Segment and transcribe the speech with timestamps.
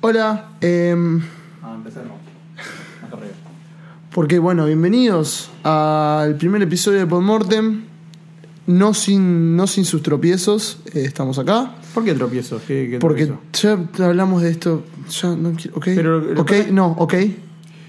[0.00, 1.20] Hola, em,
[1.62, 2.14] Ah, empezar no.
[3.02, 3.34] Más arriba.
[4.12, 7.82] porque bueno, bienvenidos al primer episodio de Podmortem.
[8.66, 11.72] No sin, no sin sus tropiezos, eh, estamos acá.
[11.92, 12.60] ¿Por qué tropiezo?
[12.66, 13.88] ¿Qué, qué Porque tropiezo?
[13.98, 14.84] ya hablamos de esto.
[15.20, 15.76] Ya no quiero.
[15.76, 15.84] Ok.
[15.86, 17.14] Pero ok, no, ok.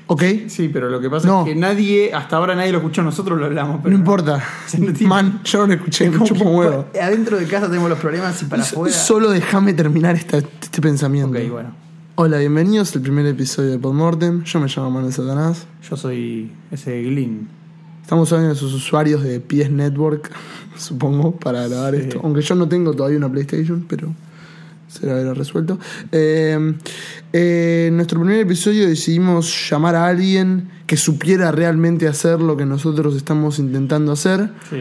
[0.07, 0.23] Ok.
[0.47, 1.41] Sí, pero lo que pasa No.
[1.41, 3.79] es que nadie, hasta ahora nadie lo escuchó, nosotros lo hablamos.
[3.83, 4.43] Pero no importa.
[4.79, 6.85] No Man, yo no lo escuché, Es me como chupo un huevo.
[6.99, 8.95] Adentro de casa tenemos los problemas y para afuera.
[8.95, 11.37] Solo déjame terminar esta- este pensamiento.
[11.37, 11.75] Ok, bueno.
[12.15, 14.43] Hola, bienvenidos al primer episodio de Podmortem.
[14.43, 15.65] Yo me llamo Manuel Satanás.
[15.89, 17.47] Yo soy ese Glyn.
[18.02, 20.29] Estamos hablando de sus usuarios de PS Network,
[20.77, 22.02] supongo, para grabar Sí.
[22.02, 22.19] esto.
[22.23, 24.13] Aunque yo no tengo todavía una PlayStation, pero
[24.88, 25.79] será resuelto.
[26.11, 26.73] Eh,
[27.31, 32.66] eh, en nuestro primer episodio decidimos llamar a alguien que supiera realmente hacer lo que
[32.66, 34.49] nosotros estamos intentando hacer.
[34.69, 34.77] Sí.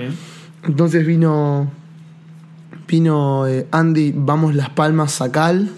[0.64, 1.70] Entonces vino.
[2.88, 5.70] Vino eh, Andy, vamos Las Palmas Sacal.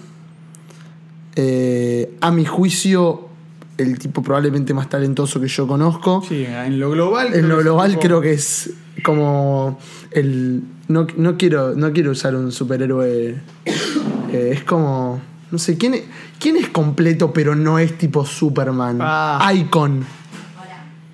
[1.35, 3.27] Eh, a mi juicio,
[3.77, 6.23] el tipo probablemente más talentoso que yo conozco.
[6.27, 7.27] Sí, en lo global.
[7.27, 8.69] En creo lo que es global creo que es
[9.03, 9.79] como
[10.11, 15.95] el no, no quiero no quiero usar un superhéroe eh, es como no sé quién
[15.95, 16.03] es,
[16.39, 19.51] quién es completo pero no es tipo Superman Ah.
[19.55, 20.05] Icon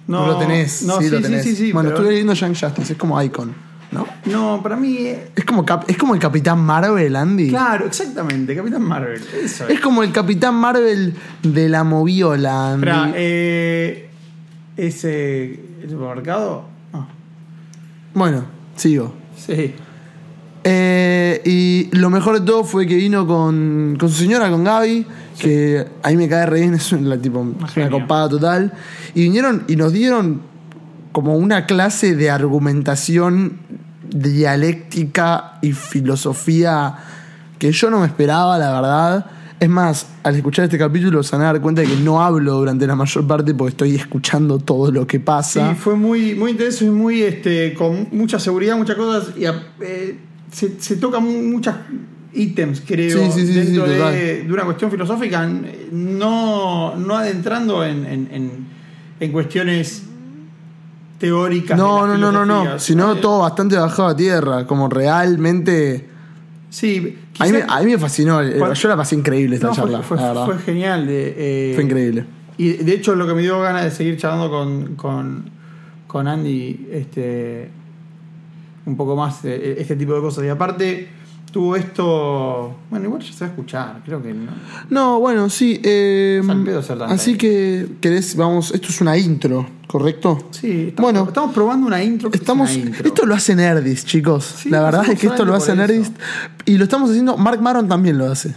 [0.07, 2.11] No, no lo tenés No, sí, sí, lo sí, tenés sí, sí, bueno pero- estuve
[2.11, 3.53] leyendo Young Justice es como Icon
[3.91, 4.97] no No, para mí.
[4.97, 9.21] eh, es como es como el Capitán Marvel Andy Claro, exactamente, Capitán Marvel.
[9.43, 9.75] Eso es.
[9.75, 12.87] es como el Capitán Marvel de la moviola Andy.
[12.87, 14.09] Espera, eh,
[14.77, 15.59] ese.
[15.81, 16.65] ¿El supermercado?
[16.93, 17.07] Ah,
[18.13, 18.45] bueno
[18.75, 19.73] sigo sí.
[20.63, 25.05] Eh, y lo mejor de todo fue que vino con, con su señora, con Gaby,
[25.39, 28.73] que a mí me cae re bien, es una, tipo, una copada total.
[29.15, 30.41] Y vinieron y nos dieron
[31.13, 33.57] como una clase de argumentación
[34.09, 36.95] dialéctica y filosofía
[37.57, 39.25] que yo no me esperaba, la verdad.
[39.59, 42.53] Es más, al escuchar este capítulo se van a dar cuenta de que no hablo
[42.53, 45.75] durante la mayor parte porque estoy escuchando todo lo que Sí, pasa.
[45.75, 49.35] fue muy, muy intenso y muy este, con mucha seguridad, muchas cosas.
[49.37, 50.17] Y eh,
[50.51, 51.75] se, se tocan mu- muchas
[52.33, 55.45] ítems, creo, Sí, sí, sí, sí, dentro de, de una cuestión filosófica,
[55.91, 58.51] no, no adentrando en, en, en,
[59.19, 60.03] en cuestiones
[61.19, 61.77] teóricas.
[61.77, 66.07] No, no, no, no, no, sino todo bastante bajado a tierra, como realmente...
[66.71, 69.73] Sí, A mí, me, quizá- a mí me fascinó, yo la pasé increíble esta no,
[69.73, 70.45] charla, fue, la verdad.
[70.45, 71.07] fue genial.
[71.07, 72.25] De, eh, Fue increíble.
[72.57, 75.49] Y de hecho lo que me dio ganas de seguir charlando con, con,
[76.07, 77.71] con Andy, este
[78.85, 80.43] un poco más eh, este tipo de cosas.
[80.43, 81.07] Y aparte,
[81.51, 82.75] tuvo esto.
[82.89, 84.51] Bueno, igual ya se va a escuchar, creo que no.
[84.89, 85.79] No, bueno, sí.
[85.83, 86.41] eh,
[87.07, 90.49] así que, querés, vamos, esto es una intro, ¿correcto?
[90.51, 91.27] Sí, estamos, Bueno.
[91.27, 92.29] estamos probando una intro.
[92.31, 93.07] que es Estamos, una intro.
[93.07, 94.45] esto lo hace Nerdist, chicos.
[94.45, 96.15] Sí, la verdad es que esto lo hace Nerdist.
[96.65, 98.55] Y lo estamos haciendo, Mark Maron también lo hace.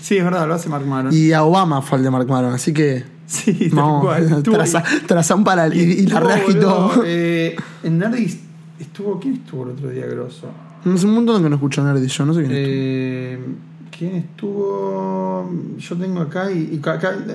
[0.00, 1.12] Sí, es verdad, lo hace Mark Maron.
[1.14, 4.24] Y a Obama fue el de Mark Maron, así que sí, tal cual.
[4.32, 7.02] Estuvo- traza, traza un para y, y la estuvo, reagitó.
[7.06, 8.40] eh, en Nerdist
[8.80, 9.20] estuvo.
[9.20, 10.48] ¿Quién estuvo el otro día, grosso?
[10.84, 12.58] No sé un montón que no escucho Nerdist, yo no sé quién es.
[12.60, 13.38] Eh,
[13.96, 15.50] ¿Quién estuvo?
[15.78, 16.80] Yo tengo acá y,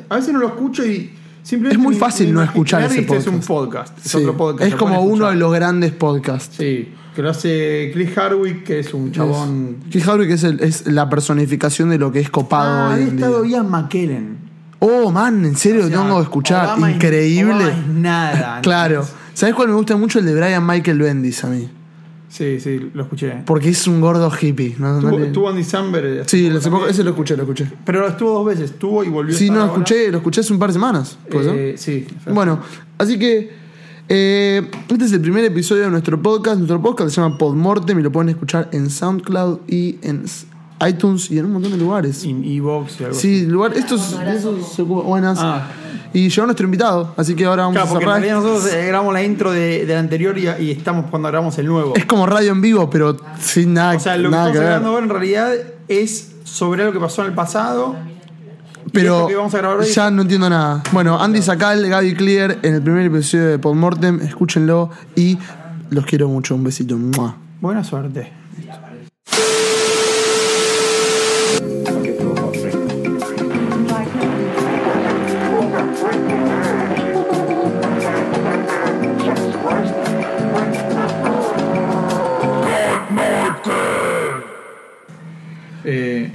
[0.09, 1.11] a veces no lo escucho y
[1.43, 3.91] simplemente Es muy fácil no escuchar ese Nerdist Es un podcast.
[3.93, 4.67] podcast, es Sí, otro podcast.
[4.71, 6.55] es como uno de los grandes podcasts.
[6.57, 9.77] Sí, que lo hace Chris Hardwick, que es un chabón.
[9.89, 13.05] Keith Harvey, que es, el- es la personificación de lo que es copado Ah, hoy
[13.05, 13.13] día.
[13.13, 14.37] estado Ian McKellen.
[14.79, 16.65] Oh, man, en serio, O sea, tengo que escuchar.
[16.65, 17.53] Obama es- Increíble.
[17.53, 18.59] Obama es nada.
[18.61, 19.05] claro.
[19.33, 20.19] ¿Sabes cuál me gusta mucho?
[20.19, 21.69] El de Brian Michael Bendis a mí.
[22.29, 23.43] Sí, sí, lo escuché.
[23.45, 24.75] Porque es un gordo hippie.
[24.79, 24.99] ¿no?
[24.99, 26.21] Tuvo, le- tuvo Andy Samberg.
[26.21, 27.71] hace Sí, ese lo escuché, lo escuché.
[27.85, 29.73] Pero estuvo dos veces, estuvo y volvió a Sí, no, lo ahora.
[29.73, 31.17] escuché, lo escuché hace un par de semanas.
[31.31, 32.59] Eh, sí, Bueno,
[32.97, 33.49] así que
[34.09, 36.57] eh, este es el primer episodio de nuestro podcast.
[36.57, 40.25] Nuestro podcast se llama Podmortem y lo pueden escuchar en SoundCloud y en
[40.87, 42.23] iTunes y en un montón de lugares.
[42.25, 45.39] En Evox y algo Sí, lugar, estos, esos se ocupan- buenas.
[45.41, 45.67] Ah.
[46.13, 48.21] Y llegó nuestro invitado, así que ahora vamos Claro, a porque en cerrar.
[48.21, 51.65] realidad nosotros eh, grabamos la intro de, del anterior y, y estamos cuando grabamos el
[51.67, 51.93] nuevo.
[51.95, 54.59] Es como radio en vivo, pero sin nada, o sea, lo que nada estamos que
[54.59, 54.67] ver.
[54.67, 55.51] grabando ahora en realidad
[55.87, 57.95] es sobre algo que pasó en el pasado.
[58.93, 60.81] Pero vamos a grabar hoy ya no entiendo nada.
[60.93, 65.37] Bueno, Andy Sacal, Gaby Clear en el primer episodio de Podmortem, escúchenlo y
[65.89, 66.55] los quiero mucho.
[66.55, 66.97] Un besito.
[67.59, 68.31] Buena suerte.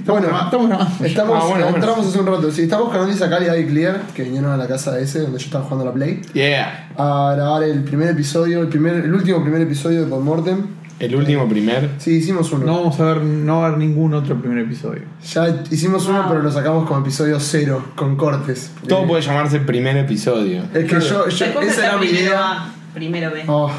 [0.03, 1.05] Estamos, Bueno, grabando- estamos grabando.
[1.05, 1.77] Estamos, Ah, bueno, bueno.
[1.77, 2.51] entramos hace un rato.
[2.51, 5.19] Sí, estamos con Andy Sacal y Gaby Clear, que vinieron a la casa de ese,
[5.21, 6.89] donde yo estaba jugando a la Play, Yeah.
[6.97, 10.83] a grabar el primer episodio, el, primer, el último primer episodio de Podmortem.
[10.99, 11.89] El último primer.
[11.97, 12.65] Sí, hicimos uno.
[12.65, 15.01] No vamos a ver, no va a haber ningún otro primer episodio.
[15.33, 16.27] Ya hicimos uno, Wow.
[16.29, 18.71] pero lo sacamos como episodio cero, con cortes.
[18.87, 20.63] Todo Eh, puede llamarse primer episodio.
[20.73, 22.73] Es que yo, yo- esa era mi primero idea.
[22.93, 23.43] Primero B.
[23.47, 23.71] Oh,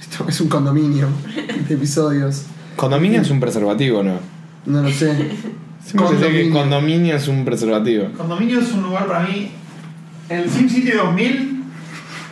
[0.00, 1.06] esto es un condominio
[1.68, 2.44] de episodios.
[2.76, 4.14] Condominio es un preservativo, ¿no?
[4.66, 5.12] No lo sé.
[5.84, 6.60] Siempre pensé que Condominio.
[6.60, 8.08] condominio es un preservativo.
[8.16, 9.50] Condominio es un lugar para mí.
[10.28, 11.62] En el SimCity 2000,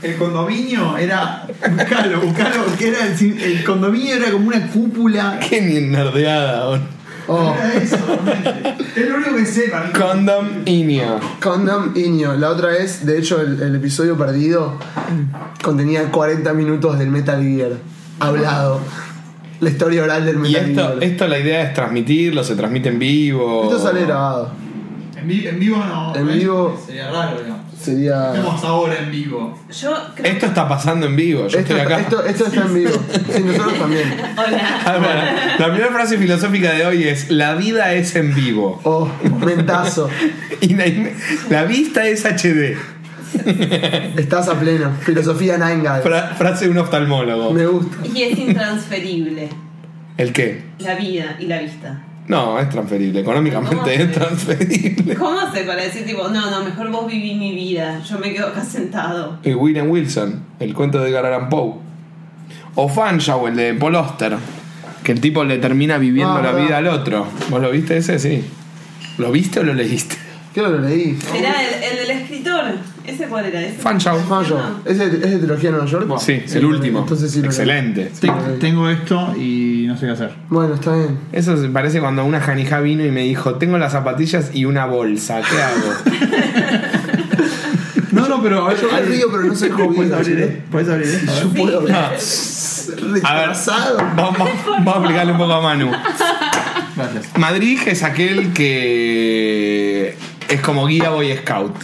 [0.03, 1.47] el condominio era.
[1.71, 5.39] Buscalo, buscalo, que era el, condominio era como una cúpula.
[5.39, 6.81] Qué boludo.
[7.29, 8.75] Oh, eso, realmente.
[8.97, 9.93] Es lo único que sé para mí.
[9.93, 11.21] Condominio.
[11.41, 12.35] Condom Inio.
[12.35, 14.79] La otra vez, de hecho, el, el episodio perdido
[15.63, 17.73] contenía 40 minutos del Metal Gear.
[18.19, 18.81] Hablado.
[19.63, 21.05] La historia oral del Y Metal esto, Gear.
[21.05, 23.63] esto la idea es transmitirlo, se transmite en vivo.
[23.65, 24.51] Esto sale grabado.
[25.17, 26.15] En, vi- en vivo no.
[26.17, 26.37] En ¿ves?
[26.37, 27.61] vivo- Sería raro, digamos.
[27.81, 28.33] Sería.
[28.35, 29.59] Estamos ahora en vivo.
[29.71, 31.99] Yo creo Esto está pasando en vivo, yo Esto, estoy acá.
[32.01, 32.91] esto, esto está en vivo.
[33.35, 34.15] Sí, nosotros también.
[34.37, 34.81] Hola.
[34.85, 35.23] Ah, bueno,
[35.59, 38.81] la primera frase filosófica de hoy es: La vida es en vivo.
[38.85, 39.09] Oh,
[39.45, 40.09] mentazo.
[40.61, 40.85] Y la,
[41.51, 42.77] la vista es HD.
[44.17, 44.91] Estás a pleno.
[45.01, 45.59] Filosofía.
[46.03, 47.53] Fra- frase de un oftalmólogo.
[47.53, 47.97] Me gusta.
[48.15, 49.49] Y es intransferible
[50.19, 50.63] ¿El qué?
[50.79, 52.03] la vida y la vista.
[52.29, 53.21] No, es transferible.
[53.21, 55.15] Económicamente ¿Cómo es se- transferible.
[55.17, 58.49] ¿Cómo hace para decir tipo, no, no, mejor vos viví mi vida, yo me quedo
[58.49, 59.39] acá sentado?
[59.43, 61.75] Y William Wilson, el cuento de Edgar Allan Poe.
[62.75, 64.37] O Fanshawe, el de Paul Auster.
[65.03, 66.67] Que el tipo le termina viviendo Ah, la verdad.
[66.67, 67.27] vida al otro.
[67.51, 68.21] ¿Vos lo viste ese?
[68.21, 68.45] Sí.
[69.19, 70.15] ¿Lo viste o lo leíste?
[70.55, 71.19] Creo que lo leí.
[71.37, 72.42] Era el, el del escritor.
[73.07, 73.61] ¿Ese cuál era?
[73.61, 73.79] ¿Ese?
[73.79, 74.21] Fanshawe.
[74.23, 74.59] Fanjo.
[74.85, 76.19] ¿Es de, ¿Es de trilogía de Nueva York?
[76.19, 77.01] Sí, es el último.
[77.01, 77.47] Entonces sí lo.
[77.47, 78.11] Excelente.
[78.13, 78.29] Sí.
[78.61, 80.33] Tengo esto y no sé qué hacer.
[80.49, 81.19] Bueno, está bien.
[81.33, 84.87] Eso se parece cuando una janija vino y me dijo, tengo las zapatillas y una
[84.87, 86.93] bolsa, ¿qué hago?
[88.13, 90.63] No, no, pero Yo me río, pero no soy ¿Puedes abrir, esto?
[90.71, 91.31] ¿Puedes abrir esto?
[91.31, 91.43] A ver.
[91.45, 91.95] Yo puedo ver.
[93.25, 93.99] A ver, Retrasado.
[94.17, 95.91] vamos, vamos a explicarle un poco a Manu.
[96.97, 97.39] Gracias.
[97.39, 100.17] Madrid es aquel que
[100.49, 101.75] es como guía Boy Scout.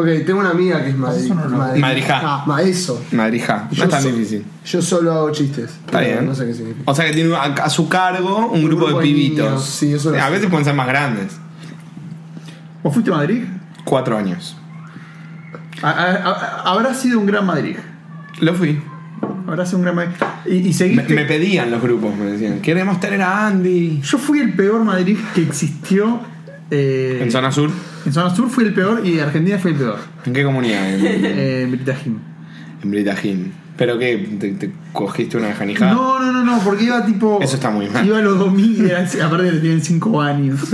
[0.00, 1.24] Ok, tengo una amiga que es Madrid.
[1.24, 1.80] Eso no lo- Madrid.
[1.80, 2.20] Madrija.
[2.22, 3.02] Ah, ma, eso.
[3.10, 4.44] Madrija, no Yo es tan so- difícil.
[4.64, 5.70] Yo solo hago chistes.
[5.86, 6.24] Está bien.
[6.26, 6.82] No sé qué significa.
[6.90, 9.44] O sea que tiene a, a su cargo un, grupo, grupo de pibitos.
[9.46, 10.30] niños, sí, eso lo a sé.
[10.30, 11.36] veces pueden ser más grandes.
[12.82, 13.42] ¿Vos fuiste a Madrid?
[13.84, 14.56] Cuatro años.
[15.82, 17.76] Habrá sido un gran Madrid.
[18.40, 18.80] Lo fui.
[19.46, 20.12] Habrá sido un gran Madrid.
[20.46, 21.14] Y, y Me, seguiste.
[21.14, 24.00] me pedían los grupos, me decían, queremos tener a Andy.
[24.02, 26.20] Yo fui el peor Madrid que existió.
[26.70, 27.70] eh, En zona sur.
[28.06, 29.98] En zona sur fui el peor y Argentina fue el peor.
[30.24, 30.94] ¿En qué comunidad?
[30.94, 32.18] En, Eh, en Britajim.
[32.82, 33.52] en Britajín.
[33.76, 34.16] ¿Pero qué?
[34.40, 35.94] ¿Te, te cogiste una janijada?
[35.94, 37.38] No, no, no, no, porque iba tipo.
[37.40, 38.04] Eso está muy mal.
[38.04, 38.90] Iba los domingos,
[39.22, 40.60] aparte que tienen 5 años.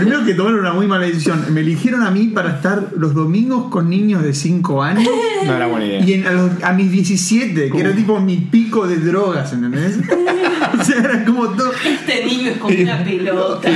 [0.00, 1.44] Primero que tomaron una muy mala decisión.
[1.52, 5.08] Me eligieron a mí para estar los domingos con niños de 5 años.
[5.46, 6.04] No era buena idea.
[6.04, 9.98] Y en- a, los- a mis 17, que era tipo mi pico de drogas, ¿entendés?
[10.78, 11.72] o sea, era como todo.
[11.82, 13.70] Este niño es como una pelota.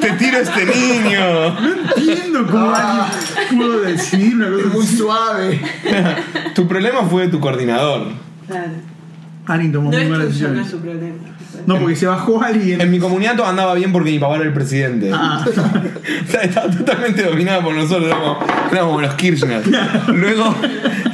[0.00, 1.60] ¡Te tiro este niño!
[1.60, 3.08] No entiendo cómo Ah.
[3.38, 4.96] alguien pudo decidir una cosa Muy así.
[4.96, 5.60] suave.
[6.54, 8.08] tu problema fue tu coordinador.
[8.46, 8.72] Claro.
[9.46, 10.66] Alguien tomó No muy malas tuyo, no decisiones.
[10.66, 11.14] es su problema.
[11.66, 12.80] No, porque se bajó alguien.
[12.80, 15.10] En mi comunidad todo andaba bien porque mi papá era el presidente.
[15.12, 15.44] Ah.
[15.46, 18.38] O sea, estaba totalmente dominado por nosotros, éramos,
[18.70, 19.62] éramos como los Kirchner.
[20.08, 20.54] Luego,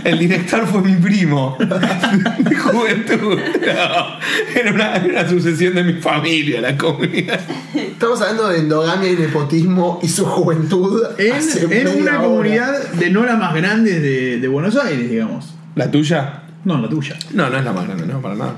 [0.04, 3.38] el director fue mi primo de juventud.
[3.38, 7.40] No, era, una, era una sucesión de mi familia, la comunidad.
[7.74, 11.02] Estamos hablando de endogamia y nepotismo y su juventud.
[11.18, 12.22] En, una hora.
[12.22, 15.54] comunidad de no las más grandes de, de Buenos Aires, digamos.
[15.74, 16.42] ¿La tuya?
[16.64, 17.16] No, la tuya.
[17.32, 18.56] No, no es la más grande, no, para nada.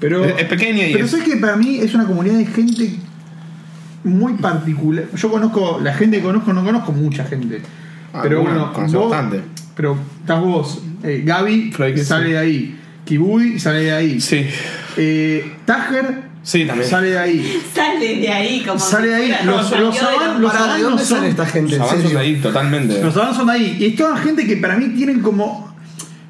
[0.00, 2.90] Pero, Es- es pequeña y Pero es- que para mí es una comunidad de gente
[4.04, 5.04] muy particular.
[5.14, 7.60] Yo conozco, la gente que conozco, no conozco mucha gente.
[8.12, 9.40] Ah, pero bueno, conoces vos- bastante.
[9.74, 12.30] Pero estás vos, eh, Gaby que sale sí.
[12.32, 14.46] de ahí, Kibui sale de ahí, Sí.
[14.96, 16.88] eh, Tajer Sí, también.
[16.88, 17.60] sale de ahí.
[17.74, 18.78] Sale de ahí como.
[18.78, 19.34] Sale de ahí.
[19.44, 21.70] Los- los saban- los Pará, ¿de dónde no son- esta gente?
[21.72, 22.18] Los ¿En avanzos serio?
[22.20, 23.02] ahí totalmente.
[23.02, 23.76] Los sabanos son de ahí.
[23.78, 25.74] Y es toda gente que para mí tienen como.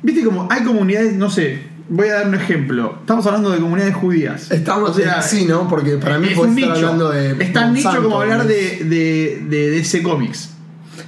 [0.03, 1.59] Viste, como hay comunidades, no sé.
[1.91, 2.99] Voy a dar un ejemplo.
[3.01, 4.51] Estamos hablando de comunidades judías.
[4.51, 5.67] Estamos, O sea, sí, ¿no?
[5.69, 6.87] Porque para mí es puede un estar nicho.
[6.87, 7.45] hablando de.
[7.45, 8.45] es tan nicho como hablar ¿no?
[8.45, 10.51] de, de, de DC Comics.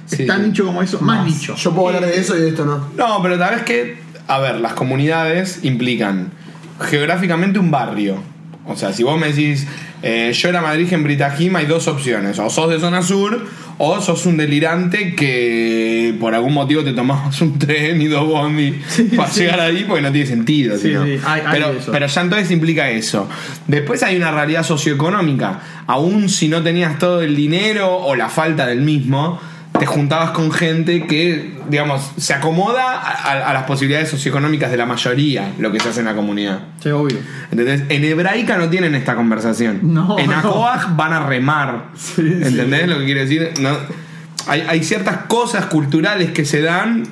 [0.05, 0.23] Sí.
[0.23, 1.55] Es tan nicho como eso, más, nicho.
[1.55, 2.87] Yo puedo hablar de eso y de esto no.
[2.97, 6.31] No, pero tal vez que, a ver, las comunidades implican
[6.81, 8.15] geográficamente un barrio.
[8.67, 9.65] O sea, si vos me decís,
[10.03, 12.37] eh, yo era Madrid en Britajima, hay dos opciones.
[12.39, 13.45] O sos de zona sur,
[13.79, 18.79] o sos un delirante que por algún motivo te tomabas un tren y dos bondi
[19.17, 19.41] para sí.
[19.41, 20.77] llegar ahí porque no tiene sentido.
[20.77, 21.91] Sí, hay- hay pero, eso.
[21.91, 23.27] pero ya entonces implica eso.
[23.67, 25.59] Después hay una realidad socioeconómica.
[25.87, 29.41] Aún si no tenías todo el dinero o la falta del mismo,
[29.81, 34.85] te juntabas con gente que, digamos, se acomoda a, a las posibilidades socioeconómicas de la
[34.85, 36.59] mayoría, lo que se hace en la comunidad.
[36.83, 37.17] Sí, obvio.
[37.51, 37.83] ¿Entendés?
[37.89, 39.79] En hebraica no tienen esta conversación.
[39.81, 40.37] No, en no.
[40.37, 41.85] Acoaj van a remar.
[41.97, 43.51] Sí, ¿Entendés lo que quiero decir?
[43.59, 43.75] No-
[44.47, 47.03] hay, hay ciertas cosas culturales que se dan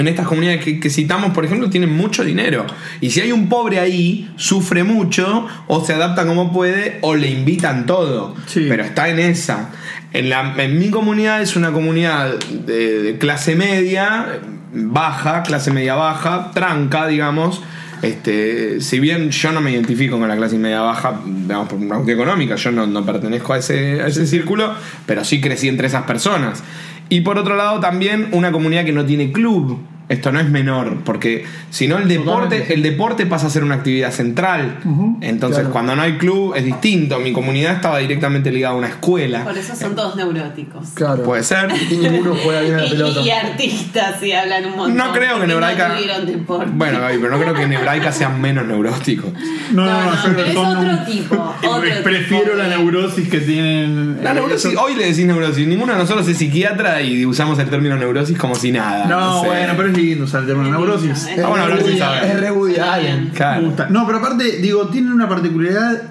[0.00, 2.66] en estas comunidades que, que citamos, por ejemplo, tienen mucho dinero.
[3.00, 7.30] Y si hay un pobre ahí, sufre mucho, o se adapta como puede, o le
[7.30, 8.34] invitan todo.
[8.46, 8.66] Sí.
[8.68, 9.70] Pero está en esa.
[10.12, 14.40] En, la, en mi comunidad es una comunidad de, de clase media,
[14.72, 17.62] baja, clase media baja, tranca, digamos.
[18.02, 21.96] Este, si bien yo no me identifico con la clase media baja, digamos, por una
[21.96, 24.74] cuestión económica, yo no, no pertenezco a ese, a ese círculo,
[25.06, 26.62] pero sí crecí entre esas personas.
[27.08, 29.78] Y por otro lado, también una comunidad que no tiene club.
[30.08, 32.74] Esto no es menor, porque si no el deporte, Totalmente.
[32.74, 34.78] el deporte pasa a ser una actividad central.
[35.20, 35.72] Entonces, claro.
[35.72, 37.18] cuando no hay club es distinto.
[37.18, 39.42] Mi comunidad estaba directamente ligada a una escuela.
[39.42, 40.90] Por eso son todos neuróticos.
[40.94, 41.24] Claro.
[41.24, 41.70] Puede ser.
[41.90, 43.20] Y ninguno juega bien a la pelota.
[43.20, 44.96] y artistas y hablan un montón.
[44.96, 45.88] No creo que hebraica.
[45.88, 46.64] No.
[46.74, 49.32] Bueno, Gaby, pero no creo que en hebraica sean menos neuróticos.
[49.72, 51.34] No, No, no, pero es otro un- tipo,
[51.66, 54.18] otro Prefiero tipo la neurosis que tienen.
[54.22, 55.66] La neurosis, hoy le decís neurosis.
[55.66, 59.06] Ninguno de nosotros es psiquiatra y usamos el término neurosis como si nada.
[59.06, 59.46] No, sé.
[59.48, 61.10] bueno, pero término neurosis.
[61.10, 62.24] Es Es Ah, bueno, hablar sin saber.
[62.24, 63.24] es re Woody Allen.
[63.24, 63.62] Me Claro.
[63.66, 63.88] gusta.
[63.90, 66.02] No, pero aparte, digo, tienen una particularidad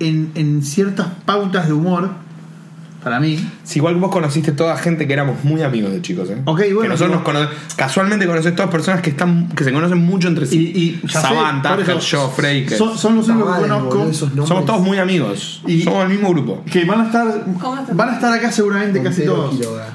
[0.00, 2.10] en, en ciertas pautas de humor.
[3.02, 3.38] Para mí.
[3.62, 6.42] Si igual vos conociste toda gente que éramos muy amigos de chicos, ¿eh?
[6.44, 9.98] Ok, bueno, Que nosotros nos cono- casualmente conoces todas personas que están que se conocen
[10.04, 10.58] mucho entre Y, sí.
[10.74, 11.20] y eso,
[11.62, 12.76] Tucker, Shaw, Freike.
[12.76, 14.12] Son, son los únicos que conozco.
[14.44, 15.62] Somos todos muy amigos.
[15.66, 16.64] Y- Somos el mismo grupo.
[16.70, 19.54] que van a estar ¿Cómo te- van a estar acá seguramente casi todos.
[19.56, 19.86] Quiroga.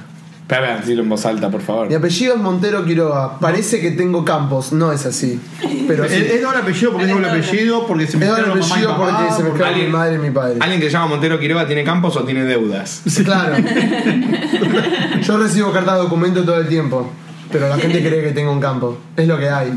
[0.44, 1.88] Espera, decirlo en voz alta, por favor.
[1.88, 3.40] Mi apellido es Montero Quiroga.
[3.40, 4.72] Parece que tengo campos.
[4.74, 5.40] No es así.
[5.88, 6.18] Pero Es, sí.
[6.32, 8.98] es doble apellido porque es doble apellido, porque se Es doble mezclaron mamá y apellido
[8.98, 10.58] papá, porque se mezclaron mi alguien- madre y mi padre.
[10.60, 13.02] ¿Alguien que se llama Montero Quiroga tiene campos o tiene deudas?
[13.24, 13.56] Claro.
[15.24, 17.10] Yo recibo cartas de documento todo el tiempo.
[17.52, 18.98] Pero la gente cree que tengo un campo.
[19.16, 19.72] Es lo que hay.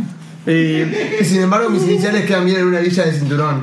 [0.46, 3.62] Eh, Y sin embargo, mis iniciales quedan bien en una villa de cinturón.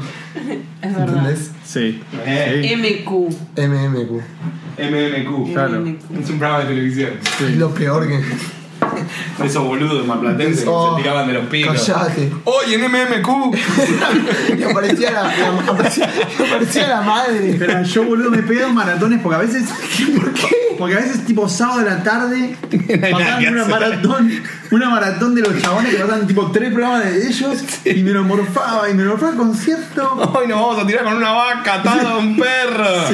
[0.81, 1.07] Es verdad.
[1.17, 1.51] ¿Entendés?
[1.74, 2.01] Sí.
[2.25, 2.75] Eh.
[2.77, 3.10] MQ.
[3.58, 4.22] MMQ.
[4.80, 5.53] MMQ.
[5.53, 5.86] Claro.
[5.88, 7.12] Es un programa de televisión.
[7.58, 8.22] Lo peor que.
[9.44, 11.84] Esos boludos malplatenses Oh, que se tiraban de los picos.
[11.86, 12.32] Callate.
[12.44, 13.56] ¡Oye, en MMQ!
[14.60, 16.10] Y aparecía la, la- aparecía,
[16.48, 17.50] aparecía la madre.
[17.51, 19.63] Espera, yo boludo me pego en maratones porque a veces.
[20.15, 20.48] ¿Por qué?
[20.77, 22.56] Porque a veces tipo sábado de la tarde
[23.12, 24.32] pasaban una maratón,
[24.75, 28.24] una maratón de los chabones que pasaban tipo tres programas de ellos y me lo
[28.24, 30.12] morfaba y me lo morfaba con cierto.
[30.36, 33.08] Hoy nos vamos a tirar con una vaca atada a un perro.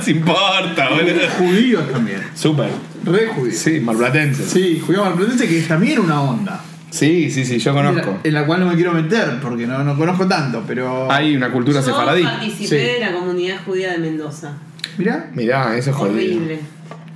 [0.00, 1.28] Se importa, boludo.
[1.38, 2.22] Judíos también.
[2.34, 2.68] Súper.
[3.04, 3.56] Re judíos.
[3.56, 4.50] Sí, malplatenses.
[4.50, 6.60] Sí, judíos malplatenses que también era una onda.
[6.90, 8.18] Sí, sí, sí, yo conozco.
[8.24, 11.10] en la cual no me quiero meter porque no, no conozco tanto, pero.
[11.12, 12.22] Hay una cultura Yo sefaradí.
[12.22, 12.74] participé Sí.
[12.94, 14.52] de la comunidad judía de Mendoza.
[14.96, 16.16] Mirá, Mirá, eso es jodido.
[16.16, 16.60] Horrible.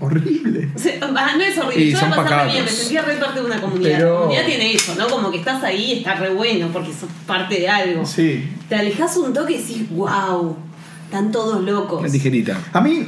[0.05, 0.71] Horrible.
[0.75, 2.53] O sea, ah, no es horrible, Y yo son la pasaba pacatos.
[2.53, 3.97] bien, me sentía re parte de una comunidad.
[3.99, 5.07] Pero- La comunidad tiene eso, ¿no?
[5.09, 8.05] Como que estás ahí, está re bueno porque sos parte de algo.
[8.05, 8.49] Sí.
[8.69, 10.57] Te alejas un toque y decís, wow,
[11.05, 12.01] están todos locos.
[12.01, 12.59] Una tijerita.
[12.73, 13.07] A mí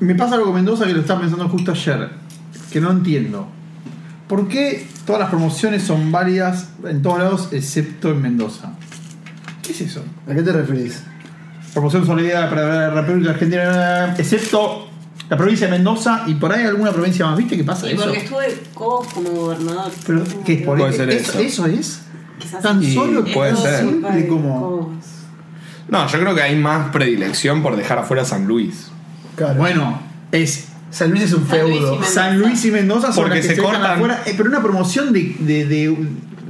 [0.00, 2.08] me pasa algo con Mendoza que lo estaba pensando justo ayer,
[2.72, 3.48] que no entiendo.
[4.28, 8.72] ¿Por qué todas las promociones son válidas en todos lados excepto en Mendoza?
[9.62, 10.04] ¿Qué es eso?
[10.28, 11.02] ¿A qué te referís?
[11.72, 14.88] Promoción solidaria para la República Argentina, excepto
[15.28, 17.36] la provincia de Mendoza y por ahí alguna provincia más.
[17.36, 18.02] ¿Viste qué pasa eso?
[18.04, 19.90] porque estuve Cobos como gobernador.
[20.06, 21.32] Pero, ¿qué es por Puede ser eso?
[21.38, 21.40] eso.
[21.40, 22.02] ¿Eso es?
[22.38, 22.94] Quizás Tan sí.
[22.94, 23.80] solo puede ser.
[23.80, 24.92] Simple como-.
[25.88, 28.88] No, yo creo que hay más predilección por dejar afuera San Luis.
[29.36, 29.54] Claro.
[29.54, 30.00] Bueno,
[30.32, 31.90] es San Luis es un San Luis y feudo.
[31.92, 32.12] Mendoza.
[32.12, 33.84] San Luis y Mendoza son Porque las que se se, cortan.
[33.84, 35.96] afuera, eh, pero una promoción de, de, de-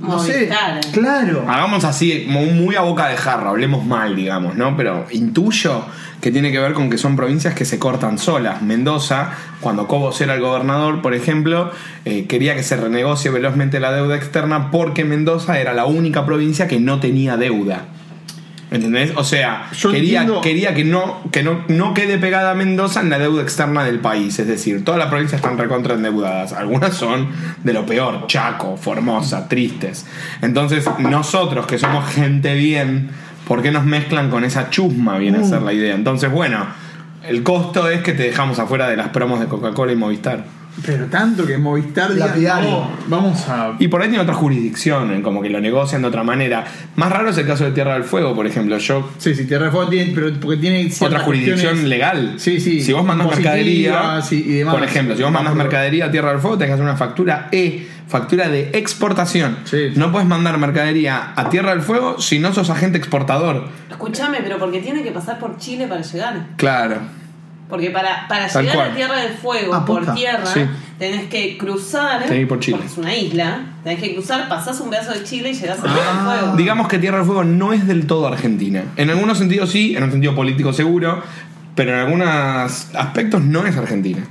[0.01, 0.51] no sé,
[0.93, 1.45] claro.
[1.49, 4.77] Hagamos así, como muy a boca de jarro, hablemos mal, digamos, ¿no?
[4.77, 5.85] Pero intuyo
[6.21, 8.63] que tiene que ver con que son provincias que se cortan solas.
[8.63, 9.31] Mendoza,
[9.61, 11.71] cuando Cobos era el gobernador, por ejemplo,
[12.05, 16.67] eh, quería que se renegocie velozmente la deuda externa porque Mendoza era la única provincia
[16.67, 17.85] que no tenía deuda.
[18.69, 19.13] ¿Entendés?
[19.15, 23.11] O sea, Yo quería, entiendo- quería que, no, que no, no quede pegada Mendoza en
[23.11, 24.37] la deuda externa del país.
[24.41, 26.53] Es decir, todas las provincias están recontra endeudadas.
[26.53, 27.29] Algunas son
[27.63, 30.05] de lo peor, Chaco, Formosa, tristes.
[30.43, 33.11] Entonces, nosotros que somos gente bien,
[33.47, 35.19] ¿por qué nos mezclan con esa chusma?
[35.19, 35.95] Viene a ser la idea.
[35.95, 36.67] Entonces, bueno,
[37.27, 40.45] el costo es que te dejamos afuera de las promos de Coca-Cola y Movistar.
[40.85, 43.75] Pero tanto que Movistar diga, no, vamos a.
[43.79, 46.65] Y por ahí tiene otra jurisdicción, en como que lo negocian de otra manera.
[46.97, 48.77] Más raro es el caso de Tierra del Fuego, por ejemplo.
[48.79, 52.35] Yo Sí, sí, Tierra del Fuego tiene, pero porque tiene otra jurisdicción legal.
[52.37, 52.83] Sí, sí.
[52.83, 54.75] Si vos mandas mercadería, impositivas y- demás.
[54.75, 57.49] por ejemplo, si vos mandas mercadería a Tierra del Fuego, tenés que hacer una factura
[57.53, 59.57] E, factura de exportación.
[59.65, 59.93] Sí.
[59.97, 63.69] No puedes mandar mercadería a Tierra del Fuego si no sos agente exportador.
[63.91, 66.47] Escúchame, pero porque tiene que pasar por Chile para llegar.
[66.57, 67.01] Claro.
[67.69, 68.91] Porque para, para Tal llegar cual.
[68.91, 70.61] a Tierra del Fuego Ah, por tierra, Sí.
[71.01, 72.19] tenés que cruzar.
[72.19, 72.77] Tenés que ir por Chile.
[72.77, 73.61] Porque es una isla.
[73.83, 76.13] Tenés que cruzar, pasás un pedazo de Chile y llegás a Tierra Ah.
[76.33, 76.57] del Fuego.
[76.57, 78.85] Digamos que Tierra del Fuego no es del todo Argentina.
[78.97, 81.23] En algunos sentidos sí, en un sentido político seguro,
[81.75, 84.25] pero en algunos aspectos no es Argentina.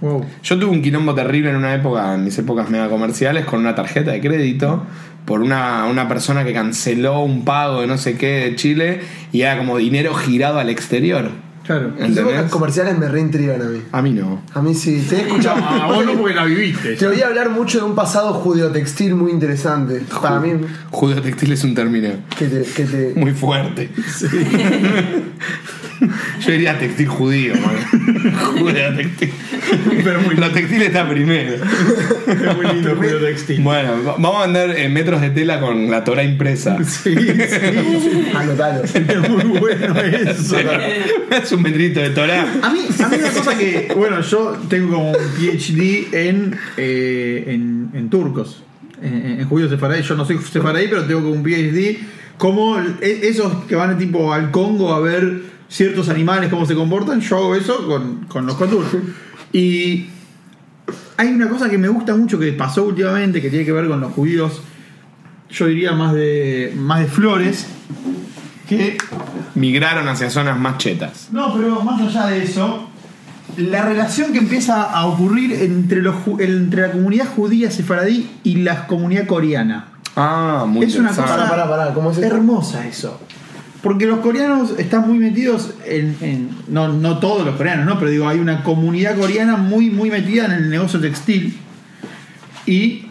[0.00, 0.24] Wow.
[0.42, 3.74] Yo tuve un quilombo terrible en una época, en mis épocas mega comerciales, con una
[3.74, 4.84] tarjeta de crédito
[5.24, 9.00] por una, una persona que canceló un pago de no sé qué de Chile
[9.32, 11.30] y era como dinero girado al exterior.
[11.66, 11.92] Claro.
[11.98, 12.34] Las ¿Entendés?
[12.34, 13.82] épocas comerciales me reintrigan a mí.
[13.92, 14.42] A mí no.
[14.54, 15.04] A mí sí.
[15.08, 15.56] Te he escuchado.
[15.64, 16.94] A vos no porque la viviste.
[16.96, 20.02] Te oí hablar mucho de un pasado judío-textil muy interesante.
[20.22, 20.52] Para mí,
[20.90, 22.62] Judeo textil es un término que te.
[22.62, 23.90] Que te muy fuerte.
[26.40, 28.32] Yo diría textil judío, man.
[28.58, 29.30] Judeo textil.
[30.04, 31.54] Pero muy, Lo textil está primero.
[31.54, 33.60] es muy lindo Julio Textil.
[33.62, 36.76] Bueno, va- vamos a vender eh, metros de tela con la Torah impresa.
[36.84, 38.28] Sí, sí.
[38.34, 38.82] Anotalo.
[38.94, 40.56] Es muy bueno eso.
[41.30, 42.46] es un metrito de Torah.
[42.62, 47.44] A mí, a mí una cosa que, bueno, yo tengo como un PhD en, eh,
[47.48, 48.62] en, en turcos,
[49.02, 50.02] en, en judíos sefaradí.
[50.02, 51.98] Yo no soy sefaradí, pero tengo como un PhD.
[52.38, 57.20] Como e- esos que van tipo al Congo a ver ciertos animales, cómo se comportan,
[57.20, 58.84] yo hago eso con, con los turcos.
[59.52, 60.06] Y
[61.16, 64.00] hay una cosa que me gusta mucho que pasó últimamente, que tiene que ver con
[64.00, 64.62] los judíos,
[65.50, 67.66] yo diría más de, más de flores,
[68.68, 68.98] que
[69.54, 71.28] Migraron hacia zonas más chetas.
[71.30, 72.88] no, pero más allá de eso,
[73.56, 78.86] la relación que empieza a ocurrir entre, los, entre la comunidad judía sefaradí y la
[78.86, 79.88] comunidad coreana.
[80.14, 82.26] Ah, muy es una cosa Pará, pará, pará, ¿cómo es eso?
[82.26, 83.20] hermosa eso.
[83.86, 88.00] Porque los coreanos están muy metidos en, en- no, no todos los coreanos, ¿no?
[88.00, 91.56] Pero digo, hay una comunidad coreana muy, muy metida en el negocio textil.
[92.66, 93.06] Y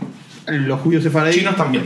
[0.47, 1.37] los judíos sefaradí.
[1.37, 1.85] Chinos también.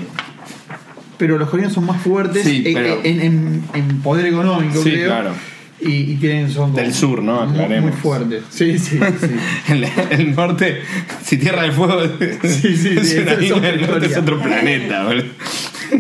[1.20, 4.90] Pero los coreanos son más fuertes Sí, en, pero- en- en- en poder económico, Sí,
[4.90, 5.06] creo.
[5.06, 5.34] claro.
[5.82, 7.36] Y, y tienen, son Del como sur, ¿no?
[7.46, 7.96] Muy, muy Aclaremos.
[8.00, 8.44] fuertes.
[8.50, 9.28] Sí, sí, sí.
[9.72, 10.82] El, el norte,
[11.24, 12.02] si Tierra del Fuego
[12.44, 15.26] Sí, sí, es sí, una isla, el norte es otro planeta, boludo.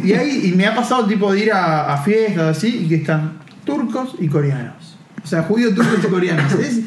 [0.03, 2.95] Y, hay, y me ha pasado tipo de ir a, a fiestas así y que
[2.95, 3.33] están
[3.65, 4.97] turcos y coreanos.
[5.23, 6.53] O sea, judíos, turcos y coreanos.
[6.53, 6.81] Es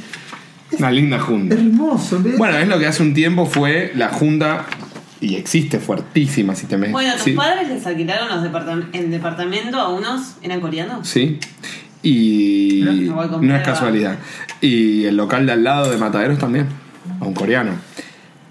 [0.78, 1.54] Una linda junta.
[1.54, 2.20] hermoso.
[2.22, 2.38] ¿ves?
[2.38, 4.64] Bueno, es lo que hace un tiempo fue la junta,
[5.20, 6.88] y existe fuertísima, si te me...
[6.88, 7.32] Bueno, ¿tus sí.
[7.32, 10.36] padres les alquilaron los departam- el departamento a unos?
[10.42, 11.06] ¿Eran coreanos?
[11.06, 11.38] Sí.
[12.02, 14.18] Y no es casualidad.
[14.60, 16.66] Y el local de al lado de Mataderos también,
[17.20, 17.72] a un coreano.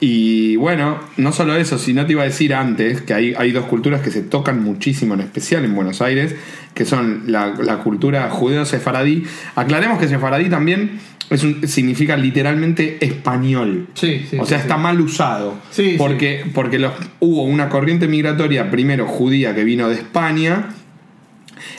[0.04, 3.66] Y bueno, no solo eso, sino te iba a decir antes que hay, hay dos
[3.66, 6.36] culturas que se tocan muchísimo, en especial en Buenos Aires,
[6.74, 9.26] que son la, la cultura judeo-sefaradí.
[9.56, 13.90] Aclaremos que sefaradí también es un- significa literalmente español.
[13.94, 15.60] Sí, sí, o sea, sí, está mal usado.
[15.70, 20.70] Sí, porque porque los, hubo una corriente migratoria, primero judía, que vino de España,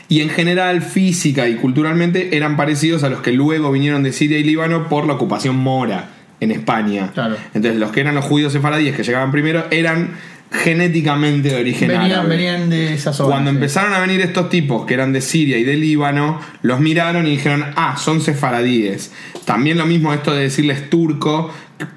[0.08, 4.38] y en general física y culturalmente eran parecidos a los que luego vinieron de Siria
[4.38, 6.10] y Líbano por la ocupación mora
[6.42, 7.10] en España.
[7.14, 7.36] Claro.
[7.54, 10.10] Entonces los que eran los judíos sefaradíes que llegaban primero eran
[10.50, 12.28] genéticamente de origen venían, árabe.
[12.28, 13.30] venían de esa zona.
[13.30, 13.56] Cuando sí.
[13.56, 17.30] empezaron a venir estos tipos que eran de Siria y de Líbano, los miraron y
[17.30, 19.12] dijeron, ah, son sefaradíes.
[19.46, 21.50] También lo mismo esto de decirles turco,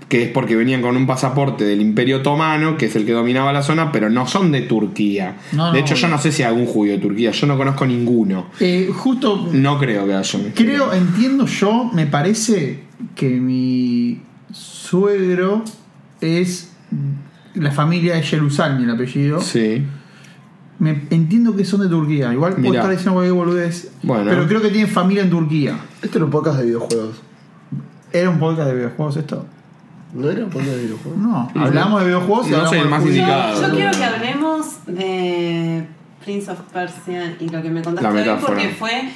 [0.08, 3.52] que es porque venían con un pasaporte del Imperio Otomano, que es el que dominaba
[3.52, 5.36] la zona, pero no son de Turquía.
[5.52, 5.86] No, de no.
[5.86, 8.48] hecho, yo no sé si hay algún judío de Turquía, yo no conozco ninguno.
[8.62, 10.40] Eh, justo, No creo que haya.
[10.56, 12.80] creo, entiendo yo, me parece
[13.16, 14.20] que mi
[14.56, 15.64] suegro
[16.22, 16.72] es
[17.54, 19.42] la familia de Jerusalén, el apellido.
[19.42, 19.86] Sí.
[20.80, 22.34] Me, entiendo que son de Turquía.
[22.34, 23.92] Igual puedo estar diciendo cualquier boludez.
[24.04, 24.26] Bueno.
[24.30, 25.78] Pero creo que tienen familia en Turquía.
[26.02, 27.22] Esto era un podcast de videojuegos.
[28.12, 29.46] ¿Era un podcast de videojuegos esto?
[30.14, 31.20] ¿No era un podcast de videojuegos?
[31.20, 33.62] No, hablamos de videojuegos y No hablamos soy el de más indicado.
[33.62, 33.74] Yo no.
[33.76, 35.88] quiero que hablemos de
[36.24, 39.10] Prince of Persia y lo que me contaste La hoy porque fue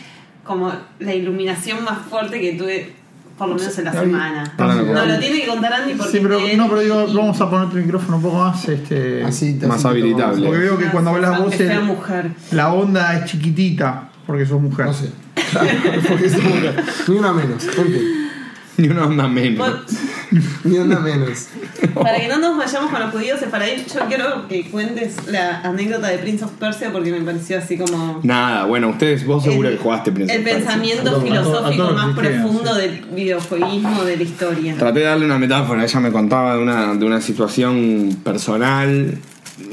[0.43, 2.98] como la iluminación más fuerte que tuve
[3.39, 4.53] por lo menos en la semana.
[4.57, 7.69] No, lo tiene que contar Andy porque Sí, pero, no, pero digo, vamos a poner
[7.69, 8.67] tu micrófono un poco más.
[8.67, 10.45] Este, Así, Más así habilitable.
[10.45, 12.31] Porque veo que cuando hablas vos, el- mujer.
[12.51, 14.09] la onda es chiquitita.
[14.27, 14.85] Porque sos mujer.
[14.85, 15.09] No sé.
[15.51, 15.67] Claro,
[16.07, 16.83] porque soy mujer.
[17.07, 17.63] Ni una menos.
[17.65, 18.01] En fin.
[18.77, 19.57] Ni una onda menos.
[19.57, 19.75] Bueno,
[20.63, 21.47] Ni una menos.
[21.93, 26.07] para que no nos vayamos con los judíos sefaradíes, yo quiero que cuentes la anécdota
[26.07, 29.77] de Prince of Persia porque me pareció así como Nada, bueno, ustedes, vos seguro el,
[29.77, 30.65] que jugaste Prince el of Persia.
[30.65, 32.81] pensamiento a todo- a filosófico todo más profundo sí.
[32.81, 34.75] del videojueguismo de la historia.
[34.77, 39.17] Traté de darle una metáfora, ella me contaba de una, de una situación personal,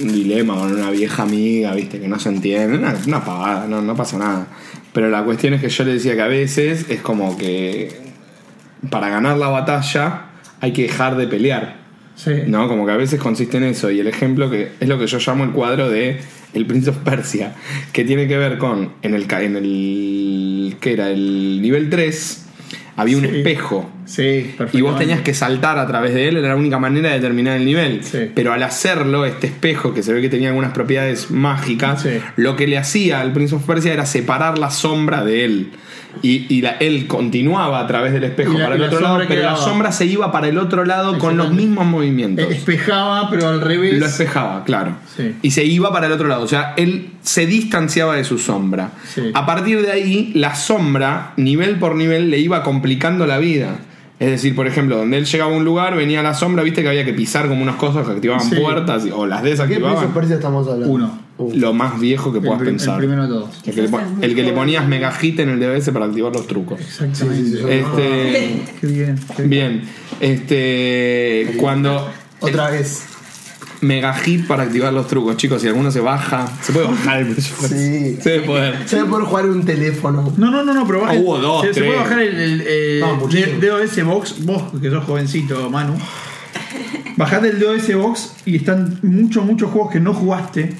[0.01, 3.83] un dilema con una vieja amiga, viste, que no se entiende, una, una pavada, no,
[3.83, 4.47] no pasa nada.
[4.93, 8.07] Pero la cuestión es que yo le decía que a veces es como que
[8.91, 10.26] para ganar la batalla
[10.61, 11.77] hay que dejar de pelear.
[12.15, 12.33] Sí.
[12.47, 12.67] ¿No?
[12.69, 13.91] Como que a veces consiste en eso.
[13.91, 16.19] Y el ejemplo que es lo que yo llamo el cuadro de
[16.55, 17.55] El Prince of Persia,
[17.93, 22.47] que tiene que ver con, en el, en el que era el nivel 3,
[22.97, 23.91] había un espejo.
[24.07, 24.55] Sí.
[24.73, 27.59] Y vos tenías que saltar a través de él, era la única manera de terminar
[27.59, 28.03] el nivel.
[28.03, 28.31] Sí.
[28.35, 32.67] Pero al hacerlo, este espejo, que se ve que tenía algunas propiedades mágicas, lo que
[32.67, 35.73] le hacía al Prince of Persia era separar la sombra de él.
[36.23, 39.43] Y, y la- él continuaba a través del espejo la- para el otro lado, pero
[39.43, 42.45] la sombra se iba para el otro lado con los mismos movimientos.
[42.51, 43.99] Eh, Espejaba, pero al revés.
[43.99, 44.93] Lo espejaba, claro.
[45.17, 45.35] Sí.
[45.43, 46.43] Y se iba para el otro lado.
[46.43, 48.91] O sea, él se distanciaba de su sombra.
[49.13, 49.31] Sí.
[49.35, 53.79] A partir de ahí, la sombra, nivel por nivel, le iba complicando la vida.
[54.19, 56.89] Es decir, por ejemplo, donde él llegaba a un lugar, venía la sombra, viste que
[56.89, 58.57] había que pisar como unas cosas que activaban Sí.
[58.57, 60.09] puertas o las ¿Qué desactivaban.
[60.15, 60.91] Persia estamos hablando?
[60.93, 61.26] Uno.
[61.39, 61.53] Uh.
[61.55, 62.95] Lo más viejo que puedas pensar.
[62.95, 63.51] El primero de todos.
[63.67, 66.33] El que, le, pon- el que le ponías mega hit en el DBS para activar
[66.33, 66.81] los trucos.
[66.81, 67.45] Exactamente.
[67.45, 67.65] Sí, sí, sí.
[67.69, 69.19] Este, Qué bien.
[69.37, 69.51] qué bien.
[69.51, 69.83] bien,
[70.21, 73.05] este, cuando Otra vez.
[73.83, 77.27] mega hit para activar los trucos, chicos, si alguno se baja, se puede bajar?
[77.39, 78.17] Sí.
[78.21, 78.89] Se debe poder.
[78.89, 80.33] Se ve por jugar un teléfono.
[80.39, 81.13] No, no, no, no, pero baja.
[81.13, 83.17] Ah, hubo dos, se, puede bajar el, el, No.
[83.19, 84.37] DOS Box.
[84.45, 85.95] Vos, que sos jovencito, Manu.
[87.19, 90.75] Bajate el DOS Box y están muchos, muchos juegos que no jugaste.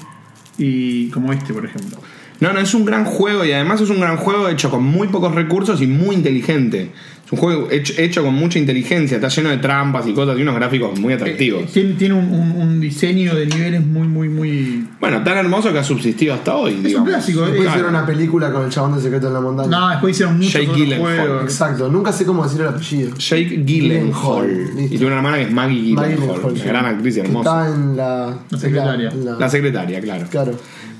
[0.57, 1.99] Y como este, por ejemplo.
[2.39, 5.07] No, no, es un gran juego y además es un gran juego hecho con muy
[5.07, 6.91] pocos recursos y muy inteligente.
[7.27, 10.41] Es un juego hecho, hecho con mucha inteligencia, está lleno de trampas y cosas y
[10.43, 11.63] unos gráficos muy atractivos.
[11.63, 14.87] Eh, tiene tiene un, un- un diseño de niveles muy, muy, muy.
[15.01, 16.79] Bueno, tan hermoso que ha subsistido hasta hoy.
[16.85, 17.63] Es un clásico, Después eh.
[17.63, 17.69] Claro.
[17.71, 19.67] hicieron una película con el chabón de Secreto en la Montaña.
[19.69, 21.17] No, después hicieron muchos Jake otros Gyllenhaal.
[21.19, 21.43] juegos.
[21.43, 23.17] Exacto, nunca sé cómo decir el apellido.
[23.17, 24.69] Jake Gyllenhaal.
[24.79, 27.61] Y tiene una hermana que es Maggie Maggie Gyllenhaal, una gran actriz hermosa.
[27.67, 28.37] Está en la.
[28.49, 29.11] La secretaria.
[29.13, 30.25] la- La secretaria, claro.
[30.31, 30.51] Claro.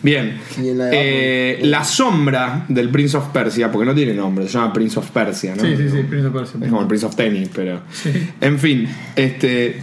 [0.03, 0.39] Bien.
[0.62, 4.45] Y en la de Eh, la sombra del Prince of Persia, porque no tiene nombre,
[4.47, 5.63] se llama Prince of Persia, ¿no?
[5.63, 6.60] Sí, sí, sí, Prince of Persia.
[6.62, 7.81] Es como el Prince of Tennis, pero.
[7.91, 8.12] Sí.
[8.41, 9.79] En fin, este.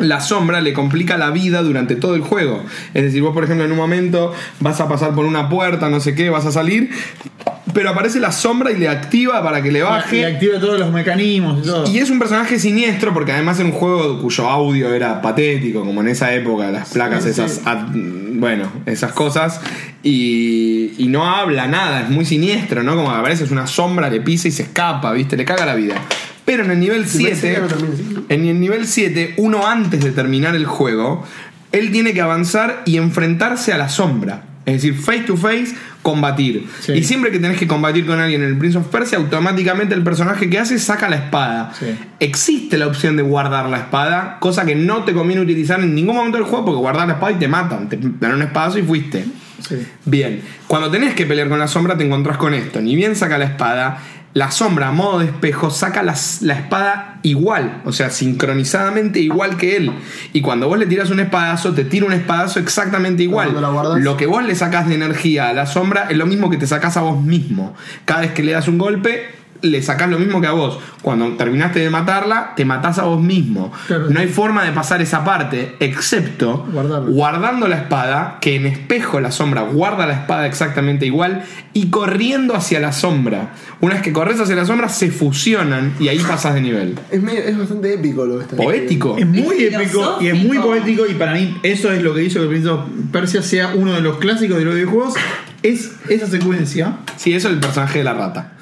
[0.00, 2.64] La sombra le complica la vida durante todo el juego.
[2.94, 6.00] Es decir, vos, por ejemplo, en un momento vas a pasar por una puerta, no
[6.00, 6.90] sé qué, vas a salir,
[7.72, 10.26] pero aparece la sombra y le activa para que le Y baje.
[10.26, 11.90] activa todos los mecanismos y todo.
[11.90, 16.00] Y es un personaje siniestro porque además era un juego cuyo audio era patético, como
[16.02, 17.60] en esa época, las placas Sí, esas, sí.
[17.64, 17.86] ad-
[18.34, 19.60] bueno, esas cosas.
[20.02, 22.94] Y, y no habla nada, es muy siniestro, ¿no?
[22.94, 25.36] Como que aparece es una sombra, le pisa y se escapa, ¿viste?
[25.36, 25.94] Le caga la vida.
[26.44, 28.24] Pero en el nivel Si me 7, enseñaron también, sí.
[28.28, 31.24] en el nivel 7, uno antes de terminar el juego,
[31.72, 34.42] él tiene que avanzar y enfrentarse a la sombra.
[34.66, 35.74] Es decir, face to face,
[36.04, 36.68] combatir.
[36.80, 36.92] Sí.
[36.92, 40.04] Y siempre que tenés que combatir con alguien en el Prince of Persia, automáticamente el
[40.04, 41.72] personaje que hace saca la espada.
[41.76, 41.86] Sí.
[42.20, 46.14] Existe la opción de guardar la espada, cosa que no te conviene utilizar en ningún
[46.14, 47.88] momento del juego porque guardar la espada y te matan.
[47.88, 49.24] Te dan un espadazo y fuiste.
[49.66, 49.76] Sí.
[50.04, 52.82] Bien, cuando tenés que pelear con la sombra te encontrás con esto.
[52.82, 53.98] Ni bien saca la espada,
[54.34, 59.56] la sombra a modo de espejo saca las- la, espada igual, o sea, sincronizadamente igual
[59.56, 59.92] que él.
[60.32, 63.52] Y cuando vos le tiras un espadazo, te tira un espadazo exactamente igual.
[64.02, 66.66] Lo que vos le sacás de energía a la sombra es lo mismo que te
[66.66, 67.74] sacás a vos mismo.
[68.04, 69.24] Cada vez que le das un golpe,
[69.64, 70.78] le sacás lo mismo que a vos.
[71.02, 73.72] Cuando terminaste de matarla, te matás a vos mismo.
[73.86, 74.06] Claro.
[74.10, 77.10] No hay forma de pasar esa parte, excepto Guardarla.
[77.10, 82.54] guardando la espada, que en espejo la sombra guarda la espada exactamente igual, y corriendo
[82.54, 83.50] hacia la sombra.
[83.80, 86.98] Una vez que corres hacia la sombra, se fusionan y ahí pasas de nivel.
[87.10, 89.16] Es, medio- es bastante épico lo que está Poético.
[89.18, 92.22] Es muy Es épico y es muy poético y para mí eso es lo que
[92.22, 92.80] hizo que el Prince of
[93.12, 95.14] Persia sea uno de los clásicos de los videojuegos.
[95.62, 96.96] Es esa secuencia.
[97.16, 98.52] Sí, eso es el personaje de la rata.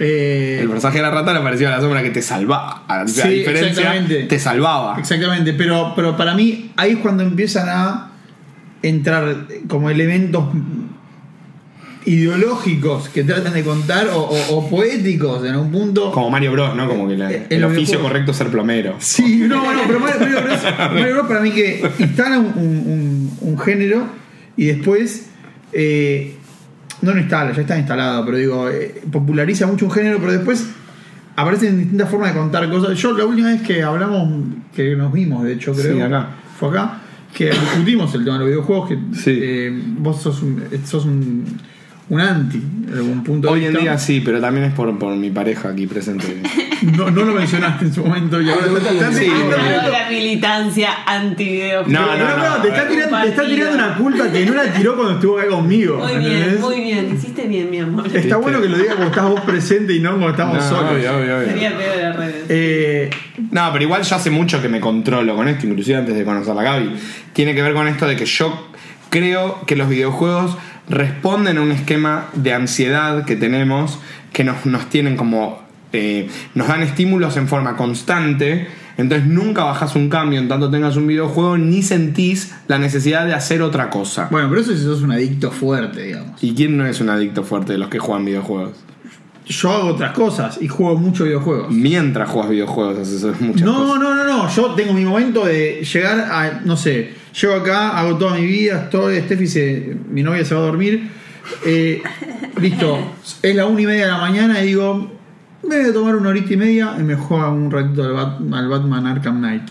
[0.00, 2.84] Eh, El personaje de la rata le pareció a la sombra que te salvaba.
[3.06, 4.22] Sí, diferencia, exactamente.
[4.24, 4.98] te salvaba.
[4.98, 8.10] Exactamente, pero, pero para mí ahí es cuando empiezan a
[8.82, 10.44] entrar como elementos
[12.04, 16.12] ideológicos que tratan de contar o, o- o poéticos en un punto.
[16.12, 16.86] Como Mario Bros, ¿no?
[16.88, 18.94] Como que la- Eh, el el oficio correcto es ser plomero.
[19.00, 20.60] Sí, no, no, pero Mario, Mario Bros,
[20.92, 24.06] Mario Bros para mí que instala un, un- un- un género
[24.56, 25.26] y después
[25.72, 26.36] eh,
[27.02, 30.68] no lo instala, ya está instalado, pero digo, eh, populariza mucho un género, pero después
[31.36, 32.96] aparecen distintas formas de contar cosas.
[32.98, 36.28] Yo la última vez que hablamos, que nos vimos, de hecho creo, Sí, acá.
[36.58, 36.98] fue acá,
[37.34, 39.38] que discutimos el tema de los videojuegos, que Sí.
[39.42, 41.44] eh, vos sos un, sos un,
[42.08, 42.56] un anti
[42.88, 43.82] en algún punto de Hoy en vista.
[43.82, 46.26] día sí, pero también es por, por mi pareja aquí presente.
[46.96, 49.26] No, no lo mencionaste en su momento y ahora estás- Sí,
[49.90, 51.88] la militancia anti-videojuegos.
[51.88, 52.92] No, Pero, no, no, te, está ver.
[52.92, 55.96] tirando, te está tirando una culpa que no la tiró cuando estuvo acá conmigo.
[55.98, 57.14] Muy bien, muy bien.
[57.16, 58.06] Hiciste bien, mi amor.
[58.14, 60.92] Está bueno que lo digas cuando estás vos presente y no cuando estamos No, solos.
[60.92, 61.48] obvio, obvio, obvio.
[61.48, 62.44] Sería peor al revés.
[62.50, 63.10] Eh,
[63.50, 66.52] No, pero igual ya hace mucho que me controlo con esto, inclusive antes de conocer
[66.52, 66.90] a la Gaby.
[67.32, 68.68] Tiene que ver con esto de que yo
[69.10, 70.56] creo que los videojuegos
[70.88, 73.98] responden a un esquema de ansiedad que tenemos,
[74.32, 75.64] que nos, nos tienen como.
[75.92, 78.68] eh, nos dan estímulos en forma constante.
[78.98, 83.34] Entonces nunca bajas un cambio en tanto tengas un videojuego ni sentís la necesidad de
[83.34, 84.28] hacer otra cosa.
[84.30, 86.42] bueno, pero eso si sos un adicto fuerte, digamos.
[86.42, 88.72] ¿Y quién no es un adicto fuerte de los que juegan videojuegos?
[89.48, 91.70] yo hago otras cosas y juego mucho videojuegos.
[91.70, 94.00] Mientras juegas videojuegos haces muchas No, cosas.
[94.02, 94.48] no, no, no.
[94.48, 98.84] Yo tengo mi momento de llegar a, no sé, llego acá, hago toda mi vida,
[98.84, 101.08] estoy, Steffi se, mi novia se va a dormir.
[101.64, 102.02] eh,
[102.60, 102.98] listo,
[103.42, 105.12] es la una y media de la mañana y digo,
[105.68, 108.52] me voy a tomar una horita y media y me juego un ratito al, Bat-
[108.54, 109.62] al Batman Arkham Knight.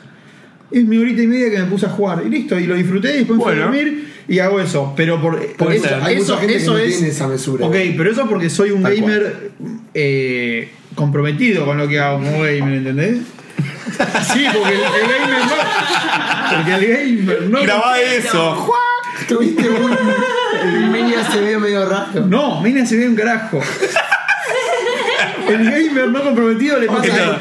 [0.72, 3.14] Es mi horita y media que me puse a jugar y listo, y lo disfruté
[3.16, 4.94] y después me fui a dormir y hago eso.
[4.98, 5.40] Pero por,
[5.74, 6.00] eso, ser.
[6.02, 6.94] Hay eso, mucha gente que eso no es.
[6.98, 7.66] tiene esa mesura.
[7.68, 9.52] Ok, pero eso porque soy un Tal gamer
[9.94, 13.18] eh, comprometido con lo que hago como gamer, ¿entendés?
[14.34, 16.56] Sí, porque el, el gamer no.
[16.56, 17.62] Porque el gamer no.
[17.64, 18.74] Grabá eso.
[19.28, 19.98] Tuviste un.
[20.64, 22.26] El Menia se ve medio raro.
[22.28, 23.62] No, Mina se ve un carajo.
[25.48, 27.40] El gamer no comprometido le pasa.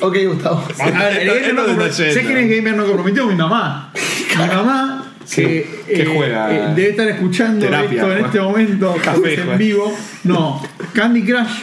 [0.00, 0.64] Ok, ok, Gustavo.
[0.80, 2.14] A ver, el gamer no esto compro- está yendo.
[2.14, 3.26] ¿Sabes quién es gamer no comprometido?
[3.26, 3.92] Mi mamá.
[4.38, 4.98] Mi mamá.
[5.34, 6.52] Que, que juega.
[6.52, 9.96] eh, debe estar escuchando Terapia, esto en este momento Café, en vivo.
[10.24, 11.62] No, Candy Crush.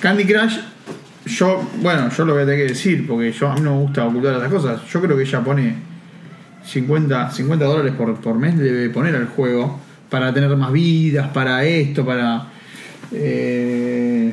[0.00, 0.58] Candy Crush.
[1.28, 3.82] Yo, bueno, yo lo voy a tener que decir porque yo, a mí no me
[3.82, 4.80] gusta ocultar las cosas.
[4.90, 5.74] Yo creo que ella pone
[6.64, 9.78] 50, 50 dólares por, por mes, le debe poner al juego
[10.10, 12.48] para tener más vidas, para esto, para.
[13.12, 14.32] eh,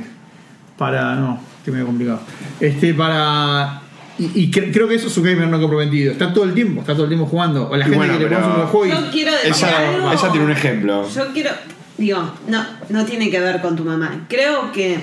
[0.77, 1.15] para.
[1.15, 2.21] No, que medio complicado.
[2.59, 3.81] Este, para.
[4.17, 6.11] Y, y cre- creo que eso es un gamer no comprometido.
[6.13, 7.69] Está todo el tiempo, está todo el tiempo jugando.
[7.69, 8.89] O la Y gente bueno, que le pone un juego y.
[9.05, 10.11] Yo quiero decir Ella, algo.
[10.11, 11.09] ella tiene un ejemplo.
[11.09, 11.49] Yo quiero.
[11.97, 14.25] Digo, no, no tiene que ver con tu mamá.
[14.29, 14.99] Creo que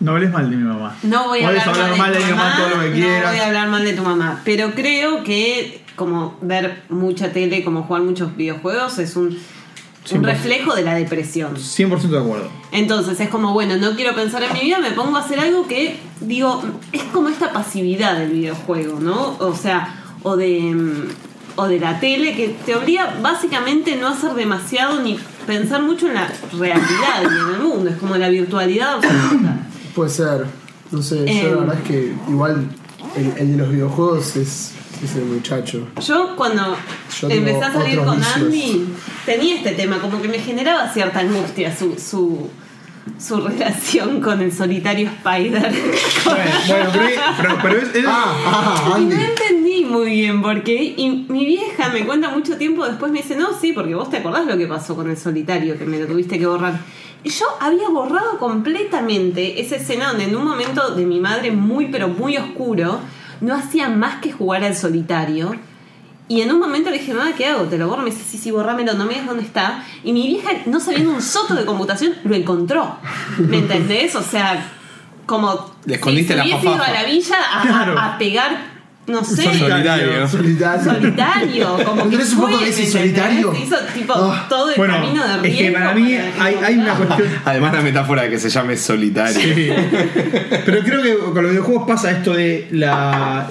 [0.00, 0.96] No hables mal de mi mamá.
[1.02, 3.46] no voy a hablar, mal de, mi tu mamá, todo lo que no voy a
[3.46, 8.34] hablar mal de tu mamá, pero creo que como ver mucha tele, como jugar muchos
[8.36, 9.36] videojuegos es un,
[10.12, 11.56] un reflejo de la depresión.
[11.56, 12.48] 100% de acuerdo.
[12.72, 15.66] Entonces es como, bueno, no quiero pensar en mi vida, me pongo a hacer algo
[15.66, 19.36] que, digo, es como esta pasividad del videojuego, ¿no?
[19.40, 21.08] O sea, o de, mm,
[21.56, 26.06] o de la tele, que te obliga básicamente no a hacer demasiado ni pensar mucho
[26.06, 29.56] en la realidad y en el mundo, es como la virtualidad absoluta.
[29.94, 30.46] Puede ser.
[30.90, 31.50] No sé, yo Eh.
[31.50, 32.68] la verdad es que igual
[33.16, 34.72] el, el de los videojuegos es,
[35.04, 35.86] es el muchacho.
[36.06, 36.76] Yo cuando
[37.20, 38.36] Yo empecé a salir con vicios.
[38.36, 38.88] Andy,
[39.26, 42.48] tenía este tema, como que me generaba cierta angustia su, su,
[43.18, 45.72] su relación con el solitario Spider.
[46.24, 47.04] Bueno, bueno, pero,
[47.36, 49.24] pero, pero es, es- Ah, ah, Y no Andy.
[49.78, 50.94] Entendí muy bien por qué.
[50.96, 54.18] Y mi vieja me cuenta mucho tiempo después, me dice, no, sí, porque vos te
[54.18, 56.78] acordás lo que pasó con el solitario, que me lo tuviste que borrar.
[57.24, 61.86] Y yo había borrado completamente esa escena donde en un momento de mi madre muy,
[61.86, 63.00] pero muy oscuro,
[63.40, 65.54] no hacía más que jugar al solitario.
[66.30, 67.64] Y en un momento le dije, mamá, ¿qué hago?
[67.64, 68.02] ¿Te lo borro?
[68.02, 69.82] Me dice, sí, sí, borrámelo, no me digas dónde está.
[70.04, 72.96] Y mi vieja, no sabiendo un soto de computación, lo encontró.
[73.38, 74.14] ¿Me entendés?
[74.14, 74.72] O sea,
[75.24, 77.98] como Le escondiste si la ido a la villa a, a- Claro.
[77.98, 78.77] a pegar,
[79.08, 80.28] no sé, Solitario.
[80.28, 80.84] Solitario.
[80.92, 83.48] solitario, como ¿No que tenés un poco de ese ¿me solitario?
[83.54, 83.62] entendés?
[83.66, 84.46] Hizo tipo Ah.
[84.48, 85.58] todo el bueno, camino de es riesgo.
[85.66, 87.28] que para mí hay, hay una cuestión.
[87.44, 89.40] Además la metáfora de que se llame solitario.
[89.40, 89.70] Sí.
[90.66, 93.48] Pero creo que con los videojuegos pasa esto de la,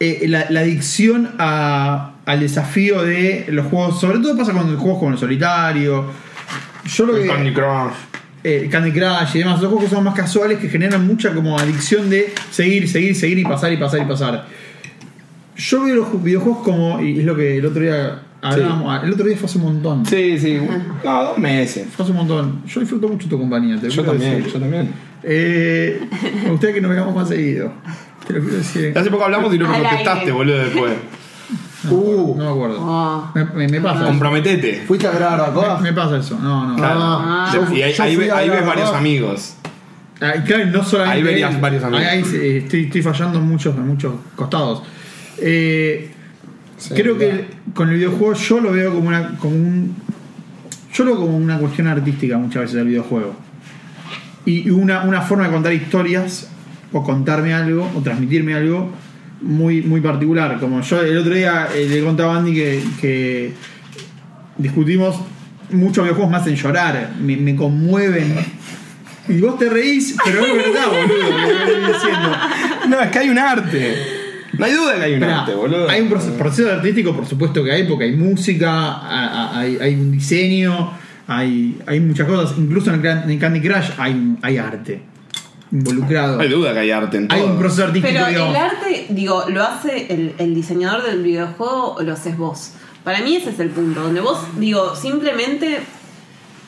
[0.00, 4.00] eh, la, la adicción a- al desafío de los juegos.
[4.00, 6.06] Sobre todo pasa con juegos como el solitario.
[6.84, 7.26] Yo lo que.
[7.26, 7.92] Candy Crush.
[8.44, 11.58] Eh, Candy Crush y demás, los juegos que son más casuales que generan mucha como
[11.58, 14.46] adicción de seguir, seguir, seguir y pasar y pasar y pasar.
[15.56, 19.12] Yo veo los ju- videojuegos como, y es lo que el otro día hablábamos, el
[19.12, 20.06] otro día fue hace un montón.
[20.06, 20.58] Sí, sí.
[21.04, 21.86] No, dos meses.
[21.94, 22.62] Fue hace un montón.
[22.66, 24.52] Yo disfruto mucho tu compañía, te lo Yo también, decir.
[24.52, 24.90] yo también.
[25.22, 26.00] Eh,
[26.44, 27.72] me gustaría que nos veamos más seguido.
[28.26, 28.92] Te lo quiero decir.
[28.96, 30.92] Hace poco hablamos y no me contestaste, boludo, después.
[31.90, 32.76] Uh, No me acuerdo.
[32.80, 33.30] Oh.
[33.34, 34.06] Me, me- me pasa eso.
[34.08, 34.82] Comprometete.
[34.86, 35.76] ¿Fuiste a ver a Barbacoa?
[35.78, 36.38] Me, me pasa eso.
[36.38, 36.76] No, no.
[36.76, 37.00] Claro.
[37.02, 39.56] Ah, yo- y ahí, ve- ves varios amigos.
[40.20, 41.16] Ah, claro, no solamente.
[41.18, 41.60] Ahí verías él.
[41.60, 42.04] varios amigos.
[42.06, 44.82] Ahí, ahí, eh, estoy, estoy fallando en muchos, en muchos costados.
[45.38, 46.10] Eh,
[46.76, 49.36] Sí, creo que con el videojuego yo lo veo como una.
[49.38, 49.94] Como un,
[50.92, 53.34] yo lo veo como una cuestión artística muchas veces el videojuego.
[54.44, 56.48] Y y una, una forma de contar historias,
[56.92, 58.90] o contarme algo, o transmitirme algo
[59.42, 60.58] muy, muy particular.
[60.58, 63.52] Como yo el otro día eh, le contaba a Andy que, que
[64.56, 65.16] discutimos
[65.70, 68.34] muchos videojuegos me hacen llorar, me, me conmueven.
[69.28, 72.36] Y vos te reís, pero es verdad, boludo, diciendo.
[72.88, 73.96] No, es que hay un arte.
[74.58, 75.88] No hay duda que hay un arte, boludo.
[75.88, 80.12] Hay un proceso, proceso artístico, por supuesto que hay, porque hay música, hay, hay un
[80.12, 80.92] diseño,
[81.26, 82.58] hay, hay muchas cosas.
[82.58, 85.11] Incluso en el en Candy Crush hay, hay arte
[85.72, 86.36] involucrado.
[86.36, 87.38] No hay duda que hay arte en todo.
[87.38, 88.54] Hay un proceso artístico, Pero digamos.
[88.56, 92.72] el arte, digo, lo hace el, el diseñador del videojuego o lo haces vos.
[93.04, 95.80] Para mí ese es el punto, donde vos, digo, simplemente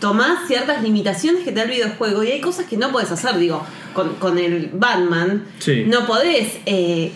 [0.01, 3.38] tomás ciertas limitaciones que te da el videojuego y hay cosas que no podés hacer,
[3.38, 5.85] digo, con, con el Batman, Sí.
[5.87, 7.12] no podés eh,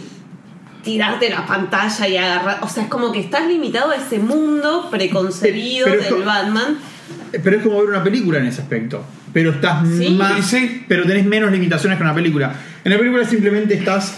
[0.85, 4.89] tirarte la pantalla y agarrar, o sea, es como que estás limitado a ese mundo
[4.91, 6.79] preconcebido Pero- pero- del Batman.
[7.43, 9.05] Pero es como ver una película en ese aspecto.
[9.33, 10.11] Pero estás Sí.
[10.11, 10.45] más.
[10.47, 10.83] Sí.
[10.89, 12.55] Pero tenés menos limitaciones que una película.
[12.85, 14.17] En la película simplemente estás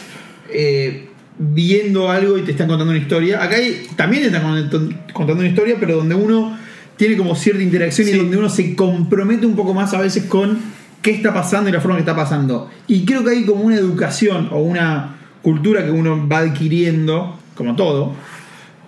[0.53, 1.07] eh,
[1.38, 3.42] viendo algo y te están contando una historia.
[3.42, 6.57] Acá hay- también te están cont- contando una historia, pero donde uno
[6.96, 10.59] tiene como cierta interacción y donde uno se compromete un poco más a veces con
[11.01, 12.70] qué está pasando y la forma que está pasando.
[12.88, 17.75] Y creo que hay como una educación o una cultura que uno va adquiriendo, como
[17.75, 18.14] todo,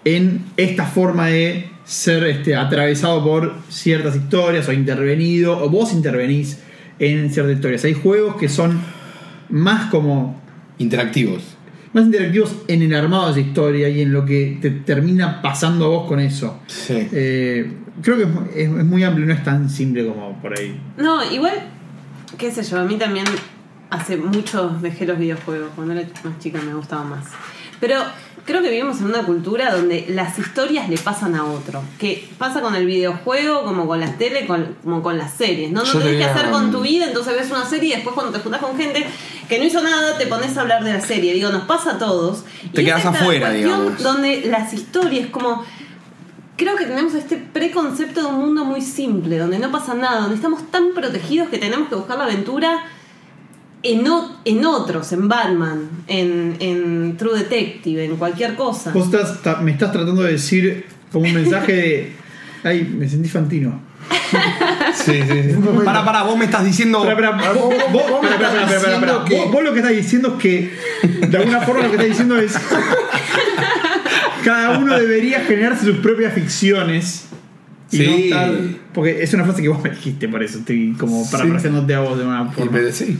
[0.04, 6.58] en esta forma de ser este, atravesado por ciertas historias o intervenido, o vos intervenís
[6.98, 7.84] en ciertas historias.
[7.84, 8.80] Hay juegos que son
[9.48, 10.40] más como
[10.78, 11.42] Interactivos.
[11.92, 15.84] más interactivos en el armado de esa historia y en lo que te termina pasando
[15.84, 16.60] a vos con eso.
[16.66, 17.06] Sí.
[17.12, 17.70] Eh,
[18.02, 18.28] creo que es,
[18.68, 20.80] es- es muy amplio, no es tan simple como por ahí.
[20.96, 21.54] No, igual,
[22.38, 23.26] qué sé yo, a mí también
[23.90, 25.70] hace mucho dejé los videojuegos.
[25.76, 27.26] Cuando era más chica me gustaba más.
[27.78, 27.96] Pero
[28.44, 31.82] creo que vivimos en una cultura donde las historias le pasan a otro.
[31.98, 35.70] Que pasa con el videojuego, como con las tele, con- como con las series.
[35.70, 38.32] No, no tenés que hacer con tu vida, entonces ves una serie y después cuando
[38.32, 39.06] te juntás con gente
[39.48, 41.32] que no hizo nada, te pones a hablar de la serie.
[41.34, 42.44] Digo, nos pasa a todos.
[42.72, 44.02] Te Y quedas afuera, cuestión digamos.
[44.02, 45.64] Donde las historias como
[46.56, 50.36] creo que tenemos este preconcepto de un mundo muy simple, donde no pasa nada, donde
[50.36, 52.84] estamos tan protegidos que tenemos que buscar la aventura
[53.82, 58.90] en, o- en otros, en Batman, en, en True Detective, en cualquier cosa.
[58.92, 62.12] Vos estás, ta- me estás tratando de decir como un mensaje de.
[62.64, 63.80] Ay, me sentí fantino.
[64.94, 65.54] Sí, sí, sí.
[65.84, 66.98] Para, para, vos me estás diciendo.
[67.00, 67.06] Vos,
[69.28, 70.70] que- lo que estás diciendo es que
[71.28, 72.54] de alguna forma lo que estás diciendo es
[74.44, 77.26] cada uno debería generarse sus propias ficciones
[77.90, 78.22] y no Sí.
[78.30, 78.58] estar-
[78.92, 82.18] porque es una frase que vos me dijiste por eso estoy como parafraseándote a vos
[82.18, 83.16] de una Y, forma sí.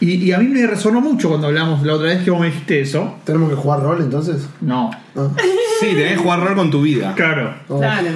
[0.00, 2.46] Y, y a mí me resonó mucho cuando hablamos la otra vez que vos me
[2.46, 4.46] dijiste eso ¿Tenemos que jugar rol entonces?
[4.60, 5.28] no Ah.
[5.80, 7.14] Sí, tenés que jugar rol con tu vida.
[7.14, 7.78] claro Oh.
[7.78, 8.10] Claro.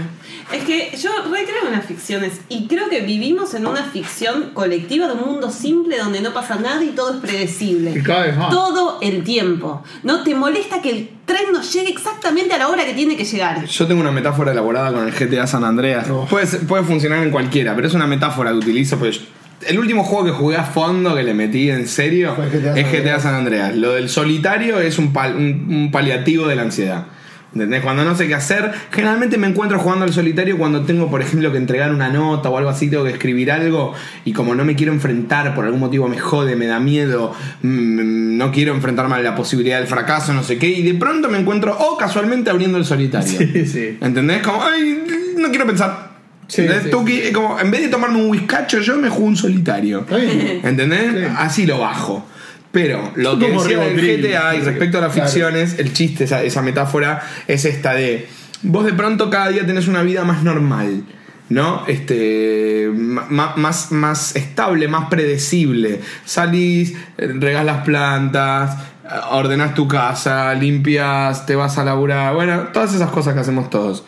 [0.53, 5.07] Es que yo recreo en las ficciones y creo que vivimos en una ficción colectiva
[5.07, 7.93] de un mundo simple donde no pasa nada y todo es predecible.
[7.93, 8.51] Y cada vez más.
[8.51, 9.85] Todo el tiempo.
[10.03, 13.25] No te molesta que el tren no llegue exactamente a la hora que tiene que
[13.25, 13.65] llegar.
[13.65, 16.09] Yo tengo una metáfora elaborada con el GTA San Andreas.
[16.11, 16.27] Oh.
[16.29, 18.99] Puede, puede funcionar en cualquiera, pero es una metáfora que utilizo.
[18.99, 19.21] Pues
[19.67, 22.93] el último juego que jugué a fondo, que le metí en serio, GTA San es
[22.93, 23.21] GTA.
[23.21, 23.77] San Andreas.
[23.77, 27.07] Lo del solitario es un, pal- un- un paliativo de la ansiedad.
[27.53, 27.83] ¿Entendés?
[27.83, 31.51] Cuando no sé qué hacer, generalmente me encuentro jugando al solitario cuando tengo, por ejemplo,
[31.51, 33.93] que entregar una nota o algo así, tengo que escribir algo
[34.25, 38.37] y como no me quiero enfrentar, por algún motivo me jode, me da miedo, mm,
[38.37, 41.39] no quiero enfrentarme a la posibilidad del fracaso, no sé qué, y de pronto me
[41.39, 43.37] encuentro, o casualmente abriendo el solitario.
[43.39, 44.43] sí sí ¿Entendés?
[44.47, 45.03] Como, ay,
[45.37, 46.10] no quiero pensar.
[46.51, 46.67] Sí.
[46.91, 50.01] Tú que- como, en vez de tomarme un whiskacho, yo me juego un solitario.
[50.01, 51.13] está bien ¿Entendés?
[51.15, 51.35] Sí.
[51.39, 52.27] Así lo bajo.
[52.73, 54.27] Pero lo que Como decía del Ribotril.
[54.33, 55.29] GTA y respecto a las Claro.
[55.29, 58.29] ficciones, el chiste, esa, esa metáfora, es esta de.
[58.63, 61.05] Vos de pronto cada día tenés una vida más normal.
[61.49, 61.85] ¿No?
[61.89, 62.89] Este.
[62.95, 66.01] ma- ma- Más, más estable, más predecible.
[66.25, 72.35] Salís, eh, regás las plantas, eh, ordenás tu casa, limpias, te vas a laburar.
[72.35, 74.05] Bueno, todas esas cosas que hacemos todos.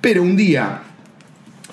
[0.00, 0.82] Pero un día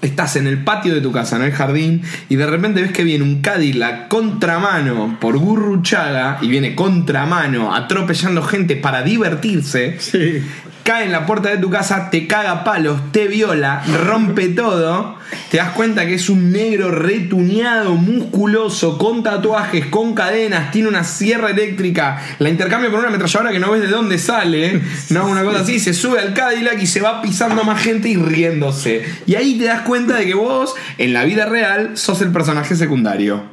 [0.04, 3.04] estás en el patio de tu casa, en el jardín, y de repente ves que
[3.04, 9.96] viene un Cadillac contramano por Gurruchaga y viene contramano atropellando gente para divertirse.
[10.00, 10.44] sí
[10.84, 15.18] Cae en la puerta de tu casa, te caga a palos, te viola, rompe todo.
[15.50, 21.04] Te das cuenta que es un negro retuneado, musculoso, con tatuajes, con cadenas, tiene una
[21.04, 24.82] sierra eléctrica, la intercambia por una ametralladora que no ves de dónde sale.
[25.10, 28.18] No, una cosa así, se sube al Cadillac y se va pisando más gente y
[28.18, 29.06] riéndose.
[29.26, 32.76] Y ahí te das cuenta de que vos, en la vida real, sos el personaje
[32.76, 33.44] secundario.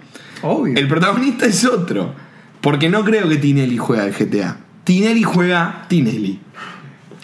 [0.43, 2.15] obvio El protagonista es otro.
[2.61, 4.59] Porque no creo que Tinelli juega al GTA.
[4.85, 6.41] Tinelli juega Tinelli.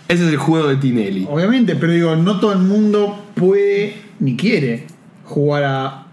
[0.09, 1.27] Ese es el juego de Tinelli.
[1.29, 4.87] Obviamente, pero digo, no todo el mundo puede ni quiere
[5.25, 6.06] jugar a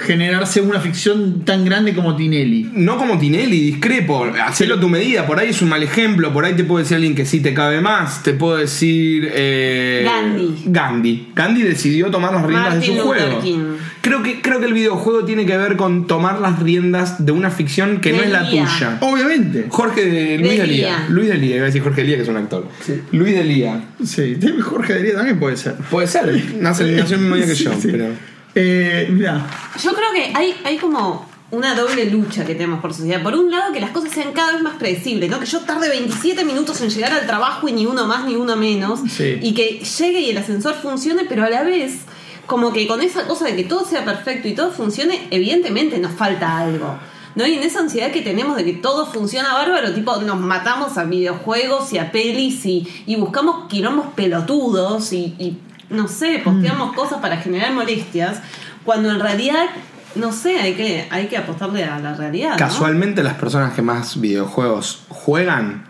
[0.00, 2.70] generarse una ficción tan grande como Tinelli.
[2.74, 4.26] No como Tinelli, discrepo.
[4.44, 5.26] Hacelo a tu medida.
[5.26, 6.32] Por ahí es un mal ejemplo.
[6.32, 8.22] Por ahí te puedo decir alguien que sí te cabe más.
[8.22, 9.30] Te puedo decir.
[9.32, 10.54] eh, Gandhi.
[10.66, 11.28] Gandhi.
[11.34, 13.40] Gandhi decidió tomar las riendas de su Luther juego.
[13.40, 13.58] King.
[14.02, 17.50] Creo que, creo que el videojuego tiene que ver con tomar las riendas de una
[17.50, 18.96] ficción que no es la tuya.
[19.00, 19.66] Obviamente.
[19.68, 20.62] Jorge de Luis Delía.
[20.62, 21.06] Delía.
[21.10, 22.66] Luis Delía, iba a decir Jorge Delía, que es un actor.
[22.84, 22.94] Sí.
[23.12, 23.82] Luis Delía.
[24.02, 25.74] Sí, Jorge Dería también puede ser.
[25.90, 27.88] Puede ser, nace, nació el mismo día que Sí, yo, sí.
[27.92, 28.06] pero.
[28.54, 29.46] Eh, mira,
[29.82, 33.22] Yo creo que hay, hay como una doble lucha que tenemos por sociedad.
[33.22, 35.40] Por un lado, que las cosas sean cada vez más predecibles, ¿no?
[35.40, 38.56] Que yo tarde 27 minutos en llegar al trabajo y ni uno más ni uno
[38.56, 39.00] menos.
[39.10, 39.38] Sí.
[39.42, 42.00] Y que llegue y el ascensor funcione, pero a la vez,
[42.46, 46.12] como que con esa cosa de que todo sea perfecto y todo funcione, evidentemente nos
[46.12, 46.98] falta algo.
[47.36, 47.46] ¿No?
[47.46, 51.04] Y en esa ansiedad que tenemos de que todo funciona bárbaro, tipo, nos matamos a
[51.04, 55.56] videojuegos y a pelis y, y buscamos quilombos pelotudos y, y
[55.90, 58.40] no sé, posteamos cosas para generar molestias,
[58.84, 59.66] cuando en realidad,
[60.14, 62.52] no sé, hay que, hay que apostarle a la realidad.
[62.52, 62.56] ¿no?
[62.56, 65.84] Casualmente las personas que más videojuegos juegan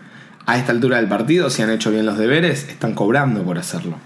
[0.45, 3.97] a esta altura del partido, si han hecho bien los deberes, están cobrando por hacerlo.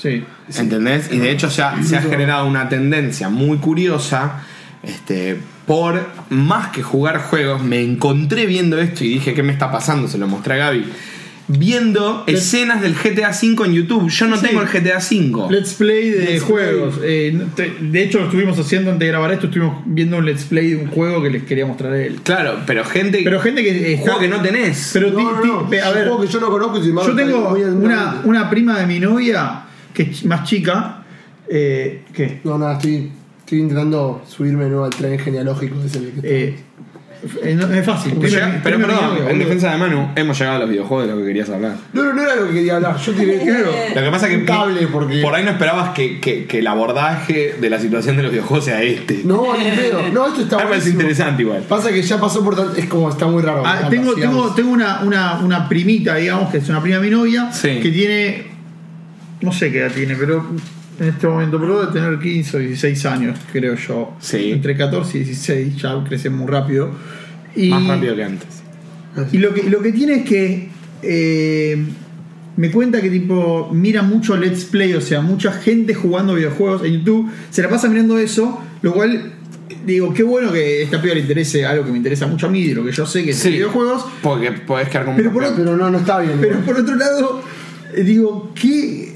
[0.00, 0.24] Sí.
[0.56, 1.12] ¿Entendés?
[1.12, 4.42] Y de hecho ya se ha generado una tendencia muy curiosa.
[4.82, 9.70] Este, por más que jugar juegos, me encontré viendo esto y dije, ¿qué me está
[9.70, 10.08] pasando?
[10.08, 10.92] Se lo mostré a Gaby.
[11.48, 14.08] Viendo escenas del GTA V en YouTube.
[14.08, 14.46] Yo no Sí.
[14.46, 15.50] tengo el GTA V.
[15.50, 17.00] Let's play de Let's juegos.
[17.02, 19.46] Eh, te- de hecho, lo estuvimos haciendo antes de grabar esto.
[19.46, 22.20] Estuvimos viendo un let's play de un juego que les quería mostrar a él.
[22.22, 23.20] Claro, pero gente.
[23.24, 23.92] Pero gente que.
[23.94, 24.90] está- juego que no tenés.
[24.92, 26.80] Pero No, ti- no, ti- no, ve, a ver, juego que yo no conozco y
[26.80, 31.02] sin embargo yo tengo una, una prima de mi novia que es más chica.
[31.48, 32.40] Eh, ¿Qué?
[32.44, 36.56] No, nada, estoy, estoy intentando subirme de nuevo al tren genealógico ese que Eh, eh,
[37.54, 38.14] no, es fácil.
[38.20, 41.26] Llega- pero perdón, en defensa de Manu, hemos llegado a los videojuegos de lo que
[41.26, 41.76] querías hablar.
[41.92, 42.96] No, no, no era lo que quería hablar.
[42.98, 43.38] Yo tiré.
[43.40, 43.70] Claro.
[43.94, 46.66] Lo que pasa es que cable, porque- por ahí no esperabas que, que- que el
[46.66, 49.20] abordaje de la situación de los videojuegos sea este.
[49.24, 50.02] No, ni pedo.
[50.12, 51.00] No, esto está parece buenísimo.
[51.00, 51.62] interesante igual.
[51.68, 52.74] Pasa que ya pasó por tanto.
[52.76, 53.62] Es como está muy raro.
[53.64, 57.10] Ah, tengo, tengo, tengo una, una, una primita, digamos, que es una prima de mi
[57.10, 57.78] novia, Sí.
[57.80, 58.46] que tiene,
[59.42, 60.44] no sé qué edad tiene, pero
[61.00, 64.14] en este momento, pero debe tener 15 o 16 años, creo yo.
[64.20, 64.52] Sí.
[64.52, 66.90] Entre 14 y 16, ya crece muy rápido.
[67.56, 68.62] Y, Más rápido que antes.
[69.32, 70.68] Y lo que, lo que tiene es que
[71.02, 71.84] eh,
[72.56, 76.98] me cuenta que tipo mira mucho Let's Play, o sea, mucha gente jugando videojuegos en
[76.98, 79.32] YouTube, se la pasa mirando eso, lo cual
[79.84, 82.66] digo, qué bueno que esta piba le interese algo que me interesa mucho a mí,
[82.68, 83.50] de lo que yo sé que es Sí.
[83.50, 85.56] videojuegos, Porque podés quedar como un Pero por.
[85.56, 86.38] Pero no, no está bien.
[86.40, 86.64] pero igual.
[86.64, 87.42] por otro lado,
[87.94, 89.11] eh, digo, qué,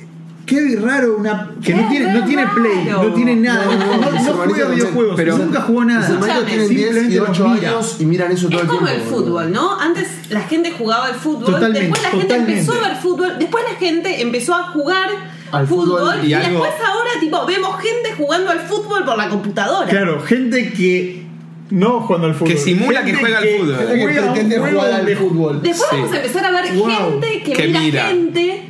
[0.46, 3.86] qué raro una que no tiene, no tiene play, no tiene nada, No, no, no,
[3.86, 6.08] no, mis no hermanitos juega videojuegos, pero- nunca jugó Mis nada.
[6.08, 7.68] hermanitos tienen 10 y Simplemente los 8 mira.
[7.70, 9.02] años y miran eso todo Es el como tiempo.
[9.04, 9.24] el boludo.
[9.26, 9.80] fútbol, ¿no?
[9.80, 12.60] Antes la gente jugaba al fútbol, Totalmente, después la gente totalmente.
[12.60, 15.08] empezó a ver fútbol, después la gente empezó a jugar
[15.52, 19.16] Al fútbol, fútbol y, y algo- después ahora tipo vemos gente jugando al fútbol por
[19.18, 19.88] la computadora.
[19.88, 21.26] Claro, gente que
[21.70, 22.52] no jugando al fútbol.
[22.52, 23.76] Que simula que juega al fútbol.
[23.78, 25.62] Que juega jugar al fútbol.
[25.62, 25.96] Después Sí.
[25.96, 26.88] vamos a empezar a ver Wow.
[26.88, 28.04] gente que, Que mira, mira.
[28.06, 28.68] gente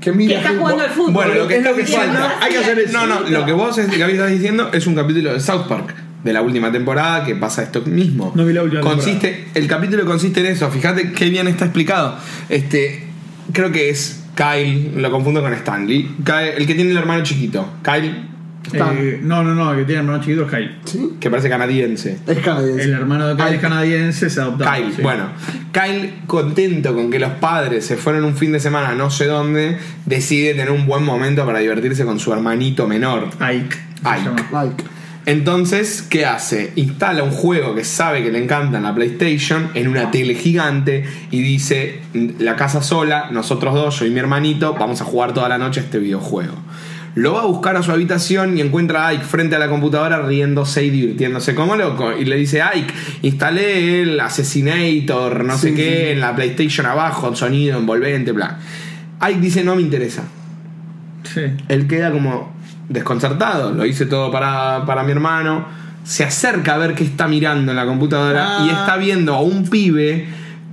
[0.00, 1.12] Que que está jugando al fútbol.
[1.12, 2.18] Bueno, lo que Es lo está que diciendo.
[2.18, 2.44] falta.
[2.44, 2.92] Hay que hacer eso.
[2.92, 6.32] No, no, lo que vos Gaby, estás diciendo es un capítulo de South Park de
[6.32, 8.32] la última temporada que pasa esto mismo.
[8.34, 12.16] No vi la última consiste, El capítulo consiste en eso, fíjate qué bien está explicado.
[12.48, 13.04] Este,
[13.52, 16.08] creo que es Kyle, lo confundo con Stanley.
[16.24, 17.68] Kyle- el que tiene el hermano chiquito.
[17.82, 18.28] Kyle.
[18.72, 20.76] Eh, no, no, no, que tiene hermano chiquito es Kyle.
[20.84, 21.16] ¿Sí?
[21.20, 22.18] que parece canadiense.
[22.26, 22.84] Es canadiense.
[22.84, 24.64] El hermano de Kyle Ay, es canadiense, se adoptó.
[24.64, 25.24] Kyle, bueno,
[25.72, 29.78] Kyle contento con que los padres se fueron un fin de semana no sé dónde,
[30.06, 33.28] decide tener un buen momento para divertirse con su hermanito menor.
[33.40, 33.76] Ike.
[34.04, 34.30] Ike.
[34.52, 34.84] Like.
[35.28, 36.72] Entonces, ¿qué hace?
[36.76, 41.04] Instala un juego que sabe que le encanta en la PlayStation en una tele gigante
[41.30, 42.00] y dice,
[42.38, 45.80] la casa sola, nosotros dos, yo y mi hermanito, vamos a jugar toda la noche
[45.80, 46.54] a este videojuego.
[47.14, 50.22] Lo va a buscar a su habitación y encuentra a Ike frente a la computadora
[50.22, 52.12] riéndose y divirtiéndose como loco.
[52.16, 56.12] Y le dice, Ike, instalé el Assassinator, no sé qué, sí.
[56.12, 58.58] en la PlayStation abajo, sonido envolvente, bla.
[59.20, 60.22] Ike dice, no me interesa
[61.24, 61.40] Sí.
[61.68, 62.54] él queda como
[62.88, 63.72] desconcertado.
[63.72, 65.66] Lo hice todo para, para mi hermano.
[66.04, 68.66] Se acerca a ver qué está mirando en la computadora Ah.
[68.66, 70.26] y está viendo a un pibe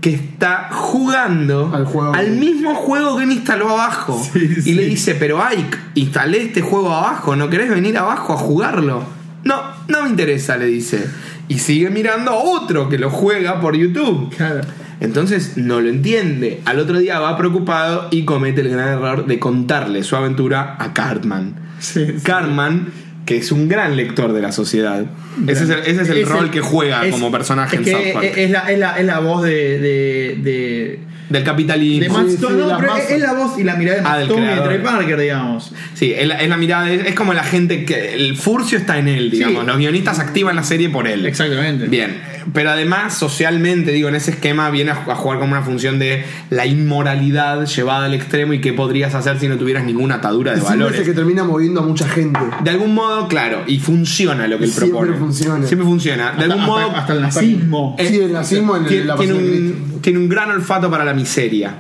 [0.06, 2.14] que está jugando Al juego.
[2.40, 4.22] mismo juego que él instaló abajo.
[4.34, 4.74] Sí, y sí.
[4.76, 9.04] le dice, pero Ike, instalé este juego abajo, ¿no querés venir abajo a jugarlo?
[9.44, 11.08] No, no me interesa, le dice.
[11.48, 14.30] Y sigue mirando a otro que lo juega por YouTube.
[14.38, 14.62] Claro.
[15.00, 16.62] Entonces no lo entiende.
[16.66, 20.94] Al otro día va preocupado y comete el gran error de contarle su aventura a
[20.94, 21.56] Cartman.
[21.80, 22.18] Sí.
[22.22, 22.90] Cartman,
[23.26, 25.04] que es un gran lector de la sociedad.
[25.48, 27.94] Ese es el, ese es el Es rol el- que juega como personaje es en
[27.94, 28.26] South Park.
[28.38, 29.80] Es, la, es, la, es la voz de.
[29.80, 31.00] de, de
[31.30, 32.18] Del de capitalismo.
[32.18, 33.12] Matt sí, Stone, de no, pero es, masas.
[33.12, 34.62] es la voz y la mirada de Ah, Matt del Stone y de.
[34.62, 35.74] Trey Parker, digamos.
[35.96, 38.14] Sí, es, la- es la mirada, de- es como la gente que.
[38.14, 39.62] El furcio está en él, digamos.
[39.62, 39.68] Sí.
[39.68, 41.26] Los guionistas activan la serie por él.
[41.26, 41.88] Exactamente.
[41.88, 42.22] Bien,
[42.54, 46.66] pero además socialmente, digo, en ese esquema viene a, jugar como una función de la
[46.66, 50.96] inmoralidad llevada al extremo y qué podrías hacer si no tuvieras ninguna atadura de valores.
[50.96, 52.40] es el que termina moviendo a mucha gente.
[52.64, 55.18] De algún modo, claro, y funciona lo que él Siempre propone.
[55.18, 55.66] funciona.
[55.68, 56.24] Siempre funciona.
[56.26, 56.92] De Hasta, algún hasta- modo.
[56.96, 57.96] hasta el nazismo.
[58.00, 61.04] eh, Sí, el nazismo en tiene, la tiene de un, tiene un gran olfato para
[61.04, 61.78] la miseria.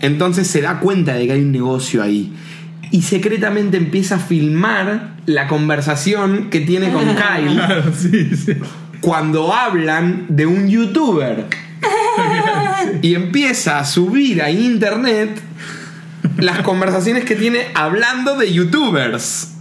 [0.00, 2.32] Entonces se da cuenta de que hay un negocio ahí.
[2.90, 8.52] Y secretamente empieza a filmar la conversación que tiene con Kyle Claro, sí, sí.
[9.00, 11.46] cuando hablan de un youtuber.
[13.00, 15.40] Y empieza a subir a internet
[16.36, 19.54] las conversaciones que tiene hablando de youtubers.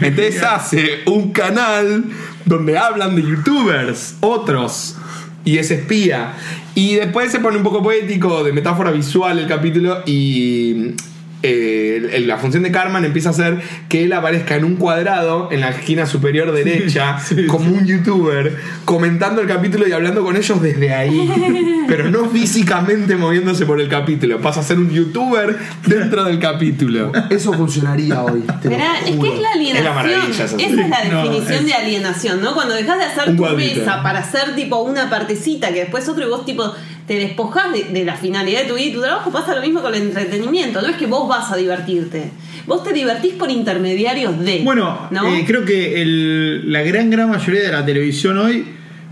[0.00, 2.04] Entonces hace un canal
[2.44, 4.96] donde hablan de youtubers, otros,
[5.44, 6.34] y es espía.
[6.74, 10.94] Y después se pone un poco poético, de metáfora visual el capítulo, y
[11.42, 15.60] eh, la función de Carman empieza a ser que él aparezca en un cuadrado en
[15.60, 17.18] la esquina superior derecha,
[17.48, 23.16] como un youtuber, comentando el capítulo y hablando con ellos desde ahí, pero no físicamente
[23.16, 24.40] moviéndose por el capítulo.
[24.40, 27.12] Pasa a ser un youtuber dentro del capítulo.
[27.30, 28.42] Eso funcionaría hoy.
[28.60, 29.76] te lo Verá, es que es la alienación.
[29.76, 32.54] Es la maravilla esa es la No, definición es- de alienación, ¿no?
[32.54, 33.80] Cuando dejas de hacer Un tu cuadrito.
[33.80, 36.72] mesa para hacer tipo una partecita que después otro y vos tipo
[37.12, 39.82] te despojás de, de la finalidad de tu vida y tu trabajo, pasa lo mismo
[39.82, 40.80] con el entretenimiento.
[40.80, 42.30] No es que vos vas a divertirte.
[42.66, 44.60] Vos te divertís por intermediarios de.
[44.64, 45.26] Bueno, ¿no?
[45.26, 48.64] eh, creo que el- la gran gran mayoría de la televisión hoy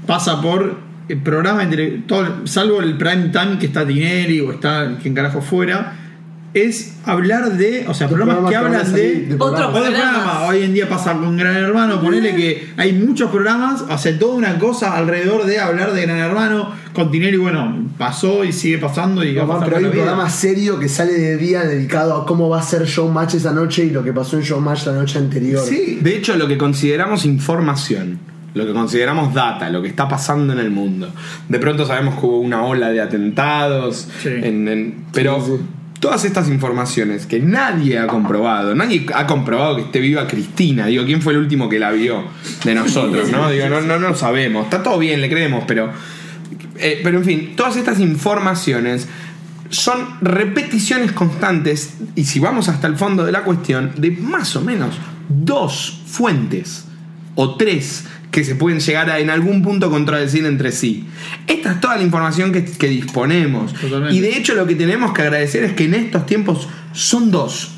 [0.06, 0.78] pasa por
[1.10, 5.12] eh, programas de tele- todo- salvo el prime time que está Tineri o está quien
[5.14, 5.96] carajo fuera,
[6.52, 9.72] es hablar de, o sea, De programas que programas hablan salir, de, de Otros Otro
[9.72, 10.00] programas.
[10.02, 14.18] programa, hoy en día pasa con Gran Hermano, ponele que hay muchos programas, o sea,
[14.18, 18.78] toda una cosa alrededor de hablar de Gran Hermano, con Tineri, bueno, pasó y sigue
[18.78, 20.02] pasando y va a Mamá, pero hay un vida.
[20.02, 23.84] programa serio que sale de día dedicado a cómo va a ser Showmatch esa noche
[23.84, 25.62] y lo que pasó en Showmatch la noche anterior.
[25.64, 28.18] Sí, De hecho, lo que consideramos información,
[28.54, 31.12] lo que consideramos data, lo que está pasando en el mundo.
[31.48, 34.30] De pronto sabemos que hubo una ola de atentados, Sí.
[34.30, 35.60] en- en- pero Sí, sí.
[36.00, 41.04] Todas estas informaciones que nadie ha comprobado, nadie ha comprobado que esté viva Cristina, digo,
[41.04, 42.24] ¿quién fue el último que la vio
[42.64, 43.30] de nosotros?
[43.30, 43.50] ¿no?
[43.50, 45.92] Digo, no, no, no lo sabemos, está todo bien, le creemos, pero...
[46.78, 49.06] eh, pero en fin, todas estas informaciones
[49.68, 54.62] son repeticiones constantes, y si vamos hasta el fondo de la cuestión, de más o
[54.62, 54.96] menos
[55.28, 56.86] dos fuentes
[57.36, 61.06] o tres que se pueden llegar a en algún punto contradecir entre sí.
[61.46, 63.74] Esta es toda la información que, que disponemos.
[63.74, 64.14] Totalmente.
[64.14, 67.72] Y de hecho lo que tenemos que agradecer es que en estos tiempos son dos.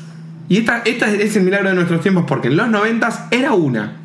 [0.49, 3.97] Y esta, esta es el milagro de nuestros tiempos porque en los noventas era una.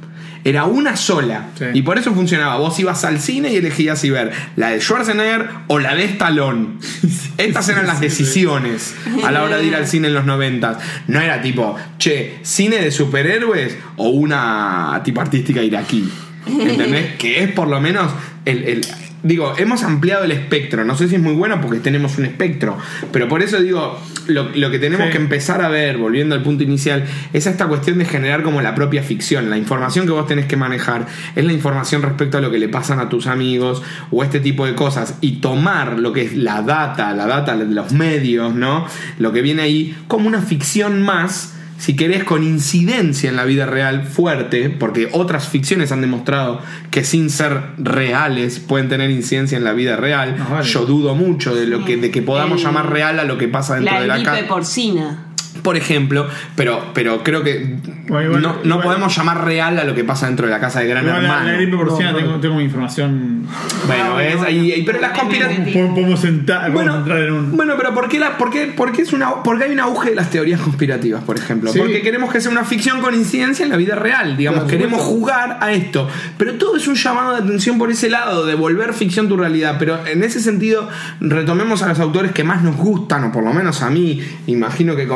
[0.44, 1.48] Era una sola.
[1.58, 1.64] Sí.
[1.74, 2.56] Y por eso funcionaba.
[2.56, 6.78] Vos ibas al cine y elegías si ver la de Schwarzenegger o la de Stallone.
[7.36, 8.94] Estas eran las decisiones
[9.24, 10.78] a la hora de ir al cine en los noventas.
[11.06, 16.08] No era tipo, che, cine de superhéroes o una tipo artística iraquí.
[16.46, 17.14] ¿Entendés?
[17.18, 18.12] que es por lo menos
[18.44, 18.86] el, el-
[19.20, 20.84] Digo, hemos ampliado el espectro.
[20.84, 22.78] No sé si es muy bueno porque tenemos un espectro.
[23.10, 25.12] Pero por eso digo, lo, lo que tenemos Sí.
[25.12, 28.76] que empezar a ver, volviendo al punto inicial, es esta cuestión de generar como la
[28.76, 29.50] propia ficción.
[29.50, 32.68] La información que vos tenés que manejar es la información respecto a lo que le
[32.68, 33.82] pasan a tus amigos
[34.12, 35.16] o este tipo de cosas.
[35.20, 38.86] Y tomar lo que es la data, la data de los medios, ¿no?
[39.18, 43.64] Lo que viene ahí como una ficción más si querés, con incidencia en la vida
[43.64, 46.60] real fuerte, porque otras ficciones han demostrado
[46.90, 50.36] que sin ser reales pueden tener incidencia en la vida real.
[50.36, 50.66] No, vale.
[50.66, 53.46] Yo dudo mucho de lo que, de que podamos El- llamar real a lo que
[53.48, 54.46] pasa dentro la de la gripe casa.
[54.48, 55.24] porcina.
[55.62, 57.76] Por ejemplo, pero, pero creo que
[58.06, 60.80] igual- no, no igual- podemos llamar real a lo que pasa dentro de la casa
[60.80, 61.46] de Gran Igual la, Hermano.
[61.50, 62.24] la gripe porcina No, no.
[62.24, 63.46] tengo, tengo mi información.
[63.86, 65.72] Bueno, Ah, es bueno, ahí, pero las conspiraciones.
[65.74, 67.56] Podemos, Bueno, podemos entrar en un.
[67.56, 69.80] bueno, pero ¿por qué, la, por qué, por qué es una, por qué hay un
[69.80, 71.72] auge de las teorías conspirativas, por ejemplo?
[71.72, 71.78] Sí.
[71.78, 75.00] Porque queremos que sea una ficción con incidencia en la vida real, digamos, Claro, queremos
[75.02, 75.18] supuesto.
[75.18, 76.08] jugar a esto.
[76.36, 79.76] Pero todo es un llamado de atención por ese lado, de volver ficción tu realidad.
[79.78, 80.88] Pero en ese sentido,
[81.20, 84.94] retomemos a los autores que más nos gustan, o por lo menos a mí, imagino
[84.94, 85.06] que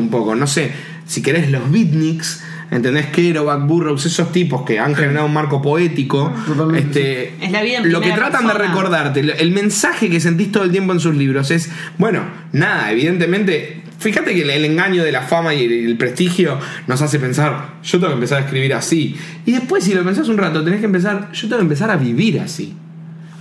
[0.00, 0.34] un poco.
[0.34, 0.72] No sé,
[1.06, 2.44] si querés, los beatniks.
[2.70, 3.08] ¿Entendés?
[3.08, 6.32] Kerouac, Burroughs, esos tipos que han generado un marco poético.
[6.46, 10.50] Totalmente, Este, Es la vida en lo que tratan de recordarte, el mensaje que sentís
[10.50, 11.68] todo el tiempo en sus libros es,
[11.98, 12.22] bueno,
[12.52, 17.18] nada, evidentemente, fíjate que el, engaño de la fama y el, el prestigio nos hace
[17.18, 19.18] pensar, yo tengo que empezar a escribir así.
[19.44, 21.96] Y después, si lo pensás un rato, tenés que empezar, yo tengo que empezar a
[21.96, 22.74] vivir así.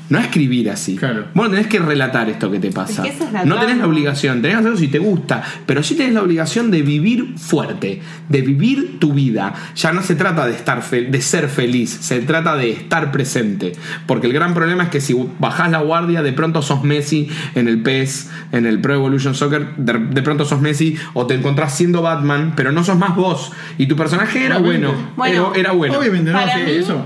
[0.09, 0.97] No escribir así.
[0.97, 1.25] Claro.
[1.33, 3.01] Bueno, tenés que relatar esto que te pasa.
[3.05, 5.41] Es que esa es la no tenés la obligación, tenés que hacerlo si te gusta,
[5.65, 9.53] pero sí tenés la obligación de vivir fuerte, de vivir tu vida.
[9.75, 13.71] Ya no se trata de estar fe- de ser feliz, se trata de estar presente.
[14.05, 17.69] Porque el gran problema es que si bajás la guardia, de pronto sos Messi en
[17.69, 21.73] el PES, en el Pro Evolution Soccer, de, de pronto sos Messi o te encontrás
[21.77, 23.51] siendo Batman, pero no sos más vos.
[23.77, 24.87] Y tu personaje era Obviamente.
[24.87, 25.97] bueno, Bueno, era, era bueno.
[25.99, 27.05] Obviamente, no, Para sí, mí- eso.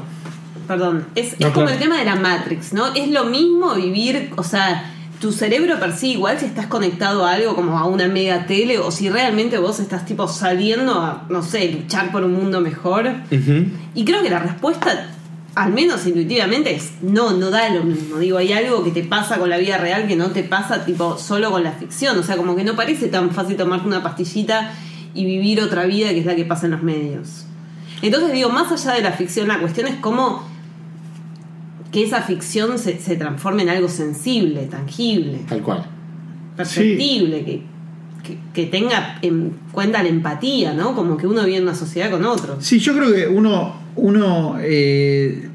[0.67, 1.69] Perdón, es, es como claro.
[1.69, 2.93] el tema de la Matrix, ¿no?
[2.93, 7.33] Es lo mismo vivir, o sea, tu cerebro per sí, igual si estás conectado a
[7.33, 11.41] algo como a una mega tele o si realmente vos estás tipo saliendo a, no
[11.41, 13.09] sé, luchar por un mundo mejor.
[13.93, 15.09] Y creo que la respuesta,
[15.55, 18.17] al menos intuitivamente, es no, no da lo mismo.
[18.17, 21.17] Digo, hay algo que te pasa con la vida real que no te pasa tipo
[21.17, 22.17] solo con la ficción.
[22.19, 24.73] O sea, como que no parece tan fácil tomarte una pastillita
[25.13, 27.45] y vivir otra vida que es la que pasa en los medios.
[28.01, 30.43] Entonces digo, más allá de la ficción, la cuestión es cómo
[31.95, 35.85] que esa ficción se, se transforme en algo sensible, tangible, Tal cual.
[36.57, 37.61] perceptible, que,
[38.21, 40.93] que, que tenga en cuenta la empatía, ¿no?
[40.93, 42.57] Como que uno vive en una sociedad con otros.
[42.65, 45.47] Sí, yo creo que uno, uno, eh,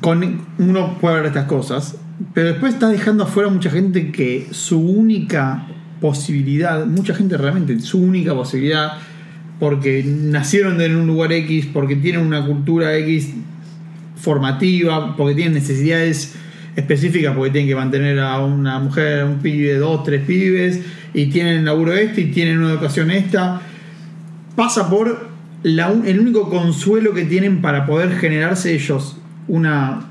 [0.00, 1.96] con, uno puede ver estas cosas,
[2.32, 5.66] pero después está dejando afuera mucha gente que su única
[6.00, 8.98] posibilidad, mucha gente realmente, su única posibilidad,
[9.58, 13.34] porque nacieron en un lugar X, porque tienen una cultura X
[14.22, 16.34] formativa, porque tienen necesidades
[16.76, 20.80] específicas, porque tienen que mantener a una mujer, a un pibe, dos, tres pibes,
[21.12, 23.60] y tienen laburo este, y tienen una educación esta,
[24.56, 25.28] pasa por
[25.64, 29.16] la el único consuelo que tienen para poder generarse ellos
[29.48, 30.08] una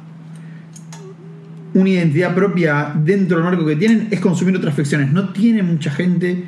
[1.73, 5.11] una identidad propia dentro del marco que tienen es consumir otras ficciones.
[5.11, 6.43] No tiene mucha gente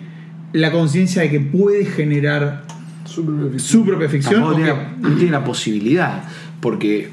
[0.52, 2.64] la conciencia de que puede generar
[3.06, 4.42] su propia ficción.
[4.42, 6.24] Tampoco o tiene, que- la- no tiene la posibilidad,
[6.60, 7.10] porque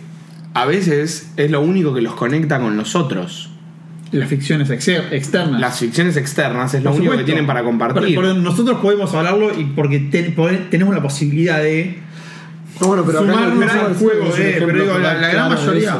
[0.55, 3.46] a veces es lo único que los conecta con los otros.
[4.12, 5.61] las ficciones exer- externas.
[5.61, 8.03] Las ficciones externas es lo único que tienen para compartir.
[8.03, 10.01] Pero- pero nosotros podemos hablarlo y porque
[10.34, 12.01] poder- tenemos la posibilidad de
[12.80, 15.96] No, bueno, pero Sumarnos al juego, es un eh, pero digo, la- la gran mayoría.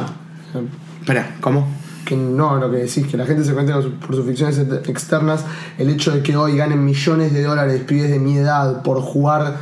[0.99, 1.67] Espera, ¿cómo?
[2.03, 5.45] Que no, lo que decís, que la gente se cuenta por sus ficciones ex- externas,
[5.77, 9.57] el hecho de que hoy ganen millones de dólares pibes de mi edad por jugar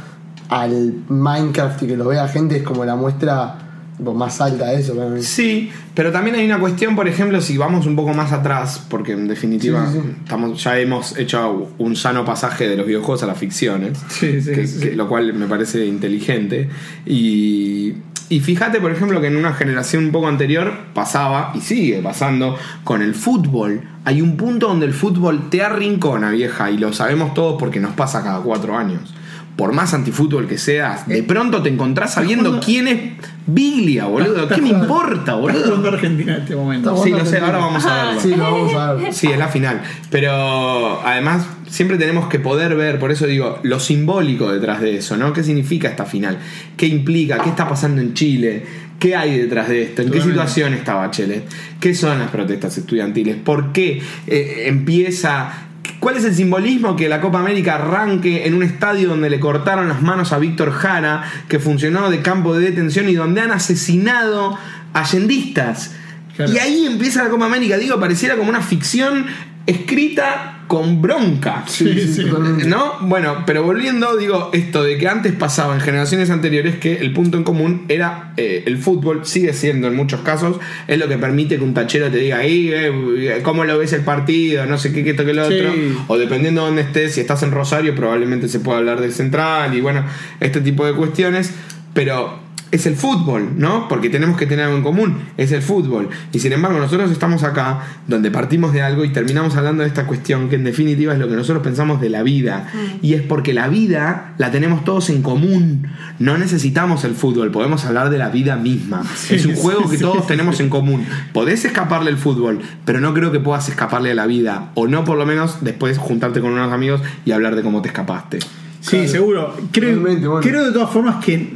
[0.50, 3.69] al Minecraft y que lo vea gente es como la muestra
[4.00, 4.96] más alta eso.
[5.22, 9.12] Sí, pero también hay una cuestión, por ejemplo, si vamos un poco más atrás, porque
[9.12, 10.16] en definitiva Sí, sí, sí.
[10.24, 14.42] Estamos, ya hemos hecho un sano pasaje de los videojuegos a las ficciones, que-
[14.80, 16.70] que- lo cual me parece inteligente.
[17.06, 17.94] Y,
[18.30, 22.56] y fíjate, por ejemplo, que en una generación un poco anterior pasaba, y sigue pasando,
[22.84, 23.82] con el fútbol.
[24.06, 27.94] Hay un punto donde el fútbol te arrincona, vieja, y lo sabemos todos porque nos
[27.94, 29.14] pasa cada cuatro años.
[29.60, 33.00] Por más antifútbol que seas, de pronto te encontrás sabiendo quién es
[33.46, 34.48] Biglia, boludo.
[34.48, 35.86] ¿Qué me importa, boludo?
[35.86, 36.96] Argentina en este momento.
[37.04, 38.22] Sí, lo sé, ahora vamos a verlo.
[38.22, 39.14] Sí, lo vamos a ver.
[39.14, 39.82] Sí, es la final.
[40.10, 45.18] Pero además siempre tenemos que poder ver, por eso digo, lo simbólico detrás de eso,
[45.18, 45.34] ¿no?
[45.34, 46.38] ¿Qué significa esta final?
[46.78, 47.40] ¿Qué implica?
[47.40, 48.64] ¿Qué está pasando en Chile?
[48.98, 50.04] ¿Qué hay detrás de esto?
[50.04, 51.44] ¿En qué situación está Bachelet?
[51.82, 53.36] ¿Qué son las protestas estudiantiles?
[53.36, 55.66] ¿Por qué eh, empieza...
[56.00, 59.90] ¿Cuál es el simbolismo que la Copa América arranque en un estadio donde le cortaron
[59.90, 64.58] las manos a Víctor Jara, que funcionó de campo de detención y donde han asesinado
[64.94, 65.96] allendistas?
[66.36, 66.54] Claro.
[66.54, 67.78] Y ahí empieza la Copa América.
[67.78, 69.26] Digo, pareciera como una ficción
[69.66, 71.64] escrita con bronca.
[71.68, 72.26] Sí, sí.
[72.30, 72.66] totalmente.
[72.70, 73.00] ¿No?
[73.02, 77.38] Bueno, pero volviendo, digo, esto de que antes pasaba en generaciones anteriores que el punto
[77.40, 80.58] en común era eh, el fútbol, sigue siendo en muchos casos,
[80.88, 84.02] es lo que permite que un tachero te diga, ahí, eh, ¿cómo lo ves el
[84.02, 84.68] partido?
[84.68, 85.56] No sé qué, qué esto, que lo Sí.
[85.56, 85.74] otro.
[86.08, 89.76] O dependiendo de dónde estés, si estás en Rosario, probablemente se pueda hablar del central
[89.76, 90.06] y bueno,
[90.40, 91.52] este tipo de cuestiones.
[91.96, 92.40] Pero
[92.72, 93.88] es el fútbol, ¿no?
[93.88, 96.10] Porque tenemos que tener algo en común, es el fútbol.
[96.32, 100.06] Y sin embargo, nosotros estamos acá, donde partimos de algo y terminamos hablando de esta
[100.06, 102.68] cuestión que en definitiva es lo que nosotros pensamos de la vida.
[103.02, 105.88] Y es porque la vida la tenemos todos en común.
[106.20, 109.04] No necesitamos el fútbol, podemos hablar de la vida misma.
[109.30, 110.28] es un sí, juego que todos sí.
[110.28, 111.06] tenemos en común.
[111.34, 114.72] Podés escaparle al fútbol, pero no creo que puedas escaparle a la vida.
[114.76, 117.88] O no por lo menos después juntarte con unos amigos y hablar de cómo te
[117.88, 118.40] escapaste.
[118.82, 119.08] Sí, Claro.
[119.10, 119.58] seguro.
[119.72, 120.40] Creo, bueno.
[120.42, 121.54] creo de todas formas que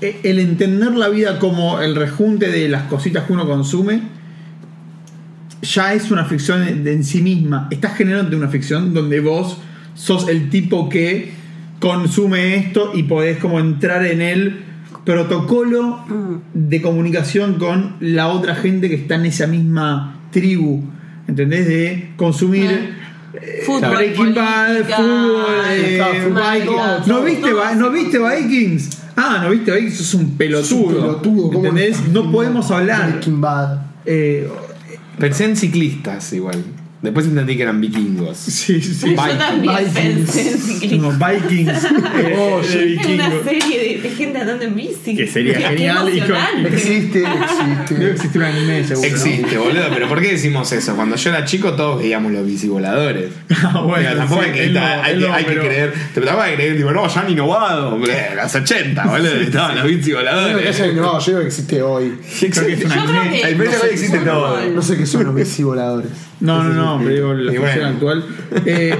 [0.00, 4.00] el entender la vida como el rejunte de las cositas que uno consume
[5.62, 7.68] ya es una ficción en, de- en sí misma.
[7.70, 9.58] Estás generando una ficción donde vos
[9.94, 11.32] sos el tipo que
[11.80, 14.60] consume esto y podés como entrar en el
[15.04, 16.04] protocolo
[16.52, 20.82] de comunicación con la otra gente que está en esa misma tribu.
[21.28, 21.66] ¿Entendés?
[21.66, 22.94] De consumir
[23.64, 27.06] Fútbol, Breaking Bad, fútbol, eh, fútbol, Vikings.
[27.06, 29.02] ¿No viste, ¿No viste Vikings?
[29.16, 29.96] Ah, ¿no viste Vikings?
[29.96, 30.88] Sos un pelotudo.
[30.88, 32.06] Pelotudo, ¿cómo ¿Entendés?
[32.08, 32.22] no?
[32.24, 33.20] No podemos hablar.
[34.04, 34.48] Eh,
[35.18, 36.62] Pensé en ciclistas igual.
[37.02, 38.36] Después entendí que eran vikingos.
[38.38, 39.10] sí, sí.
[39.10, 40.30] Yo también Vikings.
[40.30, 40.96] pensé.
[40.98, 41.72] No, Vikings.
[42.38, 42.96] Oh, de sí.
[43.14, 43.44] Una vikingos.
[43.44, 45.14] serie de, de gente andando en bici.
[45.16, 46.68] Que sería Qué genial y con- emocionante.
[46.68, 48.10] Existe, Debe existe.
[48.10, 49.08] existir un anime, seguro.
[49.08, 49.14] ¿no?
[49.14, 50.96] Existe, boludo, pero ¿por qué decimos eso?
[50.96, 53.30] Cuando yo era chico todos veíamos los bicivoladores.
[53.66, 55.62] Ah, bueno, Digo, tampoco sí, hay que, él no, hay, que- no, hay que pero-
[55.64, 59.74] creer, te hay que creer, tipo, no, ya han innovado, hombre, los 80, boludo, estaban
[59.76, 60.80] los No, que bicivoladores.
[60.80, 62.12] haya innovado, yo digo que existe hoy.
[62.38, 63.38] Creo que es un Yo creo anime.
[63.40, 63.44] que.
[63.44, 64.60] Hay veces que existe todo.
[64.70, 66.10] No sé qué son los bicivoladores.
[66.40, 67.86] No, no, no, pero digo la Y ficción bueno.
[67.88, 68.24] actual.
[68.66, 68.94] Eh,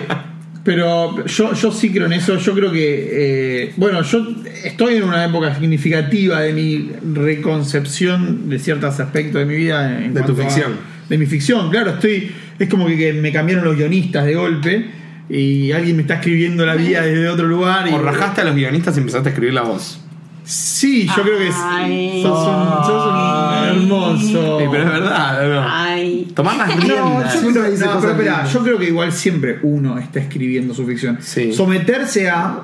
[0.65, 2.37] pero yo, yo sí creo en eso.
[2.39, 3.09] Yo creo que.
[3.13, 4.27] eh, bueno, yo
[4.65, 9.99] estoy en una época significativa de mi reconcepción de ciertos aspectos de mi vida.
[10.05, 10.73] En De tu cuanto a- ficción.
[11.09, 11.91] de mi ficción, claro.
[11.93, 12.31] Estoy.
[12.59, 14.87] Es como que, que me cambiaron los guionistas de golpe.
[15.29, 17.87] Y alguien me está escribiendo la vida desde otro lugar.
[17.89, 20.01] Y, O rajaste a los guionistas y empezaste a escribir la voz.
[20.49, 22.23] Sí, yo creo que Ay.
[22.23, 24.61] sos un, sos un hermoso.
[24.61, 25.63] Eh, pero es verdad, ¿no?
[25.69, 26.29] Ay.
[26.35, 27.35] Tomar las No, riendas.
[27.35, 30.21] yo Siempre creo, dice no, cosas pero espera, yo creo que igual siempre uno está
[30.21, 31.19] escribiendo su ficción.
[31.21, 31.53] Sí.
[31.53, 32.63] Someterse a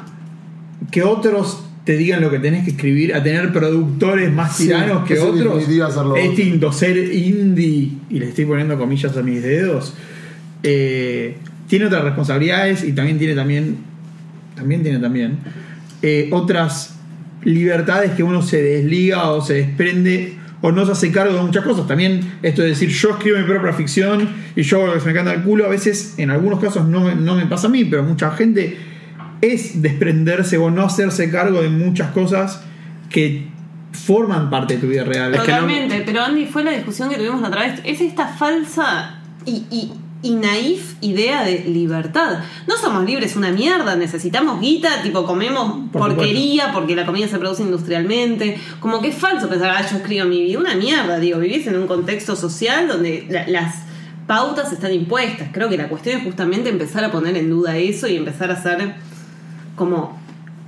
[0.92, 5.04] que otros te digan lo que tenés que escribir, a tener productores más Sí, tiranos
[5.04, 5.64] que otros.
[5.64, 9.94] Es distinto ser indie, y le estoy poniendo comillas a mis dedos.
[10.62, 13.78] eh, tiene otras responsabilidades y también tiene también,
[14.54, 15.38] también tiene también
[16.02, 17.00] eh, otras
[17.44, 21.64] libertades que uno se desliga o se desprende o no se hace cargo de muchas
[21.64, 21.86] cosas.
[21.88, 25.06] También esto de decir yo escribo mi propia ficción y yo hago lo que se
[25.08, 27.70] me canta el culo, a veces en algunos casos no me, no me pasa a
[27.70, 28.76] mí, pero mucha gente
[29.40, 32.62] es desprenderse o no hacerse cargo de muchas cosas
[33.10, 33.48] que
[33.92, 35.34] forman parte de tu vida real.
[35.34, 37.80] Es que no- Totalmente, pero Andy, fue la discusión que tuvimos la otra vez.
[37.84, 39.92] Es esta falsa y, y,
[40.22, 42.38] y naif idea de libertad.
[42.68, 47.38] No somos libres una mierda, necesitamos guita, tipo comemos Por porquería porque la comida se
[47.38, 48.56] produce industrialmente.
[48.80, 50.58] Como que es falso pensar, ah, yo escribo mi vida.
[50.60, 53.74] Una mierda, digo, vivís en un contexto social donde la- las
[54.28, 55.48] pautas están impuestas.
[55.52, 58.62] Creo que la cuestión es justamente empezar a poner en duda eso y empezar a
[58.62, 58.94] ser
[59.74, 60.20] como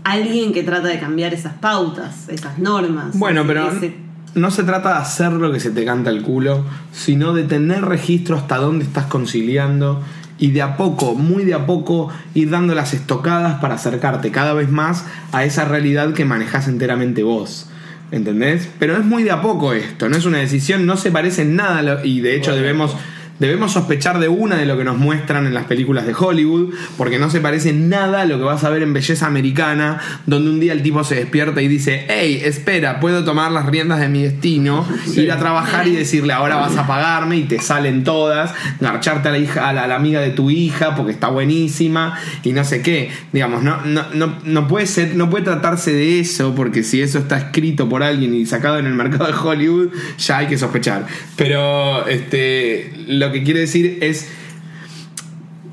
[0.02, 3.16] alguien que trata de cambiar esas pautas, esas normas.
[3.18, 3.94] Bueno, pero Ese-
[4.34, 7.84] no se trata de hacer lo que se te canta el culo, sino de tener
[7.84, 10.02] registro hasta dónde estás conciliando
[10.38, 14.52] y de a poco, muy de a poco, ir dando las estocadas para acercarte cada
[14.52, 17.68] vez más a esa realidad que manejás enteramente vos.
[18.10, 18.68] ¿Entendés?
[18.78, 21.56] Pero es muy de a poco esto, no es una decisión, no se parece en
[21.56, 22.94] nada y de hecho debemos
[23.38, 27.18] Debemos sospechar de una de lo que nos muestran en las películas de Hollywood, porque
[27.18, 30.60] no se parece nada a lo que vas a ver en Belleza Americana, donde un
[30.60, 34.22] día el tipo se despierta y dice, hey, espera, puedo tomar las riendas de mi
[34.22, 39.28] destino, ir a trabajar y decirle, ahora vas a pagarme y te salen todas, garcharte
[39.28, 42.52] a la hija, a la, a la amiga de tu hija porque está buenísima y
[42.52, 43.10] no sé qué.
[43.32, 47.18] Digamos, no, no, no, no puede ser, no puede tratarse de eso, porque si eso
[47.18, 51.06] está escrito por alguien y sacado en el mercado de Hollywood, ya hay que sospechar.
[51.36, 54.28] Pero este lo que quiere decir es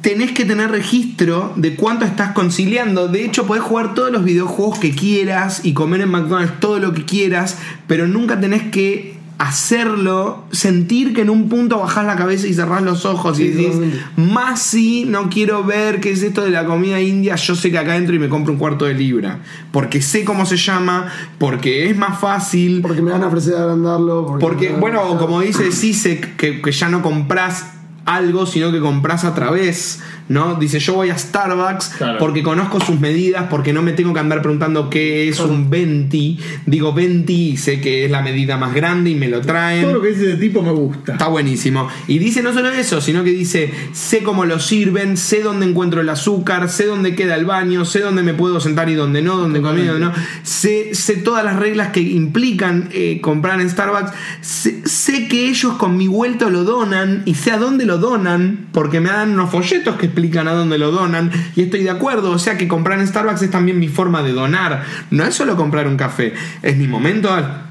[0.02, 3.08] tenés que tener registro de cuánto estás conciliando.
[3.08, 6.94] De hecho, podés jugar todos los videojuegos que quieras y comer en McDonald's todo lo
[6.94, 12.46] que quieras, pero nunca tenés que hacerlo, sentir que en un punto bajás la cabeza
[12.48, 13.76] y cerrás los ojos y decís,
[14.16, 17.78] más si no quiero ver qué es esto de la comida india, yo sé que
[17.80, 19.40] acá entro y me compro un cuarto de libra,
[19.72, 21.08] porque sé cómo se llama,
[21.40, 24.38] porque es más fácil, Porque me van a ofrecer agrandarlo.
[24.40, 27.66] Porque, a- bueno, como dice Sisek, que, que ya no compras
[28.06, 30.56] algo, sino que compras a través, ¿no?
[30.56, 32.18] Dice, yo voy a Starbucks Claro.
[32.20, 36.38] porque conozco sus medidas, porque no me tengo que andar preguntando qué es un 20.
[36.66, 39.84] Digo 20 y sé que es la medida más grande y me lo traen.
[39.84, 41.14] Todo lo que dice ese tipo me gusta.
[41.14, 41.88] Está buenísimo.
[42.08, 46.02] Y dice no solo eso, sino que dice, sé cómo lo sirven, sé dónde encuentro
[46.02, 49.38] el azúcar, sé dónde queda el baño, sé dónde me puedo sentar y dónde no,
[49.38, 50.14] dónde comí y dónde no.
[50.44, 54.12] Sé, sé todas las reglas que implican eh, comprar en Starbucks.
[54.42, 58.68] Sé, sé que ellos con mi vuelto lo donan y sé a dónde lo donan,
[58.72, 61.32] porque me dan unos folletos que explican a dónde lo donan.
[61.56, 64.34] Y estoy de acuerdo, o sea que comprar en Starbucks es también mi forma de
[64.34, 64.84] donar.
[65.10, 67.34] No es solo comprar un café, es mi momento...
[67.34, 67.70] al-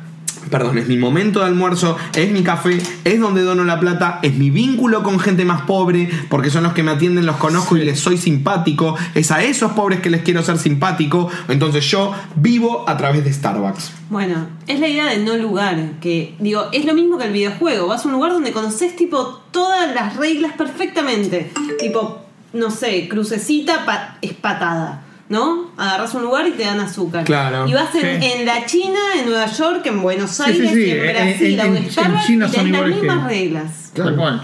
[0.50, 4.34] Perdón, es mi momento de almuerzo, es mi café, es donde dono la plata, es
[4.34, 7.84] mi vínculo con gente más pobre, porque son los que me atienden, los conozco y
[7.84, 12.88] les soy simpático, es a esos pobres que les quiero ser simpático, entonces yo vivo
[12.88, 13.92] a través de Starbucks.
[14.08, 17.86] Bueno, es la idea de no lugar, que digo, es lo mismo que el videojuego,
[17.86, 22.19] vas a un lugar donde conoces tipo todas las reglas perfectamente, tipo,
[22.52, 25.02] no sé, crucecita pa- es patada.
[25.28, 25.70] ¿No?
[25.76, 27.22] Agarras un lugar y te dan azúcar.
[27.24, 27.68] Claro.
[27.68, 28.26] Y vas en, Sí.
[28.32, 30.80] en la China, en Nueva York, en Buenos Aires, sí, sí.
[30.86, 33.24] y en Brasil, en- a un en- en Starbucks, China y son las que- mismas
[33.28, 33.90] reglas.
[33.94, 34.10] Claro.
[34.10, 34.42] Tal cual.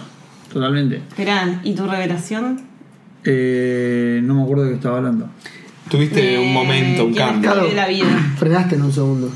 [0.52, 0.96] Totalmente.
[1.08, 2.60] Esperá, ¿y tu revelación?
[3.24, 5.28] Eh, no me acuerdo de qué estaba hablando.
[5.90, 7.50] Tuviste Eh, un momento, un ¿quién cambio.
[7.50, 8.34] escribe la vida?
[8.38, 9.30] Frenaste en un segundo.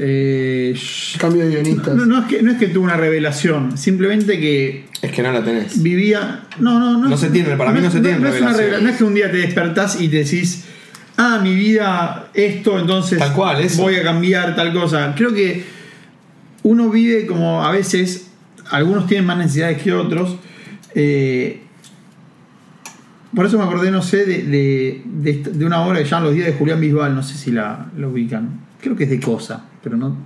[0.00, 0.78] Eh,
[1.18, 1.94] Cambio de guionistas.
[1.96, 5.32] no, no es que, no es que tuve una revelación, simplemente que Es que no
[5.32, 5.82] la tenés.
[5.82, 6.44] vivía.
[6.60, 7.08] No, no, no.
[7.08, 8.60] No se tiene, para mí no se tiene es una revelación.
[8.70, 10.64] revela- no es que un día te despertás y te decís,
[11.16, 13.82] ah, mi vida, esto, entonces Tal cual, eso.
[13.82, 15.14] voy a cambiar tal cosa.
[15.16, 15.64] Creo que
[16.62, 18.28] uno vive como a veces,
[18.70, 20.36] algunos tienen más necesidades que otros.
[20.94, 21.60] eh,
[23.34, 26.10] por eso me acordé, no sé, de, de, de esta- de una obra que se
[26.12, 28.60] llama Los días de Julián Bisbal, no sé si la, la ubican.
[28.80, 30.16] Creo que es de Cosa, pero no.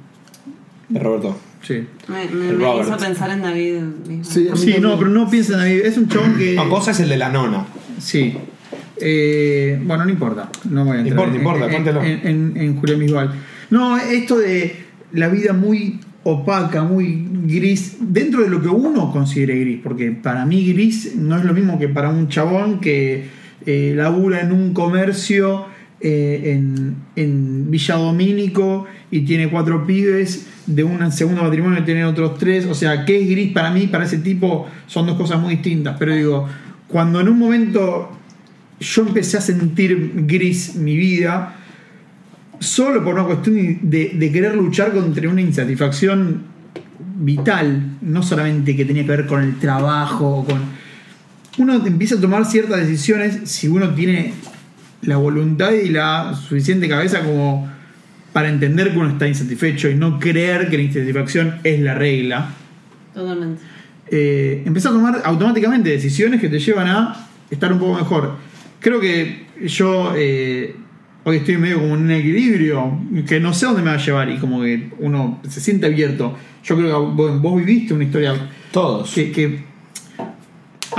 [0.90, 1.38] Roberto.
[1.62, 1.86] Sí.
[2.08, 2.88] Me, me- me Robert.
[2.88, 3.74] hizo pensar en David.
[4.08, 4.24] mismo.
[4.24, 5.80] Sí, Sí, no, pero no piensen ahí.
[5.82, 6.54] Es un chabón que.
[6.54, 7.64] No, cosa es el de la nona.
[7.98, 8.34] Sí.
[9.00, 10.50] Eh, bueno, no importa.
[10.68, 12.02] No voy a entrar Importa, en, importa, en, cuéntelo.
[12.02, 13.32] en, en- en Julián Bisbal.
[13.70, 14.76] No, esto de
[15.12, 20.44] la vida muy opaca, muy gris, dentro de lo que uno considere gris, porque para
[20.46, 23.26] mí gris no es lo mismo que para un chabón que
[23.66, 25.66] eh, labura en un comercio
[26.05, 26.61] eh,
[27.16, 32.74] en, Villa Domínico y tiene cuatro pibes, de un segundo matrimonio tiene otros tres, o
[32.74, 33.86] sea, ¿qué es gris para mí?
[33.86, 36.48] Para ese tipo son dos cosas muy distintas, pero digo,
[36.88, 38.11] cuando en un momento
[38.80, 41.57] yo empecé a sentir gris mi vida,
[42.59, 46.42] solo por una cuestión de, querer luchar contra una insatisfacción
[47.16, 50.61] vital, no solamente que tenía que ver con el trabajo, con
[51.59, 54.32] uno empieza a tomar ciertas decisiones si uno tiene
[55.03, 57.70] la voluntad y la suficiente cabeza como
[58.32, 62.50] para entender que uno está insatisfecho y no creer que la insatisfacción es la regla.
[63.12, 63.62] Totalmente.
[64.11, 68.36] Eh, empezás a tomar automáticamente decisiones que te llevan a estar un poco mejor.
[68.80, 70.74] Creo que yo eh,
[71.24, 74.30] hoy estoy medio como en un equilibrio que no sé dónde me va a llevar
[74.30, 76.36] y como que uno se siente abierto.
[76.64, 78.34] Yo creo que vos, vos viviste una historia
[78.70, 79.12] Todos.
[79.14, 79.64] que,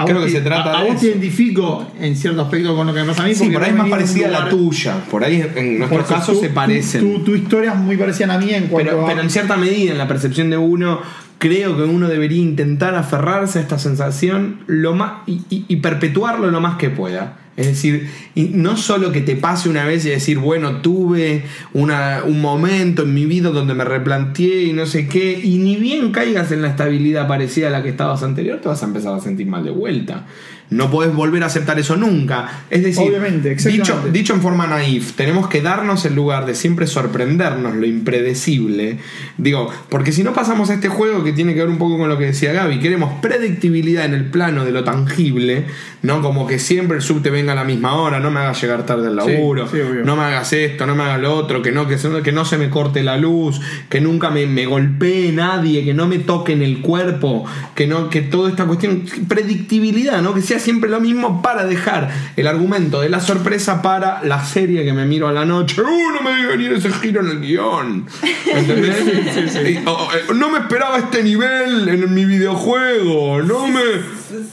[0.06, 2.88] Creo que te- se trata a, a de vos te identifico en cierto aspecto con
[2.88, 3.36] lo que me pasa a mí.
[3.36, 4.96] Sí, por ahí es más parecida a la tuya.
[5.10, 7.02] Por ahí en nuestros casos se parecen.
[7.02, 9.30] Tu, tu historia es muy parecida a la mía en cuanto Pero, a- pero en
[9.30, 11.00] cierta medida, en la percepción de uno,
[11.38, 16.50] creo que uno debería intentar aferrarse a esta sensación lo más, y, y- y perpetuarlo
[16.50, 17.38] lo más que pueda.
[17.56, 21.44] Es decir, no solo que te pase una vez y decir, bueno, tuve
[21.74, 25.76] una- un momento en mi vida donde me replanteé y no sé qué, y ni
[25.76, 29.14] bien caigas en la estabilidad parecida a la que estabas anterior, te vas a empezar
[29.16, 30.26] a sentir mal de vuelta.
[30.70, 32.64] No podés volver a aceptar eso nunca.
[32.70, 36.88] Es decir, Obviamente, dicho, dicho en forma naif, tenemos que darnos el lugar de siempre
[36.88, 38.98] sorprendernos lo impredecible.
[39.38, 42.10] Digo, porque si no pasamos a este juego que tiene que ver un poco con
[42.10, 45.66] lo que decía Gaby, queremos predictibilidad en el plano de lo tangible,
[46.02, 48.86] no como que siempre el subte venga a la misma hora, no me hagas llegar
[48.86, 51.88] tarde al laburo, sí, no me hagas esto, no me hagas lo otro, que no,
[51.88, 55.84] que, se- que no se me corte la luz, que nunca me, me golpee nadie,
[55.86, 57.46] que no me toque en el cuerpo,
[57.76, 60.34] que no, que toda esta cuestión, predictibilidad, ¿no?
[60.34, 64.84] Que sea siempre lo mismo para dejar el argumento de la sorpresa para la serie
[64.84, 65.82] que me miro a la noche.
[65.82, 68.06] ¡Uh, no me vi venir ese giro en el guion!
[68.54, 69.56] ¿Entendés?
[69.70, 73.42] Y, o- o, no me esperaba este nivel en mi videojuego.
[73.42, 73.82] No me.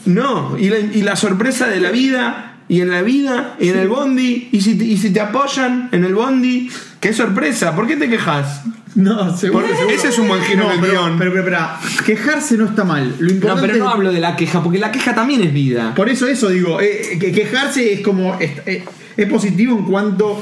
[0.05, 2.47] No, y la, y la sorpresa de la vida.
[2.67, 5.89] Y en la vida, y en el bondi, y si, te, y si te apoyan
[5.91, 6.69] en el bondi,
[7.01, 8.61] qué sorpresa, ¿por qué te quejas?
[8.95, 9.65] No, seguro.
[9.67, 9.95] Por- seguro.
[9.95, 11.17] ese es un buen giro No, en el pero, guion.
[11.17, 13.15] pero, pero, espera, quejarse no está mal.
[13.19, 15.93] Lo No, pero no es- hablo de la queja, porque la queja también es vida.
[15.95, 18.83] Por eso eso digo, eh, que quejarse es como es, eh,
[19.15, 20.41] es positivo en cuanto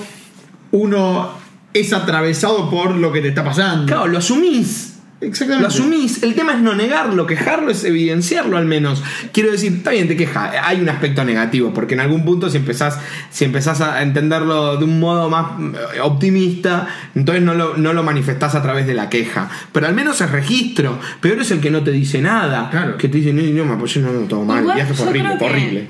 [0.71, 1.31] uno
[1.73, 3.85] es atravesado por lo que te está pasando.
[3.85, 4.98] Claro, lo asumís.
[5.21, 5.61] Exactamente.
[5.61, 6.23] Lo asumís.
[6.23, 9.03] El tema es no negarlo, quejarlo es evidenciarlo al menos.
[9.33, 10.51] Quiero decir, está bien, te queja.
[10.65, 12.99] Hay un aspecto negativo, porque en algún punto si empezás,
[13.29, 18.03] si empezás a entenderlo de un modo más eh, optimista, entonces no lo, no lo
[18.03, 19.49] manifestás a través de la queja.
[19.71, 20.99] Pero al menos es registro.
[21.19, 22.69] Peor es el que no te dice nada.
[22.69, 22.97] Claro.
[22.97, 24.61] Que te dice, no, no, me apoyé, no, no, todo mal.
[24.61, 25.87] Igual, fue yo horrible, horrible.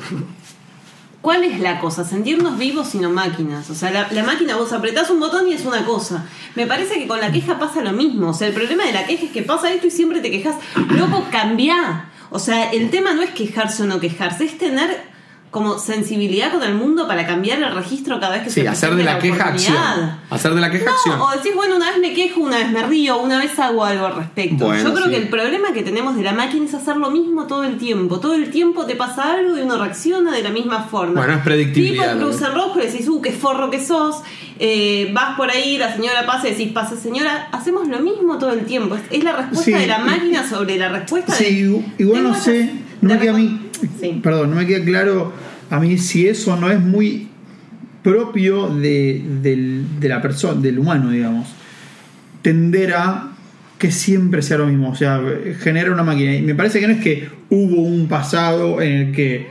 [1.22, 2.05] ¿Cuál es la cosa?
[2.05, 3.70] Sentirnos vivos y no máquinas.
[3.70, 6.26] O sea, la, la máquina vos apretás un botón y es una cosa.
[6.55, 8.30] Me parece que con la queja pasa lo mismo.
[8.30, 10.55] O sea, el problema de la queja es que pasa esto y siempre te quejas.
[10.91, 12.05] Loco, cambia.
[12.30, 15.01] O sea, el tema no es quejarse o no quejarse, es tener
[15.52, 18.95] como sensibilidad con el mundo para cambiar el registro cada vez que Sí, se hacer
[18.95, 19.76] de la queja acción.
[20.30, 21.18] Hacer de la queja acción.
[21.18, 23.84] No, o decís, bueno, una vez me quejo, una vez me río, una vez hago
[23.84, 24.66] algo al respecto.
[24.66, 25.12] Bueno, Yo creo sí.
[25.12, 28.20] que el problema que tenemos de la máquina es hacer lo mismo todo el tiempo.
[28.20, 31.20] Todo el tiempo te pasa algo y uno reacciona de la misma forma.
[31.22, 32.47] Bueno, es predictibilidad, Tipo cruz ¿no?
[32.47, 34.18] en rojo y decís, uh, qué forro que sos.
[34.60, 37.47] Eh, vas por ahí, la señora pasa y decís, pasa señora.
[37.52, 38.95] Hacemos lo mismo todo el tiempo.
[38.95, 39.72] Es, es la respuesta Sí.
[39.72, 41.38] de la máquina sobre la respuesta de.
[41.45, 42.72] Sí, igual no sé,
[43.02, 43.68] no queda a mí,
[44.00, 44.20] Sí.
[44.24, 45.34] perdón, no me queda claro
[45.70, 47.28] a mí si eso no es muy
[48.04, 51.50] propio de, del- de la persona, del humano, digamos.
[52.41, 53.32] Tender a
[53.78, 55.22] que siempre sea lo mismo, o sea,
[55.60, 56.36] genera una máquina.
[56.36, 59.47] Y me parece que no es que hubo un pasado en el que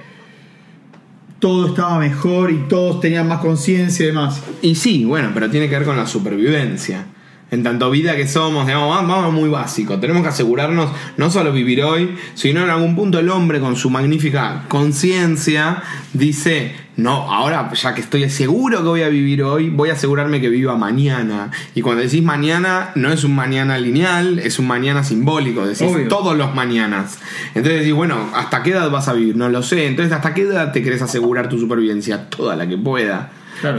[1.38, 4.42] todo estaba mejor y todos tenían más conciencia y demás.
[4.60, 7.06] Y sí, bueno, pero tiene que ver con la supervivencia.
[7.50, 9.98] En tanto vida que somos, digamos, vamos muy básico.
[9.98, 13.88] Tenemos que asegurarnos no solo vivir hoy, sino en algún punto el hombre con su
[13.88, 15.82] magnífica conciencia
[16.12, 20.40] dice, no, ahora ya que estoy seguro que voy a vivir hoy, voy a asegurarme
[20.40, 21.50] que viva mañana.
[21.74, 26.08] Y cuando decís mañana, no es un mañana lineal, es un mañana simbólico, decís Obvio.
[26.08, 27.18] todos los mañanas.
[27.54, 29.36] Entonces decís, bueno, ¿hasta qué edad vas a vivir?
[29.36, 29.86] No lo sé.
[29.86, 32.28] Entonces, ¿hasta qué edad te querés asegurar tu supervivencia?
[32.28, 33.30] Toda la que pueda.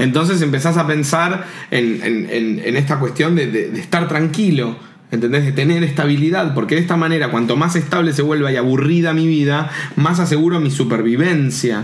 [0.02, 4.78] Entonces empezás a pensar en, en- esta cuestión de, de- de estar tranquilo,
[5.12, 5.46] ¿entendés?
[5.46, 9.28] De tener estabilidad, porque de esta manera, cuanto más estable se vuelva y aburrida mi
[9.28, 11.84] vida, más aseguro mi supervivencia.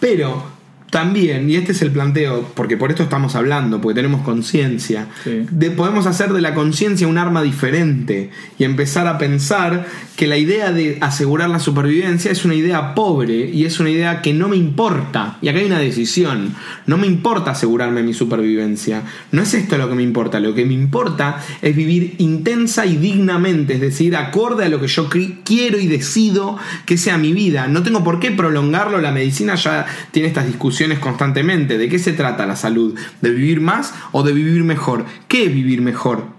[0.00, 0.53] Pero
[0.94, 5.44] también, y este es el planteo, porque por esto estamos hablando, porque tenemos conciencia, Sí.
[5.50, 8.30] de- podemos hacer de la conciencia un arma diferente
[8.60, 13.50] y empezar a pensar que la idea de asegurar la supervivencia es una idea pobre
[13.50, 15.36] y es una idea que no me importa.
[15.42, 16.54] Y acá hay una decisión.
[16.86, 19.02] No me importa asegurarme mi supervivencia.
[19.32, 20.38] No es esto lo que me importa.
[20.38, 24.86] Lo que me importa es vivir intensa y dignamente, es decir, acorde a lo que
[24.86, 25.08] yo
[25.44, 27.66] quiero y decido que sea mi vida.
[27.66, 29.00] No tengo por qué prolongarlo.
[29.00, 31.78] La medicina ya tiene estas discusiones constantemente.
[31.78, 32.94] ¿De qué se trata la salud?
[33.20, 35.04] ¿De vivir más o de vivir mejor?
[35.28, 36.32] ¿Qué es vivir mejor?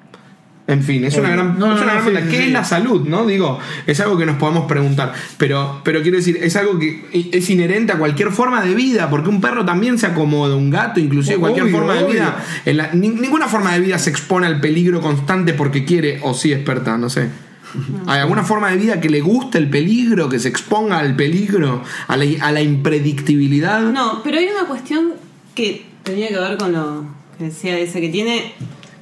[0.68, 2.44] En fin, es una gran, No, no, es una no, gran sí, ¿Qué sí.
[2.46, 3.08] es la salud?
[3.08, 3.28] ¿No?
[3.28, 5.14] Digo, es algo que nos podemos preguntar.
[5.38, 9.30] Pero, pero quiero decir, es algo que es inherente a cualquier forma de vida, porque
[9.30, 12.44] un perro también se acomoda, un gato, inclusive cualquier Obvio, forma de vida.
[12.66, 16.34] En la- ni- ninguna forma de vida se expone al peligro constante porque quiere o
[16.34, 17.30] sí experta, no sé.
[18.08, 21.84] ¿Hay alguna forma de vida que le guste el peligro, que se exponga al peligro,
[22.08, 23.82] a la, a impredictibilidad?
[23.82, 25.14] No, pero hay una cuestión
[25.54, 27.06] que tenía que ver con lo
[27.38, 28.54] que decía ese, que tiene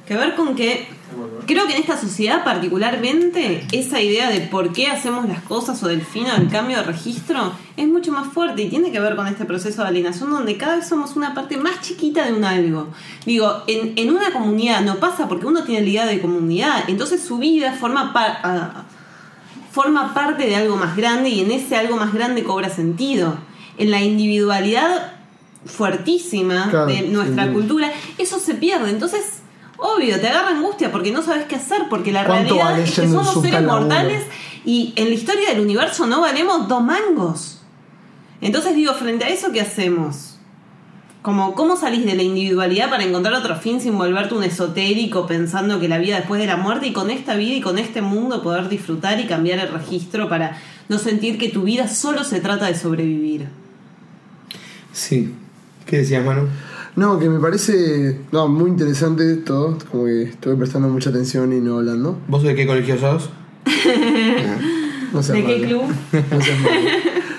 [0.06, 0.86] que ver con que
[1.46, 5.88] creo que en esta sociedad particularmente esa idea de por qué hacemos las cosas o
[5.88, 9.14] del fin o del cambio de registro es mucho más fuerte y tiene que ver
[9.16, 12.44] con este proceso de alienación donde cada vez somos una parte más chiquita de un
[12.44, 12.88] algo.
[13.26, 17.22] Digo, en, en una comunidad no pasa porque uno tiene la idea de comunidad, entonces
[17.22, 18.40] su vida forma parte
[19.72, 23.36] forma parte de algo más grande y en ese algo más grande cobra sentido.
[23.76, 25.14] En la individualidad
[25.66, 27.52] fuertísima Claro, de nuestra sí.
[27.52, 28.90] cultura, eso se pierde.
[28.90, 29.42] Entonces,
[29.78, 32.94] obvio, te agarra angustia porque no sabes qué hacer, porque la ¿Cuánto realidad vale es
[32.94, 34.24] que somos seres mortales
[34.64, 37.60] y en la historia del universo no valemos dos mangos.
[38.40, 40.38] Entonces digo, frente a eso, ¿qué hacemos?
[41.22, 45.80] Como, ¿cómo salís de la individualidad para encontrar otro fin sin volverte un esotérico pensando
[45.80, 48.42] que la vida después de la muerte y con esta vida y con este mundo
[48.42, 50.58] poder disfrutar y cambiar el registro para
[50.88, 53.48] no sentir que tu vida solo se trata de sobrevivir?
[54.92, 55.34] Sí.
[55.86, 56.48] ¿Qué decías, Manu?
[56.96, 59.78] No, que me parece no, muy interesante todo.
[59.90, 62.18] Como que estuve prestando mucha atención y no hablando.
[62.28, 63.30] ¿Vos de qué colegio sos?
[65.12, 65.82] No seas ¿De qué club?
[66.12, 66.74] No seas malo.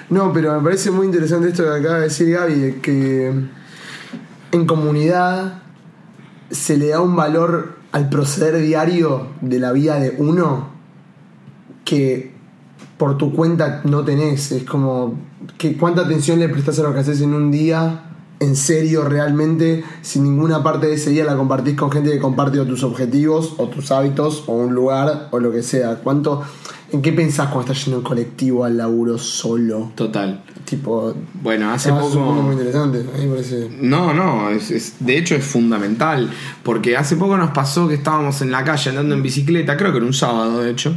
[0.09, 3.33] No, pero me parece muy interesante esto que acaba de decir Gaby, de que
[4.51, 5.63] en comunidad
[6.51, 10.69] se le da un valor al proceder diario de la vida de uno
[11.83, 12.33] que
[12.97, 14.51] por tu cuenta no tenés.
[14.51, 15.17] Es como
[15.57, 19.83] que cuánta atención le prestas a lo que haces en un día, en serio, realmente,
[20.01, 23.53] si ninguna parte de ese día la compartís con gente que comparte o tus objetivos,
[23.57, 25.95] o tus hábitos, o un lugar, o lo que sea.
[26.03, 26.41] ¿Cuánto,
[26.91, 29.91] ¿En qué pensás cuando estás yendo en colectivo al laburo solo?
[29.95, 30.43] Total.
[30.65, 32.11] Tipo, Bueno, hace es un muy
[32.41, 32.51] poco.
[32.53, 33.05] interesante.
[33.13, 33.69] A mí me parece.
[33.81, 36.29] No, no, es, es- de hecho es fundamental.
[36.63, 39.97] Porque hace poco nos pasó que estábamos en la calle andando en bicicleta, creo que
[39.97, 40.95] era un sábado, de hecho.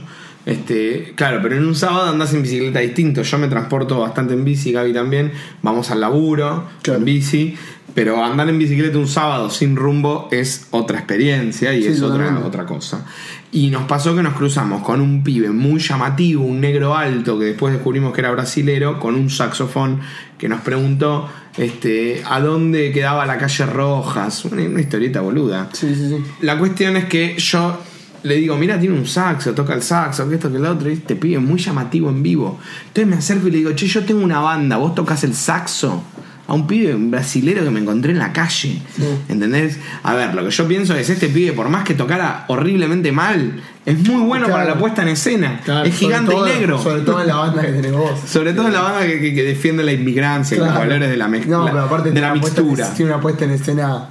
[0.49, 3.21] Este, claro, pero en un sábado andás en bicicleta distinto.
[3.23, 5.31] Yo me transporto bastante en bici, Gaby también.
[5.61, 7.01] Vamos al laburo Claro.
[7.01, 7.55] en bici.
[7.95, 12.39] Pero andar en bicicleta un sábado sin rumbo es otra experiencia y Sí, es otra,
[12.45, 13.05] otra cosa.
[13.53, 17.47] Y nos pasó que nos cruzamos con un pibe muy llamativo, un negro alto, que
[17.47, 20.01] después descubrimos que era brasilero, con un saxofón
[20.39, 21.29] que nos preguntó
[21.59, 24.45] este, a dónde quedaba la calle Rojas.
[24.47, 25.69] Una, una historieta boluda.
[25.73, 26.17] Sí, sí, sí.
[26.41, 27.83] La cuestión es que yo
[28.23, 30.95] le digo, mira, tiene un saxo, toca el saxo, que esto, que lo otro, y
[30.95, 32.59] este pibe muy llamativo en vivo.
[32.89, 36.03] Entonces me acerco y le digo, che, yo tengo una banda, vos tocas el saxo.
[36.51, 38.81] A un pibe brasilero que me encontré en la calle.
[39.29, 39.79] ¿Entendés?
[40.03, 43.61] A ver, lo que yo pienso es, este pibe, por más que tocara horriblemente mal,
[43.85, 44.61] es muy bueno Claro.
[44.63, 45.61] para la puesta en escena.
[45.63, 46.83] Claro, es gigante todo- y negro.
[46.83, 48.19] Sobre todo en la banda que tenés vos.
[48.27, 50.81] Sobre todo en la banda que, que- que defiende la inmigrancia y los Claro.
[50.89, 51.57] valores de la mezcla.
[51.59, 52.95] No, pero aparte de tiene la una puesta en- mixtura.
[52.95, 54.09] tiene una puesta en escena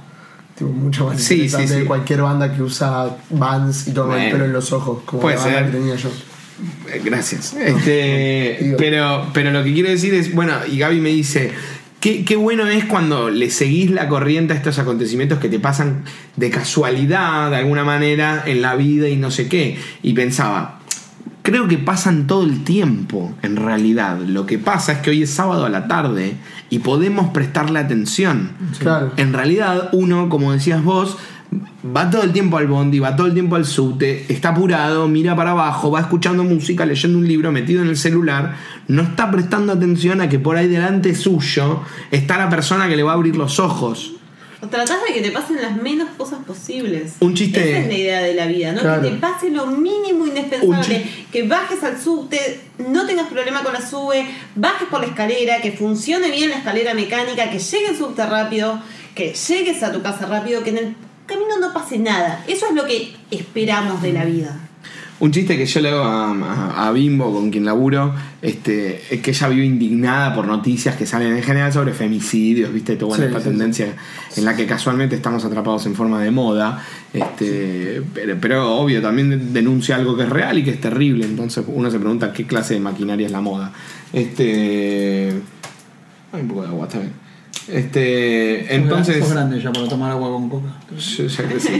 [0.58, 1.80] tipo, mucho más Sí, interesante sí, sí.
[1.80, 4.32] de cualquier banda que usa bands y toma el Bueno.
[4.32, 5.70] pelo en los ojos, como Puede la banda ser.
[5.70, 6.08] que tenía yo.
[6.92, 7.54] Eh, Gracias.
[7.54, 11.52] Este, pero, pero lo que quiero decir es, bueno, y Gaby me dice,
[12.00, 16.04] qué, qué bueno es cuando le seguís la corriente a estos acontecimientos que te pasan
[16.36, 19.78] de casualidad, de alguna manera, en la vida y no sé qué.
[20.02, 20.77] Y pensaba,
[21.48, 24.18] creo que pasan todo el tiempo, en realidad.
[24.18, 26.36] Lo que pasa es que hoy es sábado a la tarde
[26.68, 28.50] y podemos prestarle atención.
[28.78, 29.12] Claro.
[29.16, 31.16] En realidad, uno, como decías vos,
[31.96, 35.34] va todo el tiempo al bondi, va todo el tiempo al subte, está apurado, mira
[35.34, 39.72] para abajo, va escuchando música, leyendo un libro, metido en el celular, no está prestando
[39.72, 41.80] atención a que por ahí delante suyo
[42.10, 44.17] está la persona que le va a abrir los ojos.
[44.60, 47.12] Tratás de que te pasen las menos cosas posibles.
[47.20, 48.80] Un chiste- Esa es la idea de la vida, ¿no?
[48.80, 49.02] Claro.
[49.02, 51.04] Que te pase lo mínimo indispensable.
[51.30, 55.70] Que bajes al subte, no tengas problema con la sube, bajes por la escalera, que
[55.72, 58.82] funcione bien la escalera mecánica, que llegue el subte rápido,
[59.14, 60.96] que llegues a tu casa rápido, que en el
[61.26, 62.44] camino no pase nada.
[62.48, 64.67] Eso es lo que esperamos de la vida.
[65.20, 69.20] Un chiste que yo le hago a, a- a Bimbo, con quien laburo, este, es
[69.20, 73.22] que ella vive indignada por noticias que salen en general sobre femicidios, viste, toda Sí,
[73.24, 73.96] esta sí, tendencia
[74.36, 76.84] en la que casualmente estamos atrapados en forma de moda.
[77.12, 81.24] Este, pero, pero obvio, también denuncia algo que es real y que es terrible.
[81.24, 83.72] Entonces uno se pregunta qué clase de maquinaria es la moda.
[84.12, 85.32] Este.
[86.32, 87.12] Hay un poco de agua, está bien.
[87.66, 88.72] Este.
[88.74, 89.28] Entonces.
[89.28, 90.68] Grande ya para tomar agua con coca.
[90.96, 91.70] Yo ya crecí.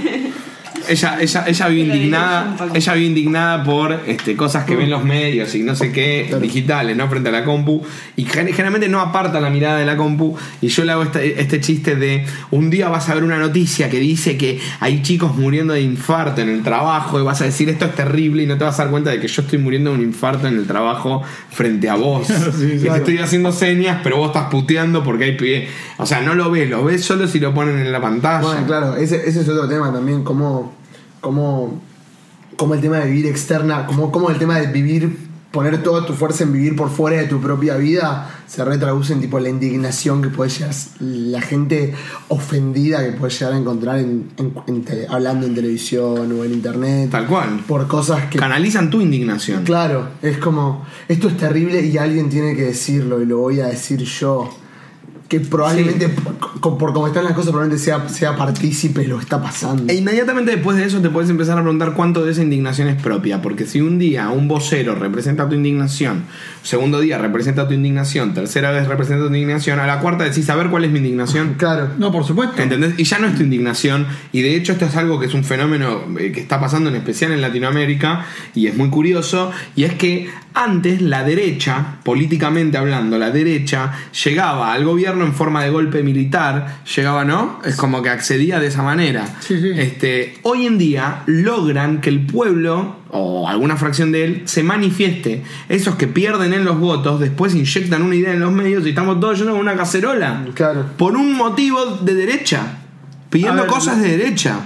[0.89, 5.55] Ella, ella, ella vive indignada, ella vive indignada por este, cosas que ven los medios
[5.55, 7.09] y no sé qué, digitales, ¿no?
[7.09, 7.83] Frente a la compu.
[8.17, 10.37] Y gen- generalmente no aparta la mirada de la compu.
[10.61, 13.89] Y yo le hago este, este chiste de un día vas a ver una noticia
[13.91, 17.69] que dice que hay chicos muriendo de infarto en el trabajo y vas a decir
[17.69, 19.91] esto es terrible y no te vas a dar cuenta de que yo estoy muriendo
[19.91, 22.27] de un infarto en el trabajo frente a vos.
[22.59, 25.69] que te estoy haciendo señas, pero vos estás puteando porque hay pie.
[25.99, 28.41] O sea, no lo ves, lo ves solo si lo ponen en la pantalla.
[28.47, 30.75] Bueno, claro, ese, ese es otro tema también, como,
[31.21, 31.81] como,
[32.57, 36.13] como el tema de vivir externa, como, como el tema de vivir, poner toda tu
[36.13, 40.21] fuerza en vivir por fuera de tu propia vida, se retraduce en tipo la indignación
[40.21, 41.95] que puede llegar, la gente
[42.29, 46.53] ofendida que puede llegar a encontrar en, en- en tele- hablando en televisión o en
[46.53, 47.11] internet.
[47.11, 47.61] Tal cual.
[47.67, 48.39] Por cosas que...
[48.39, 49.65] Canalizan tu indignación.
[49.65, 53.69] Claro, es como, esto es terrible y alguien tiene que decirlo y lo voy a
[53.69, 54.51] decir yo.
[55.29, 59.25] Que probablemente, por, por cómo están las cosas, probablemente sea, sea partícipe de lo que
[59.25, 59.93] está pasando.
[59.93, 63.01] E inmediatamente después de eso te puedes empezar a preguntar cuánto de esa indignación es
[63.01, 63.43] propia.
[63.43, 66.25] Porque si un día un vocero representa tu indignación,
[66.63, 70.57] segundo día representa tu indignación, tercera vez representa tu indignación, a la cuarta decís a
[70.57, 71.55] ver cuál es mi indignación.
[71.59, 71.91] Claro.
[71.99, 72.63] No, por supuesto.
[72.63, 72.95] ¿Entendés?
[72.97, 74.07] Y ya no es tu indignación.
[74.33, 76.97] Y de hecho esto es algo que es un fenómeno eh, que está pasando en
[76.97, 78.25] especial en Latinoamérica
[78.55, 79.51] y es muy curioso.
[79.77, 83.93] Y es que antes la derecha, políticamente hablando, la derecha
[84.25, 86.79] llegaba al gobierno en forma de golpe militar.
[86.97, 87.61] Llegaba, ¿no?
[87.65, 89.27] Es como que accedía de esa manera.
[89.41, 89.71] Sí, sí.
[89.77, 95.43] Este, hoy en día logran que el pueblo o alguna fracción de él se manifieste.
[95.69, 99.19] Esos que pierden en los votos después inyectan una idea en los medios y estamos
[99.21, 100.85] todos yendo con una cacerola Claro.
[100.97, 102.79] por un motivo de derecha,
[103.31, 104.61] pidiendo ver, cosas de derecha,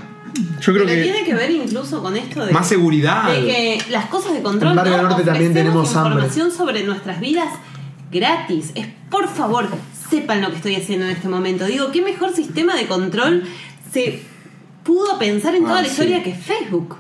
[0.63, 1.03] Yo creo Pero que.
[1.03, 3.31] tiene que ver incluso con esto de, más seguridad.
[3.33, 6.13] de que las cosas de control En Barrio no Norte también tenemos hambre.
[6.15, 7.49] información sobre nuestras vidas
[8.11, 8.73] gratis.
[8.75, 9.69] Es por favor,
[10.13, 11.65] sepan lo que estoy haciendo en este momento.
[11.67, 13.45] Digo, ¿qué mejor sistema de control
[13.91, 14.23] se
[14.85, 15.93] pudo pensar en toda Ah, la sí.
[15.93, 16.97] historia que Facebook?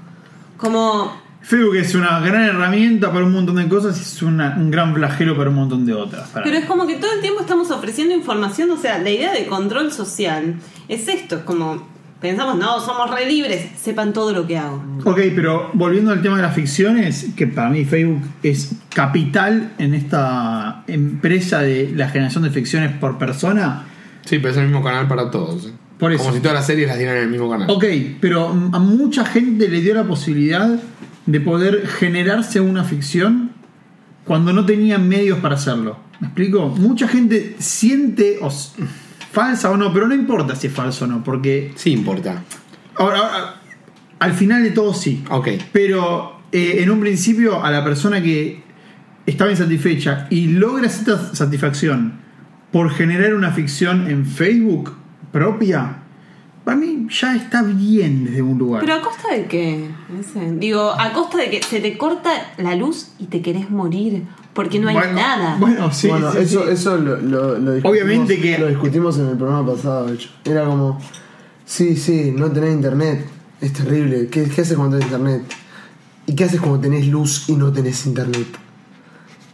[0.56, 4.70] Como Facebook es una gran herramienta para un montón de cosas y es una- un
[4.70, 6.30] gran flagelo para un montón de otras.
[6.32, 6.56] Pero mí.
[6.56, 9.92] es como que todo el tiempo estamos ofreciendo información, o sea, la idea de control
[9.92, 10.54] social
[10.88, 11.86] es esto, es como
[12.22, 14.82] pensamos, no, somos re libres, sepan todo lo que hago.
[15.04, 19.92] Ok, pero volviendo al tema de las ficciones, que para mí Facebook es capital en
[19.92, 23.84] esta empresa de la generación de ficciones por persona.
[24.24, 25.66] Sí, pero es el mismo canal para todos.
[25.66, 25.72] ¿eh?
[25.98, 26.22] Por eso.
[26.22, 27.68] Como si todas las series las dieran en el mismo canal.
[27.70, 27.84] Ok,
[28.20, 30.68] pero a mucha gente le dio la posibilidad
[31.26, 33.50] de poder generarse una ficción
[34.24, 35.98] cuando no tenían medios para hacerlo.
[36.20, 36.68] ¿Me explico?
[36.68, 38.70] Mucha gente siente, o s-
[39.32, 42.42] falsa o no, pero no importa si es falso o no, porque Sí importa.
[42.96, 43.54] ahora, ahora,
[44.18, 45.24] al final de todo sí.
[45.30, 45.48] Ok.
[45.72, 48.62] Pero eh, en un principio a la persona que
[49.26, 52.20] estaba insatisfecha y logra esta satisfacción
[52.70, 54.94] por generar una ficción en Facebook
[55.32, 56.01] propia,
[56.64, 58.80] para mí ya está bien desde un lugar.
[58.82, 59.88] Pero a costa de qué?
[60.08, 60.52] No sé.
[60.58, 64.78] Digo, a costa de que se te corta la luz y te querés morir porque
[64.78, 65.56] no hay Bueno, nada.
[65.58, 66.70] Bueno, sí, bueno, sí, eso, sí.
[66.72, 70.28] eso lo, lo- lo discutimos, Obviamente que- lo discutimos en el programa pasado, de hecho.
[70.44, 70.98] Era como,
[71.64, 73.26] sí, sí, no tenés internet,
[73.60, 74.28] es terrible.
[74.28, 75.42] ¿Qué, qué haces cuando tenés internet?
[76.26, 78.46] ¿Y qué haces cuando tenés luz y no tenés internet?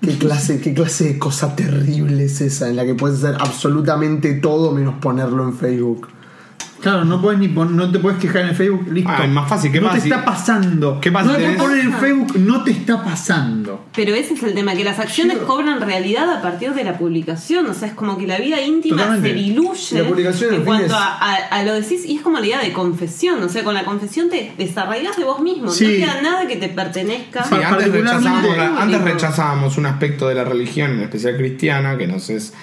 [0.02, 4.34] ¿Qué clase, ¿Qué clase de cosa terrible es esa en la que puedes hacer absolutamente
[4.34, 6.08] todo menos ponerlo en Facebook?
[6.80, 9.10] Claro, no puedes ni pon- no te puedes quejar en Facebook, listo.
[9.12, 11.00] Ah, es más fácil, ¿qué no pasa te si- está pasando.
[11.00, 13.84] ¿Qué pasa no si te puedes tenés- poner en Facebook, no te está pasando.
[13.94, 17.66] Pero ese es el tema, que las acciones cobran realidad a partir de la publicación.
[17.66, 19.28] O sea, es como que la vida íntima Totalmente.
[19.30, 22.04] se diluye La publicación, en fin, cuanto es- a, a- a lo decís.
[22.06, 23.42] Y es como la idea de confesión.
[23.42, 25.70] O sea, con la confesión te desarraigas de vos mismo.
[25.70, 25.84] Sí.
[25.84, 27.42] No queda nada que te pertenezca.
[27.44, 31.98] Sí, antes particularmente- rechazábamos, la- antes rechazábamos un aspecto de la religión, en especial cristiana,
[31.98, 32.54] que nos es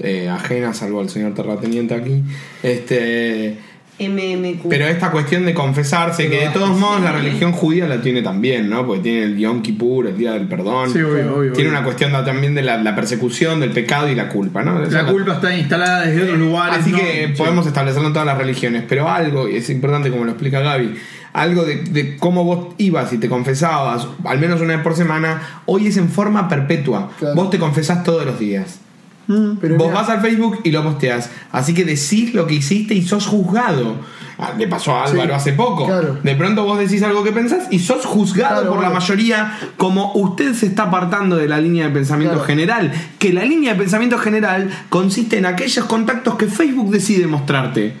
[0.00, 2.22] eh, ajena, salvo al señor terrateniente aquí.
[2.62, 3.58] Este,
[3.96, 4.68] MMQ.
[4.68, 8.68] pero esta cuestión de confesarse, que de todos modos la religión judía la tiene también,
[8.68, 8.84] ¿no?
[8.84, 10.90] Porque tiene el Yom Kippur, el Día del Perdón.
[10.92, 11.78] Sí, obvio, obvio, tiene obvio.
[11.78, 14.80] una cuestión también de la, la persecución, del pecado y la culpa, ¿no?
[14.80, 16.78] La culpa está instalada desde otros lugares.
[16.80, 16.98] Así ¿no?
[16.98, 17.34] que Sí.
[17.38, 20.96] podemos establecerlo en todas las religiones, pero algo, y es importante como lo explica Gaby,
[21.32, 25.60] algo de, de cómo vos ibas y te confesabas, al menos una vez por semana,
[25.66, 27.10] hoy es en forma perpetua.
[27.18, 27.36] Claro.
[27.36, 28.80] Vos te confesás todos los días.
[29.26, 29.56] Mm.
[29.60, 31.30] Pero vos mira, vas al Facebook y lo posteás.
[31.52, 33.96] Así que decís lo que hiciste y sos juzgado.
[34.38, 35.86] Ah, Le pasó a Álvaro Sí, hace poco.
[35.86, 36.18] claro.
[36.22, 40.12] De pronto vos decís algo que pensás y sos juzgado Claro, por la mayoría como
[40.14, 42.46] usted se está apartando de la línea de pensamiento Claro.
[42.48, 42.92] general.
[43.18, 47.94] Que la línea de pensamiento general consiste en aquellos contactos que Facebook decide mostrarte.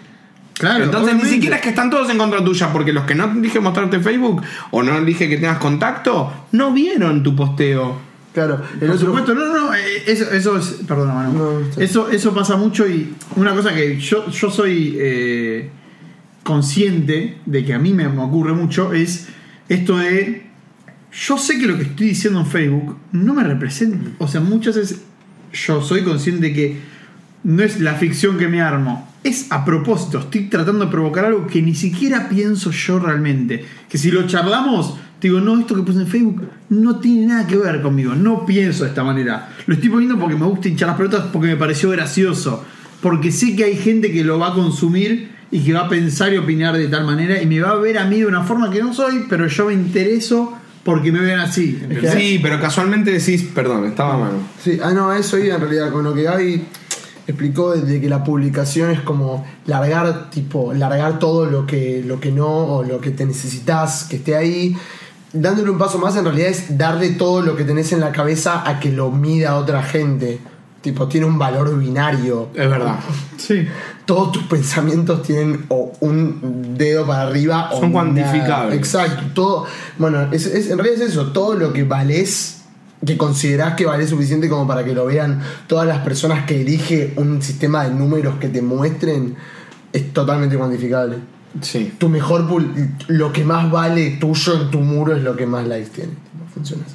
[0.54, 1.26] Claro, Entonces obviamente.
[1.28, 3.98] ni siquiera es que están todos en contra tuya, porque los que no dije mostrarte
[4.00, 4.42] Facebook
[4.72, 7.96] o no dije que tengas contacto, no vieron tu posteo.
[8.34, 9.06] Claro, el Por otro.
[9.06, 10.66] supuesto, no, no, no, eh, eso, eso es.
[10.86, 11.32] Perdona, Manu.
[11.32, 14.96] No, eso, eso pasa mucho y una cosa que yo, yo soy.
[14.98, 15.70] eh,
[16.44, 19.28] consciente de que a mí me, me ocurre mucho es
[19.68, 20.42] esto de.
[21.10, 24.10] Yo sé que lo que estoy diciendo en Facebook no me representa.
[24.18, 25.02] O sea, muchas veces
[25.52, 26.76] yo soy consciente que
[27.44, 29.08] no es la ficción que me armo.
[29.22, 33.64] Es a propósito, estoy tratando de provocar algo que ni siquiera pienso yo realmente.
[33.88, 37.46] Que si lo charlamos, te digo, no, esto que puse en Facebook no tiene nada
[37.46, 38.14] que ver conmigo.
[38.14, 39.48] No pienso de esta manera.
[39.64, 42.62] Lo estoy poniendo porque me gusta hinchar las pelotas, porque me pareció gracioso.
[43.00, 46.30] Porque sé que hay gente que lo va a consumir y que va a pensar
[46.34, 48.70] y opinar de tal manera y me va a ver a mí de una forma
[48.70, 51.78] que no soy, pero yo me intereso porque me vean así.
[51.80, 52.12] ¿entendés?
[52.12, 54.36] Sí, pero casualmente decís, perdón, estaba a mano.
[54.62, 56.66] Sí, ah, no, eso iba en realidad con lo que Gaby
[57.26, 62.30] explicó de que la publicación es como largar, tipo, largar todo lo que, lo que
[62.30, 64.76] no o lo que te necesitas que esté ahí.
[65.36, 68.62] Dándole un paso más, en realidad es darle todo lo que tenés en la cabeza
[68.68, 70.38] a que lo mida otra gente.
[70.80, 72.48] Tipo, tiene un valor binario.
[72.54, 72.96] Es verdad.
[73.36, 73.66] Sí.
[74.04, 78.04] Todos tus pensamientos tienen o un dedo para arriba o Son nada.
[78.04, 78.78] cuantificables.
[78.78, 79.22] Exacto.
[79.34, 79.66] Todo,
[79.98, 81.32] bueno, es, es- en realidad es eso.
[81.32, 82.62] Todo lo que valés,
[83.04, 87.12] que considerás que vale suficiente como para que lo vean todas las personas que elige
[87.16, 89.34] un sistema de números que te muestren,
[89.92, 91.16] es totalmente cuantificable.
[91.60, 91.92] Sí.
[91.98, 95.66] Tu mejor, pul- lo que más vale tuyo en tu muro es lo que más
[95.66, 96.12] likes tiene.
[96.52, 96.94] Funciona así.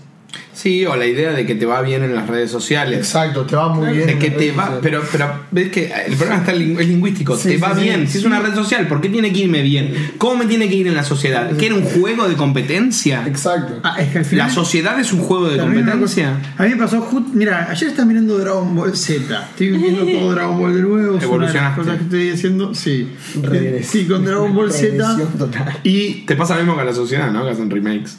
[0.59, 2.97] Sí, o la idea de que te va bien en las redes sociales.
[2.97, 4.07] Exacto, te va muy bien.
[4.07, 7.37] De que te va, pero, pero ves que el problema está es lingüístico.
[7.37, 7.83] Sí, te sí, va sí.
[7.83, 8.05] bien.
[8.09, 9.93] Si es una red social, ¿por qué tiene que irme bien?
[10.17, 11.55] ¿Cómo me tiene que ir en la sociedad?
[11.55, 13.23] ¿Que era un juego de competencia?
[13.25, 13.79] Exacto.
[13.83, 14.47] Ah, es que al final.
[14.47, 16.37] ¿La sociedad es un juego de competencia?
[16.57, 19.49] A mí me pasó, mira, ayer estaba mirando Dragon Ball Z.
[19.51, 21.07] Estoy viendo todo Dragon Ball de nuevo.
[21.07, 21.81] De las Evolucionaste.
[21.81, 22.75] cosas que estoy haciendo.
[22.75, 23.07] Sí.
[23.41, 24.03] Regresión.
[24.03, 25.17] Sí, con Dragon Ball Z.
[25.37, 25.79] Total.
[25.85, 26.25] Y.
[26.25, 27.45] Te pasa lo mismo con la sociedad, ¿no?
[27.45, 28.17] Que hacen remakes.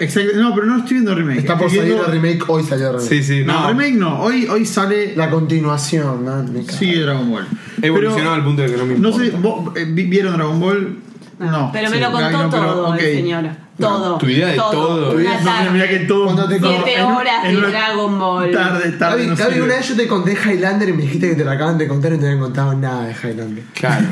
[0.00, 1.38] Exacto, no, pero no estoy viendo remake.
[1.38, 3.08] Está por viendo- el remake, hoy salió el remake.
[3.08, 3.68] Sí, sí, No, no.
[3.68, 4.20] remake no.
[4.20, 5.14] Hoy, hoy sale.
[5.16, 6.62] La continuación, ¿no?
[6.72, 7.46] Sigue Dragon Ball.
[7.82, 9.18] Evolucionó al punto de que no me importa.
[9.18, 10.98] No sé, ¿vos eh, vi- vieron Dragon Ball?
[11.38, 11.70] No.
[11.72, 12.98] Pero me Sí, lo contó Gaby no, pero, todo ok.
[13.00, 13.44] el señor.
[13.78, 14.18] Todo.
[14.18, 15.12] tu idea de todo.
[15.14, 16.06] Una No, mira, mira que tarde.
[16.08, 16.24] todo.
[16.24, 18.50] Cuando te- no, Siete en un- horas en de una Dragon Ball.
[18.50, 19.16] Tarde, tarde.
[19.18, 19.64] Gaby, no Gaby, sirve.
[19.66, 22.10] una vez yo te conté Highlander y me dijiste que te lo acaban de contar
[22.10, 23.62] y no te habían contado nada de Highlander.
[23.74, 24.06] Claro.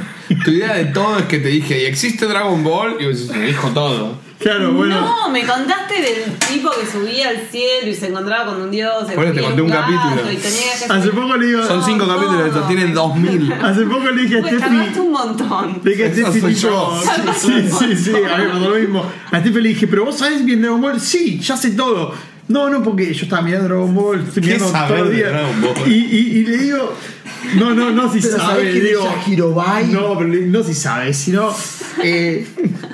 [0.45, 2.95] tu idea de todo es que te dije, ¿y existe Dragon Ball?
[3.01, 4.19] Y vos decís, me dijo todo.
[4.39, 5.01] Claro, bueno.
[5.01, 9.07] No, me contaste del tipo que subía al cielo y se encontraba con un dios.
[9.15, 10.31] Bueno, te conté un capítulo.
[10.31, 11.67] y tenía que Hace poco le digo.
[11.67, 12.63] Son cinco capítulos no.
[12.67, 13.53] tienen dos mil.
[13.63, 14.99] Hace poco le dije a Pues Steffi.
[15.01, 15.81] un montón.
[15.83, 17.01] Le dije a Steffi, tipo.
[17.35, 19.07] Sí, sí, sí, a mí me pasó lo mismo.
[19.33, 21.01] A Steffi le dije, ¿pero vos sabés bien Dragon Ball?
[21.01, 22.13] Sí, ya sé todo.
[22.49, 25.49] No, no, porque yo estaba mirando Dragon Ball, estoy ¿Qué mirando todo el día.
[25.87, 26.95] Y le digo,
[27.57, 29.05] no, no, no, si Pero sabe, ¿sabés quién le es digo.
[29.93, 31.55] No, pero no si sabe, sino.
[32.03, 32.47] Eh,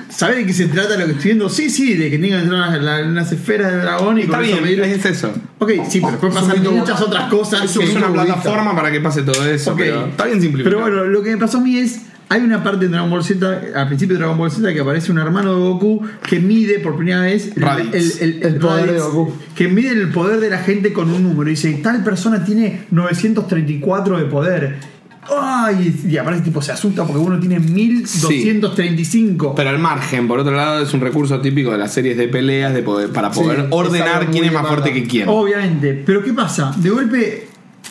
[0.09, 1.49] ¿Sabés de qué se trata lo que estoy viendo?
[1.49, 4.21] Sí, sí, de que tenga que entrar en la- en unas esferas de dragón y
[4.21, 5.33] Está con eso bien, medir- es eso.
[5.57, 7.63] Ok, sí, pero después pasan un muchas otras cosas.
[7.63, 8.11] es una budista.
[8.35, 9.77] plataforma para que pase todo eso, Ok.
[9.79, 10.83] pero está bien simplificado.
[10.85, 11.99] Pero bueno, lo que me pasó a mí es.
[12.29, 15.11] Hay una parte en Dragon Ball Z, al principio de Dragon Ball Z, que aparece
[15.11, 17.93] un hermano de Goku que mide por primera vez el, Raditz.
[17.93, 19.33] el- el- El poder de Goku.
[19.55, 21.49] Que mide el poder de la gente con un número.
[21.49, 24.93] Y dice: Tal persona tiene 934 de poder.
[25.39, 25.95] ¡Ay!
[26.09, 29.55] Y aparece tipo, se asusta porque uno tiene 1235.
[29.55, 32.73] Pero al margen, por otro lado, es un recurso típico de las series de peleas
[32.73, 35.29] de poder, para Sí, poder ordenar quién es más fuerte que quién.
[35.29, 36.03] Obviamente.
[36.05, 36.73] Pero ¿qué pasa?
[36.77, 37.47] De golpe,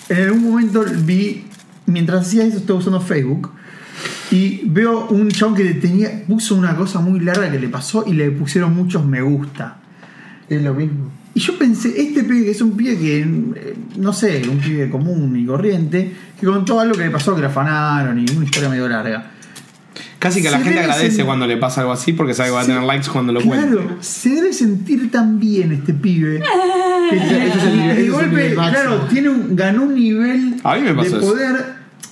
[0.08, 1.44] en algún momento vi,
[1.86, 3.50] mientras hacía eso, estaba usando Facebook.
[4.32, 8.04] Y veo un chabón que le tenía, puso una cosa muy larga que le pasó
[8.06, 9.76] y le pusieron muchos me gusta.
[10.48, 11.10] Es lo mismo.
[11.34, 13.26] Y yo pensé, este pibe que es un pibe que,
[13.98, 17.46] no sé, un pibe común y corriente, que contó algo que le pasó, que le
[17.48, 19.30] afanaron y una historia medio larga.
[20.18, 22.60] Casi que la gente agradece sen- cuando le pasa algo así porque sabe que va
[22.62, 23.66] a tener likes cuando lo cuente.
[23.68, 26.42] Claro, se debe sentir tan bien este pibe.
[27.10, 27.16] Que
[28.02, 31.56] de golpe, claro, tiene un, ganó un nivel A mí me pasó de eso.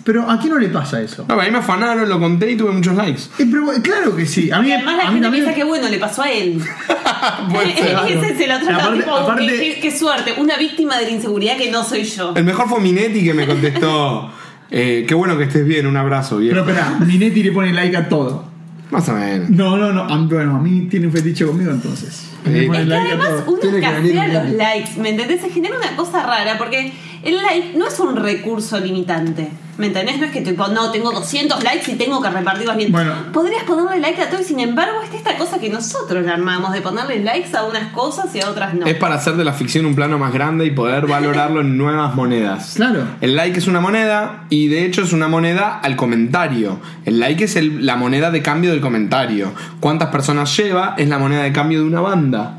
[0.04, 1.24] Pero ¿a quién no le pasa eso?
[1.28, 3.22] No, a mí me afanaron, lo conté y tuve muchos likes.
[3.38, 4.50] Eh, pero, claro que sí.
[4.50, 5.44] A mí, Y además la a mí gente también.
[5.44, 6.60] piensa que bueno, le pasó a él.
[8.08, 11.10] Ese se lo trata Aparte- tipo, aparte- qué, qué- qué suerte, una víctima de la
[11.10, 12.32] inseguridad que no soy yo.
[12.34, 14.30] El mejor fue Minetti que me contestó.
[14.70, 16.64] eh, qué bueno que estés bien, un abrazo, viejo.
[16.64, 18.48] Pero espera, Minetti le pone like a todo.
[18.90, 19.48] Más o menos.
[19.50, 20.02] No, no, no.
[20.02, 22.12] a mí- Bueno, a mí tiene un fetiche conmigo entonces.
[22.12, 22.26] Sí.
[22.44, 25.42] pone Es que like a además uno escasea los likes, ¿me entendés?
[25.42, 29.48] Se genera una cosa rara porque el like no es un recurso limitante.
[29.78, 30.18] ¿Me entendés?
[30.18, 32.92] No es que tipo, no, tengo 200 likes y tengo que repartirlos bien.
[32.92, 33.14] Bueno.
[33.32, 36.72] Podrías ponerle like a todo y sin embargo está esta cosa que nosotros le armamos
[36.74, 38.84] de ponerle likes a unas cosas y a otras no.
[38.84, 42.14] Es para hacer de la ficción un plano más grande y poder valorarlo en nuevas
[42.14, 42.74] monedas.
[42.80, 43.04] Claro.
[43.22, 46.78] El like es una moneda y de hecho es una moneda al comentario.
[47.06, 49.52] El like es el- la moneda de cambio del comentario.
[49.80, 50.94] ¿Cuántas personas lleva?
[50.98, 52.58] Es la moneda de cambio de una banda.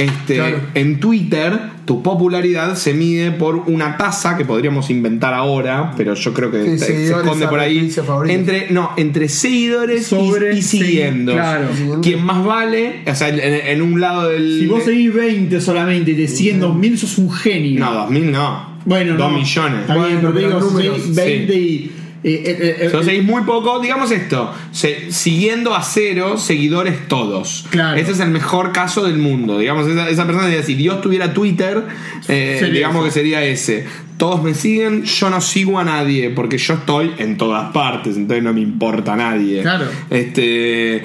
[0.00, 0.60] Este, Claro.
[0.74, 6.32] En Twitter, tu popularidad se mide por una tasa que podríamos inventar ahora, pero yo
[6.32, 7.92] creo que Sí, se- esconde por ahí.
[8.28, 11.32] Entre, no, entre seguidores y- Sobre- y, siguiendo.
[11.32, 11.68] sí, claro.
[12.02, 14.60] Quien más vale, o sea, en, en un lado del.
[14.60, 17.80] Si vos seguís 20 solamente y te siguen 2000, sos un genio.
[17.80, 18.70] No, 2000 no.
[18.86, 19.38] Bueno, 2 no.
[19.38, 19.80] millones.
[19.82, 21.92] Está bien, Bueno, pero pero digo, si números, seguís 20 y.
[22.22, 27.66] eh, eh, eh, eh, seguís muy poco, digamos esto, se- siguiendo a cero seguidores todos.
[27.70, 27.96] Claro.
[27.98, 29.58] Ese es el mejor caso del mundo.
[29.58, 31.82] Digamos, esa, esa persona diría, si Dios tuviera Twitter,
[32.28, 33.08] eh, Sería digamos ese.
[33.08, 33.84] que sería ese.
[34.18, 38.44] Todos me siguen, yo no sigo a nadie, porque yo estoy en todas partes, entonces
[38.44, 39.62] no me importa a nadie.
[39.62, 39.86] Claro.
[40.10, 41.02] Este.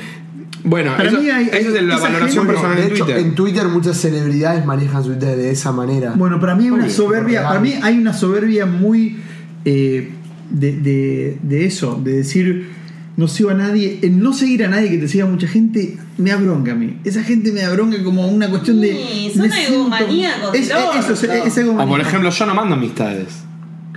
[0.66, 3.06] Bueno, Para eso- mí hay- esa es la esa valoración gente- personal de en hecho,
[3.06, 3.22] Twitter.
[3.24, 6.14] en Twitter muchas celebridades manejan su Twitter de esa manera.
[6.16, 7.44] Bueno, para mí hay una soberbia.
[7.44, 9.18] Para mí hay una soberbia muy.
[9.64, 10.12] eh,
[10.50, 12.86] de, de- de eso, de decir.
[13.18, 14.00] No sigo a nadie.
[14.02, 16.98] El no seguir a nadie que te siga mucha gente me da bronca a mí.
[17.06, 18.92] Esa gente me da bronca como una cuestión de.
[18.92, 22.02] Sí, son egomaníacos Es, eso, o por egomanía.
[22.02, 23.45] ejemplo, yo no mando amistades.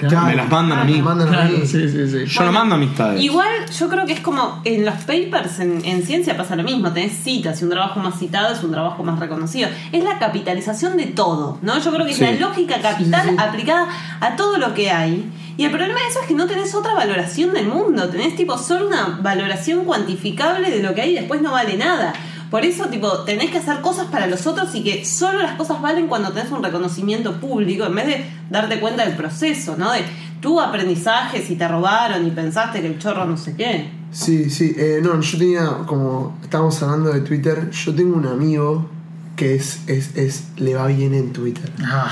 [0.06, 0.26] Claro.
[0.26, 1.02] Me las mandan a mí.
[1.02, 1.66] Mandan a Claro, mí.
[1.66, 2.24] sí, sí, sí.
[2.26, 3.20] Yo no mando amistades.
[3.22, 3.48] Igual
[3.78, 7.12] yo creo que es como en los papers en, en ciencia pasa lo mismo, tenés
[7.12, 9.68] citas y un trabajo más citado es un trabajo más reconocido.
[9.92, 11.78] Es la capitalización de todo, ¿no?
[11.78, 12.24] Yo creo que Sí.
[12.24, 13.36] es la lógica capital Sí, sí.
[13.38, 13.88] aplicada
[14.20, 15.30] a todo lo que hay.
[15.56, 18.56] Y el problema de eso es que no tenés otra valoración del mundo, tenés tipo
[18.56, 22.12] solo una valoración cuantificable de lo que hay y después no vale nada.
[22.50, 25.82] Por eso, tipo, tenés que hacer cosas para los otros y que solo las cosas
[25.82, 29.92] valen cuando tenés un reconocimiento público, en vez de darte cuenta del proceso, ¿no?
[29.92, 30.00] De
[30.40, 33.90] tu aprendizaje, si te robaron y pensaste que el chorro no sé qué.
[34.12, 34.74] Sí, sí.
[34.78, 38.88] eh, no, yo tenía, como estábamos hablando de Twitter, yo tengo un amigo
[39.36, 41.70] que es, es, es le va bien en Twitter.
[41.84, 42.10] Ah,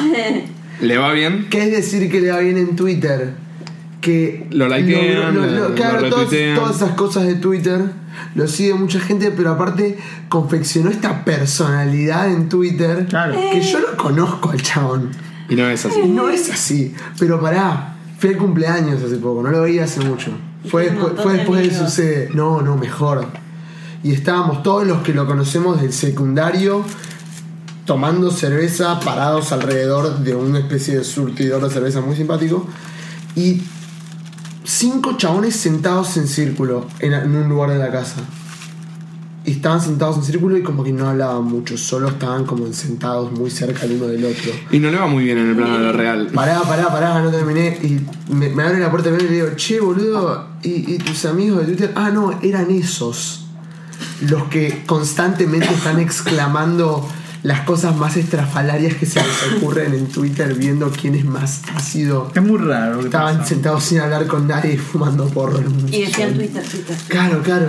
[0.81, 1.47] ¿Le va bien?
[1.51, 3.35] ¿Qué es decir que le va bien en Twitter?
[4.03, 6.55] Que Lo likean, lo- lo- lo- lo- claro, lo todas, retuitean.
[6.57, 7.81] todas esas cosas de Twitter
[8.35, 9.99] lo sigue mucha gente, pero aparte
[10.29, 13.35] confeccionó esta personalidad en Twitter Claro.
[13.53, 15.11] que yo lo conozco al chabón.
[15.49, 16.01] Y no es así.
[16.01, 16.95] Y no es así.
[17.19, 20.31] Pero pará, fue el cumpleaños hace poco, no lo veía hace mucho.
[20.71, 21.89] Fue, después, fue de después de amigos.
[21.91, 22.31] sucede.
[22.35, 23.27] No, no, mejor.
[24.03, 26.85] Y estábamos todos los que lo conocemos del secundario
[27.85, 32.67] tomando cerveza parados alrededor de una especie de surtidor de cerveza muy simpático.
[33.37, 33.63] Y
[34.67, 38.17] cinco chabones sentados en círculo en, en un lugar de la casa.
[39.45, 43.31] Y estaban sentados en círculo y como que no hablaban mucho, solo estaban como sentados
[43.31, 44.51] muy cerca el uno del otro.
[44.73, 46.27] Y no le va muy bien en el plano de lo real.
[46.35, 47.79] Pará, pará, pará, no terminé.
[47.81, 48.01] Y
[48.33, 51.61] me, me abre la puerta de y le digo, che, boludo, ¿y, y tus amigos
[51.61, 51.93] de Twitter?
[51.95, 53.47] Ah, no, eran esos.
[54.23, 57.09] Los que constantemente están exclamando
[57.47, 62.31] las cosas más estrafalarias que se les ocurren en Twitter, viendo quién es más ácido.
[62.35, 62.99] es muy raro.
[62.99, 63.49] que Estaban pasa.
[63.49, 65.61] sentados sin hablar con nadie y fumando porro.
[65.93, 66.97] Y decían Twitter, Twitter.
[67.09, 67.69] Claro, claro.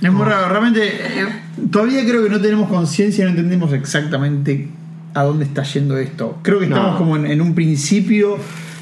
[0.00, 1.26] Es muy raro, realmente eh,
[1.70, 4.68] todavía creo que no tenemos conciencia, no entendemos exactamente
[5.14, 6.38] a dónde está yendo esto.
[6.42, 6.98] Creo que estamos No.
[6.98, 8.36] como en, en un principio,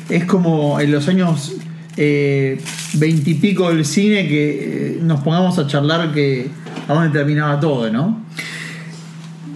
[0.08, 1.52] es como en los años
[2.94, 6.48] veintipico del cine que eh, nos pongamos a charlar que
[6.88, 8.24] a dónde terminaba todo, ¿no?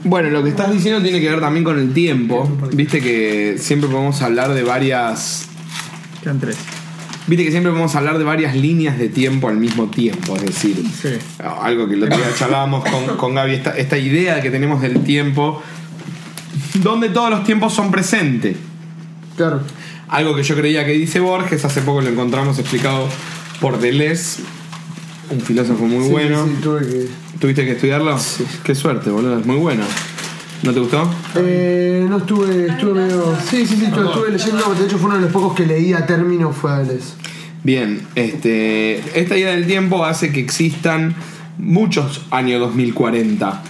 [0.05, 2.51] Bueno, lo que estás diciendo tiene que ver también con el tiempo.
[2.73, 5.47] Viste que siempre podemos hablar de varias.
[6.23, 6.57] Quedan tres.
[7.27, 10.37] Viste que siempre podemos hablar de varias líneas de tiempo al mismo tiempo.
[10.37, 11.09] Es decir, Sí.
[11.63, 15.03] algo que el otro día charlábamos con, con Gaby, esta, esta idea que tenemos del
[15.05, 15.63] tiempo,
[16.83, 18.59] donde todos los tiempos son presentes.
[19.39, 19.63] Claro.
[20.09, 23.09] Algo que yo creía que dice Borges, hace poco lo encontramos explicado
[23.59, 24.43] por Deleuze,
[25.31, 26.45] un filósofo muy Sí, bueno.
[26.47, 27.07] sí, tuve que.
[27.39, 28.17] ¿Tuviste que estudiarlo?
[28.63, 29.83] Qué suerte, boludo, es muy bueno.
[30.63, 31.11] ¿No te gustó?
[31.37, 33.37] Eh, no estuve, estuve medio.
[33.51, 34.75] Sí, sí, sí, estuve, estuve leyendo.
[34.75, 36.83] De hecho, fue uno de los pocos que leí a término, fue a.
[37.63, 41.15] Bien, este, esta idea del tiempo hace que existan
[41.59, 43.63] muchos años 2040.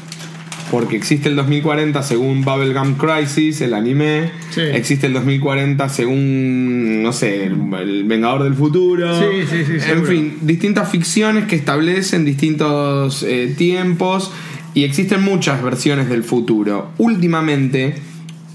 [0.75, 4.33] Porque existe el 2040 según Bubblegum Crisis, el anime.
[4.51, 4.61] Sí.
[4.61, 9.17] Existe el 2040 según, no sé, el, Vengador del Futuro.
[9.17, 10.07] Sí, sí, sí, En seguro.
[10.09, 14.33] fin, distintas ficciones que establecen distintos eh, tiempos.
[14.75, 16.91] Y existen muchas versiones del futuro.
[16.99, 17.95] Últimamente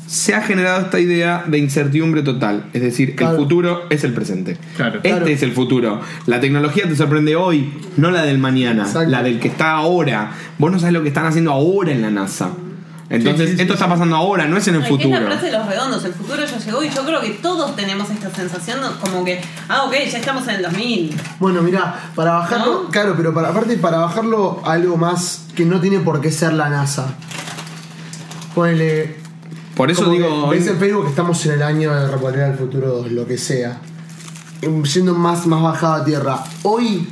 [0.10, 2.66] se ha generado esta idea de incertidumbre total.
[2.74, 3.34] Es decir, Claro.
[3.36, 4.58] el futuro es el presente.
[4.76, 4.96] Claro.
[4.96, 5.28] Este Claro.
[5.28, 6.02] es el futuro.
[6.26, 9.08] La tecnología te sorprende hoy, no la del mañana, Exacto.
[9.10, 10.32] la del que está ahora.
[10.58, 12.50] Vos no sabes lo que están haciendo ahora en la NASA.
[13.12, 13.78] Entonces, Sí, sí, sí, esto sí.
[13.78, 15.16] está pasando ahora, no es en el Ay, futuro.
[15.16, 17.76] Es la frase de los redondos, el futuro ya llegó y yo creo que todos
[17.76, 19.00] tenemos esta sensación ¿no?
[19.00, 21.16] como que, ah, ok, ya estamos en el 2000.
[21.40, 22.90] Bueno, mira, para bajarlo, ¿No?
[22.90, 26.54] claro, pero para, aparte para bajarlo a algo más que no tiene por qué ser
[26.54, 27.14] la NASA.
[28.56, 29.19] Ponele.
[29.80, 30.50] Por eso como digo.
[30.50, 33.38] Ves en Facebook que estamos en el año de Repatriar al Futuro 2, lo que
[33.38, 33.80] sea.
[34.62, 36.44] Em, Yendo más, más bajado a tierra.
[36.64, 37.08] Hoy,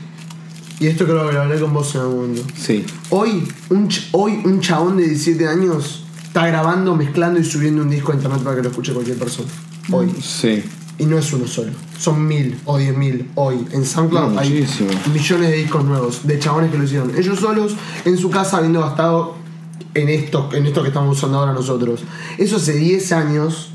[0.78, 2.44] y esto creo que lo hablé con vos en algún momento.
[2.58, 2.86] Sí.
[3.10, 8.12] Hoy un, hoy, un chabón de 17 años está grabando, mezclando y subiendo un disco
[8.12, 9.48] a internet para que lo escuche cualquier persona.
[9.90, 10.14] Hoy.
[10.22, 10.62] Sí.
[11.00, 11.72] Y no es uno solo.
[11.98, 13.66] Son mil o diez mil hoy.
[13.72, 14.68] En SoundCloud No, hay
[15.14, 17.18] millones de discos nuevos de chabones que lo hicieron.
[17.18, 19.47] Ellos solos en su casa habiendo gastado
[19.94, 22.04] en esto, en esto que estamos usando ahora nosotros.
[22.38, 23.72] Eso hace 10 años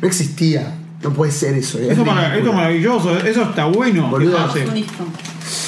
[0.00, 0.74] no existía.
[1.02, 1.78] No puede ser eso.
[1.78, 4.08] es Eso, es marav- maravilloso, eso está bueno.
[4.08, 4.38] Boludo.
[4.52, 5.04] que disco.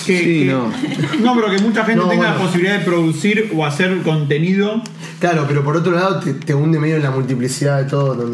[0.06, 0.72] Que- Sí, que- no.
[1.22, 4.82] no, pero que mucha gente No, tenga la posibilidad de producir o hacer contenido.
[5.20, 8.30] Claro, pero por otro lado te, te hunde medio en la multiplicidad de todo.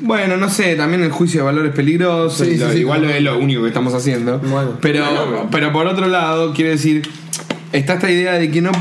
[0.00, 3.62] Bueno, no sé, también el juicio de valores peligroso, Sí, lo- igual es lo único
[3.62, 4.38] que estamos haciendo.
[4.38, 4.78] Bueno.
[4.80, 7.02] pero, pero por otro lado, quiero decir,
[7.72, 8.72] está esta idea de que no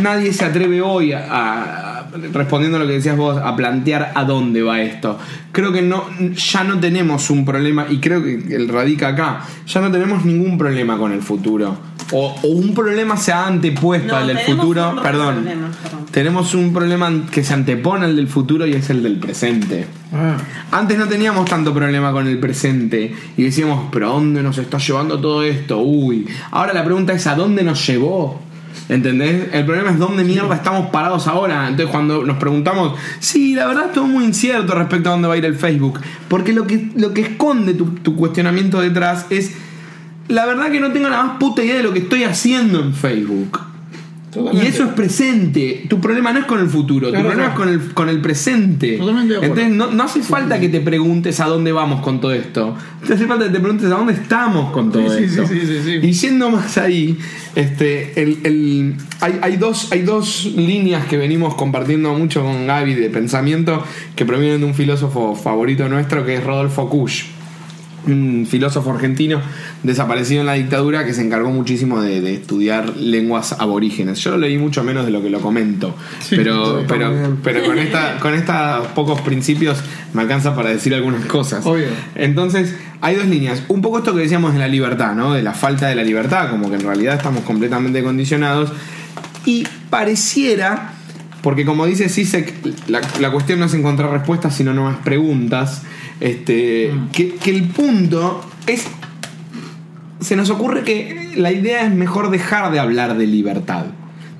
[0.00, 4.24] nadie se atreve hoy a, a- respondiendo a lo que decías vos, a plantear a
[4.24, 5.18] dónde va esto.
[5.52, 6.04] Creo que no,
[6.34, 10.56] ya no tenemos un problema, y creo que el radica acá, ya no tenemos ningún
[10.56, 11.76] problema con el futuro.
[12.12, 15.34] O, o un problema se ha antepuesto No, al del futuro, perdón.
[15.42, 16.06] problema, perdón.
[16.12, 19.86] Tenemos un problema que se antepone al del futuro y es el del presente.
[20.70, 24.78] Antes no teníamos tanto problema con el presente y decíamos, pero ¿a dónde nos está
[24.78, 25.78] llevando todo esto?
[25.80, 28.40] Uy, ahora la pregunta es ¿a dónde nos llevó?
[28.88, 29.48] ¿Entendés?
[29.52, 31.68] El problema es dónde mierda estamos parados ahora.
[31.68, 35.34] Entonces cuando nos preguntamos, sí, la verdad es todo muy incierto respecto a dónde va
[35.34, 36.00] a ir el Facebook.
[36.28, 39.56] Porque lo que, lo que esconde tu, tu cuestionamiento detrás es,
[40.28, 42.94] la verdad que no tengo la más puta idea de lo que estoy haciendo en
[42.94, 43.60] Facebook.
[44.52, 45.86] Y eso es presente.
[45.88, 47.70] Tu problema no es con el futuro, Claro, tu problema claro.
[47.70, 48.98] es con el, con el presente.
[48.98, 49.54] Totalmente de acuerdo.
[49.62, 52.76] Entonces no, no hace falta que te preguntes a dónde vamos con todo esto.
[53.06, 55.46] Te hace falta que te preguntes a dónde estamos con todo Sí, esto.
[55.46, 55.90] sí, sí.
[56.02, 57.16] Y yendo más ahí,
[57.54, 62.94] este, el, el- hay, hay dos, hay dos líneas que venimos compartiendo mucho con Gaby
[62.94, 63.82] de pensamiento
[64.16, 67.24] que provienen de un filósofo favorito nuestro que es Rodolfo Kusch
[68.06, 69.40] un filósofo argentino
[69.82, 74.18] desaparecido en la dictadura que se encargó muchísimo de, de estudiar lenguas aborígenes.
[74.20, 75.94] Yo lo leí mucho menos de lo que lo comento,
[76.30, 77.38] pero, pero, bien.
[77.42, 79.78] pero con, esta, con estos pocos principios
[80.14, 81.64] me alcanza para decir algunas cosas.
[81.66, 81.88] Obvio.
[82.14, 83.62] Entonces, hay dos líneas.
[83.68, 85.34] Un poco esto que decíamos de la libertad, ¿no?
[85.34, 88.72] De la falta de la libertad, como que en realidad estamos completamente condicionados.
[89.44, 90.92] Y pareciera,
[91.42, 92.54] porque como dice Sisek,
[92.88, 95.82] la, la cuestión no es encontrar respuestas, sino nuevas preguntas.
[96.20, 98.86] Este, que, que el punto es.
[100.20, 103.86] Se nos ocurre que la idea es mejor dejar de hablar de libertad.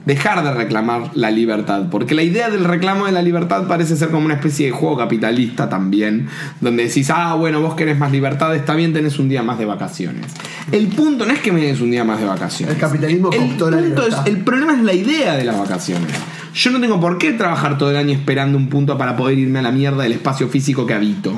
[0.07, 1.89] Dejar de reclamar la libertad.
[1.90, 4.97] Porque la idea del reclamo de la libertad parece ser como una especie de juego
[4.97, 6.28] capitalista también.
[6.61, 9.65] Donde decís, ah, bueno, vos querés más libertad, está bien, tenés un día más de
[9.65, 10.27] vacaciones.
[10.70, 12.74] El punto no es que me des un día más de vacaciones.
[12.77, 16.12] El capitalismo El la es- el problema es la idea de las vacaciones.
[16.57, 19.59] Yo no tengo por qué trabajar todo el año esperando un punto para poder irme
[19.59, 21.35] a la mierda del espacio físico que habito.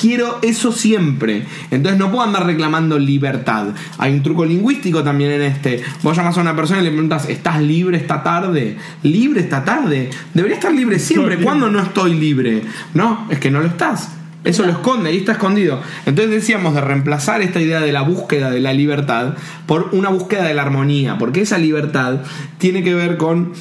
[0.00, 1.44] Quiero eso siempre.
[1.70, 3.66] Entonces no puedo andar reclamando libertad.
[3.98, 5.82] Hay un truco lingüístico también en este.
[6.02, 8.78] Vos llamas a una persona y le preguntas, ¿estás libre esta tarde?
[9.02, 10.08] ¿Libre esta tarde?
[10.32, 11.36] Debería estar libre siempre.
[11.36, 12.62] ¿Cuándo no estoy libre?
[12.94, 14.12] No, es que no lo estás.
[14.44, 15.80] Eso lo esconde, ahí está escondido.
[16.04, 19.34] Entonces decíamos de reemplazar esta idea de la búsqueda de la libertad
[19.66, 22.20] por una búsqueda de la armonía, porque esa libertad
[22.58, 23.54] tiene que ver con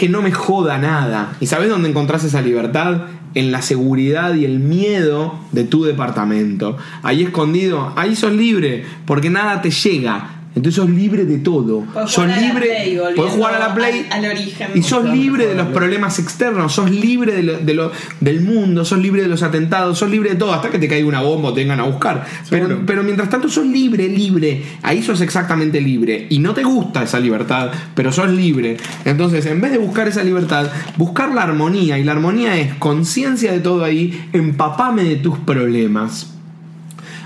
[0.00, 1.36] que no me joda nada.
[1.40, 3.02] ¿Y sabes dónde encontrás esa libertad?
[3.34, 6.78] En la seguridad y el miedo de tu departamento.
[7.02, 10.39] Ahí escondido, ahí sos libre, porque nada te llega.
[10.54, 11.84] Entonces sos libre de todo.
[11.94, 12.66] Podés sos jugar a la libre.
[12.66, 14.06] Play, podés jugar a la Play.
[14.10, 14.68] al- al origen.
[14.74, 18.84] Y sos libre de los problemas externos, sos libre de lo- de lo- del mundo,
[18.84, 21.50] sos libre de los atentados, sos libre de todo, hasta que te caiga una bomba
[21.50, 22.26] o te vengan a buscar.
[22.50, 24.62] Pero, pero mientras tanto sos libre, libre.
[24.82, 26.26] Ahí sos exactamente libre.
[26.30, 28.76] Y no te gusta esa libertad, pero sos libre.
[29.04, 31.96] Entonces, en vez de buscar esa libertad, buscar la armonía.
[31.98, 36.34] Y la armonía es conciencia de todo ahí, empapame de tus problemas.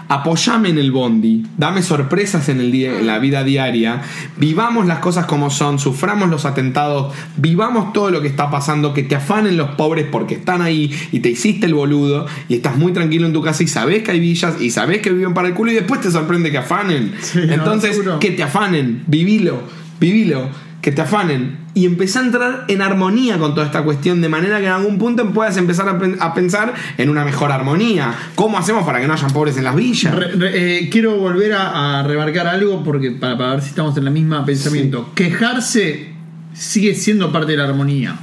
[0.08, 4.02] Apoyame en el bondi, dame sorpresas en, el día, en la vida diaria,
[4.36, 9.02] vivamos las cosas como son, suframos los atentados, vivamos todo lo que está pasando, que
[9.02, 12.92] te afanen los pobres porque están ahí y te hiciste el boludo y estás muy
[12.92, 15.54] tranquilo en tu casa y sabes que hay villas y sabes que viven para el
[15.54, 17.14] culo y después te sorprende que afanen.
[17.20, 19.62] Sí, Entonces, que te afanen, vivilo,
[20.00, 20.48] vivilo,
[20.82, 21.63] que te afanen.
[21.76, 24.96] Y empezá a entrar en armonía con toda esta cuestión, de manera que en algún
[24.96, 28.14] punto puedas empezar a, pen- a pensar en una mejor armonía.
[28.36, 30.14] ¿Cómo hacemos para que no hayan pobres en las villas?
[30.14, 30.52] Re- re-
[30.84, 34.10] eh, quiero volver a, a remarcar algo porque para, para ver si estamos en la
[34.12, 35.10] misma pensamiento.
[35.16, 36.10] Quejarse
[36.52, 38.16] sigue siendo parte de la armonía.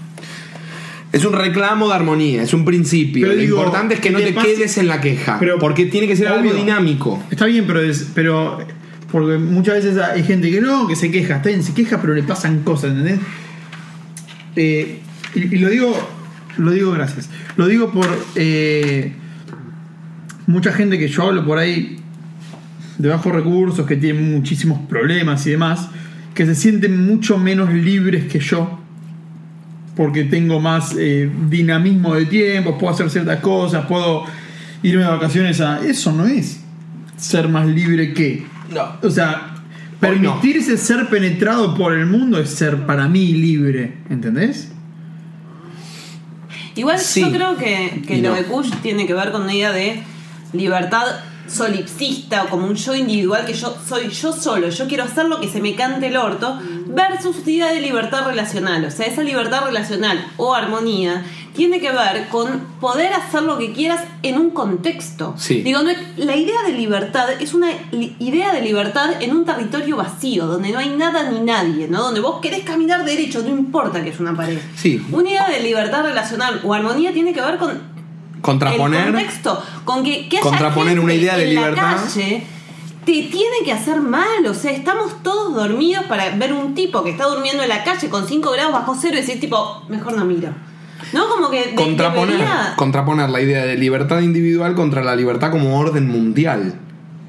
[1.11, 3.23] Es un reclamo de armonía, es un principio.
[3.23, 5.87] Pero Lo digo, importante es que no te pase- quedes en la queja, Pero- porque
[5.87, 7.21] tiene que ser algo dinámico.
[7.29, 8.59] Está bien, pero, es- pero
[9.11, 12.13] porque muchas veces hay gente que no, que se queja, está bien, se queja, pero
[12.13, 13.19] le pasan cosas, ¿entendés?
[14.55, 14.99] Eh,
[15.35, 16.09] y, lo digo,
[16.57, 17.29] lo digo gracias.
[17.57, 19.13] Lo digo por eh,
[20.47, 21.97] mucha gente que yo hablo por ahí
[22.97, 25.89] de bajos recursos, que tienen muchísimos problemas y demás,
[26.33, 28.81] que se sienten mucho menos libres que yo
[29.95, 34.23] porque tengo más eh, dinamismo de tiempo, puedo hacer ciertas cosas, puedo
[34.83, 35.85] irme de vacaciones a...
[35.85, 36.61] Eso no es
[37.17, 38.45] ser más libre que...
[38.71, 38.97] No.
[39.01, 39.99] O sea, no.
[39.99, 44.71] permitirse ser penetrado por el mundo es ser para mí libre, ¿entendés?
[46.75, 47.21] Igual Sí.
[47.21, 48.35] yo creo que, que lo no.
[48.35, 50.01] de Kush tiene que ver con una idea de
[50.53, 51.05] libertad
[51.51, 55.39] solipsista o como un yo individual que yo soy yo solo, yo quiero hacer lo
[55.39, 56.57] que se me cante el orto,
[56.87, 58.83] versus idea de libertad relacional.
[58.85, 61.23] O sea, esa libertad relacional o armonía
[61.55, 62.47] tiene que ver con
[62.79, 65.33] poder hacer lo que quieras en un contexto.
[65.37, 65.61] Sí.
[65.61, 69.45] Digo, no es- la idea de libertad es una li- idea de libertad en un
[69.45, 72.03] territorio vacío, donde no hay nada ni nadie, ¿no?
[72.03, 74.57] Donde vos querés caminar derecho, no importa que es una pared.
[74.77, 75.01] Sí.
[75.11, 78.00] Una idea de libertad relacional o armonía tiene que ver con
[78.41, 79.05] el Contraponer.
[79.13, 81.97] contexto, con que, que haya Contraponer gente una idea de en la libertad.
[82.03, 82.43] calle
[83.05, 87.09] te tiene que hacer mal, o sea, estamos todos dormidos para ver un tipo que
[87.11, 90.23] está durmiendo en la calle con 5 grados bajo cero y decir tipo, mejor no
[90.25, 90.49] miro.
[91.13, 91.27] ¿No?
[91.27, 95.79] Como que de- contraponer, debería- contraponer la idea de libertad individual contra la libertad como
[95.79, 96.75] orden mundial.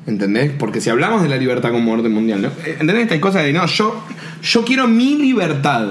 [0.07, 0.51] ¿Entendés?
[0.59, 2.49] Porque si hablamos de la libertad como orden mundial, ¿no?
[2.49, 3.05] Eh, ¿entendés?
[3.05, 4.03] Esta cosa de, no, yo,
[4.43, 5.87] yo quiero mi libertad.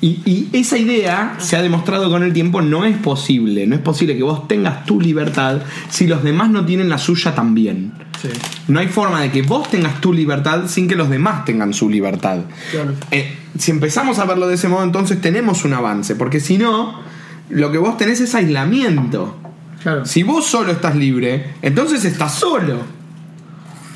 [0.00, 3.66] Y, y esa idea se ha demostrado con el tiempo no es posible.
[3.66, 7.34] No es posible que vos tengas tu libertad si los demás no tienen la suya
[7.34, 7.92] también.
[8.22, 8.28] Sí.
[8.68, 11.88] No hay forma de que vos tengas tu libertad sin que los demás tengan su
[11.88, 12.40] libertad.
[12.70, 12.94] Claro.
[13.10, 16.14] Eh, si empezamos a verlo de ese modo, entonces tenemos un avance.
[16.14, 17.00] Porque si no,
[17.48, 19.36] lo que vos tenés es aislamiento.
[19.82, 20.04] Claro.
[20.04, 22.98] Si vos solo estás libre, entonces estás solo.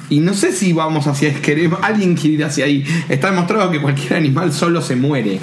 [0.09, 2.85] Y no sé si vamos hacia queremos, alguien quiere ir hacia ahí.
[3.09, 5.41] Está demostrado que cualquier animal solo se muere.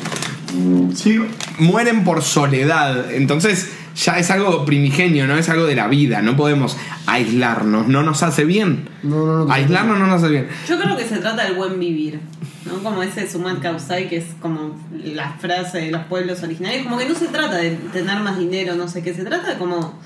[0.96, 1.20] Sí,
[1.60, 3.12] Mueren por soledad.
[3.12, 6.22] Entonces ya es algo primigenio, no es algo de la vida.
[6.22, 7.88] No podemos aislarnos.
[7.88, 8.88] No nos hace bien.
[9.04, 9.52] No, no, no.
[9.52, 10.48] Aislarnos no nos hace bien.
[10.68, 12.20] Yo creo que se trata del buen vivir,
[12.66, 12.80] ¿no?
[12.84, 17.08] Como ese Sumat Kausai, que es como la frase de los pueblos originarios, como que
[17.08, 20.00] no se trata de tener más dinero, no sé qué, se trata de como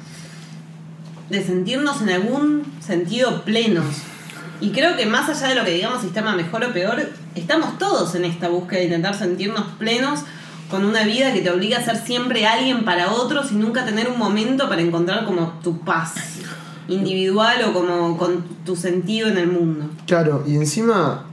[1.30, 3.86] de sentirnos en algún sentido plenos.
[4.62, 8.16] Y creo que más allá de lo que digamos sistema mejor o peor, estamos todos
[8.16, 10.22] en esta búsqueda de intentar sentirnos plenos
[10.70, 14.08] con una vida que te obliga a ser siempre alguien para otros y nunca tener
[14.10, 16.14] un momento para encontrar como tu paz
[16.88, 19.90] individual o como con tu sentido en el mundo.
[20.08, 21.26] Claro, y encima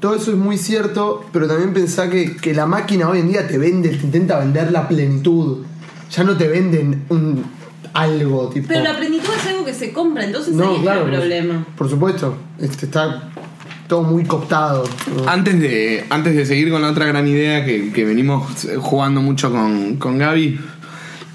[0.00, 3.46] todo eso es muy cierto, pero también pensá que, que la máquina hoy en día
[3.46, 5.64] te vende, te intenta vender la plenitud.
[6.10, 7.42] Ya no te venden un
[7.94, 8.68] algo tipo.
[8.68, 11.00] Pero la plenitud es algo que se compra, entonces ahí no, está claro.
[11.04, 11.66] el por- problema.
[11.76, 12.36] Por supuesto.
[12.60, 13.30] Este, está
[13.88, 14.84] todo muy cooptado.
[15.16, 15.28] ¿no?
[15.28, 19.50] Antes de, antes de seguir con la otra gran idea que, que venimos jugando mucho
[19.50, 20.58] con, con Gaby,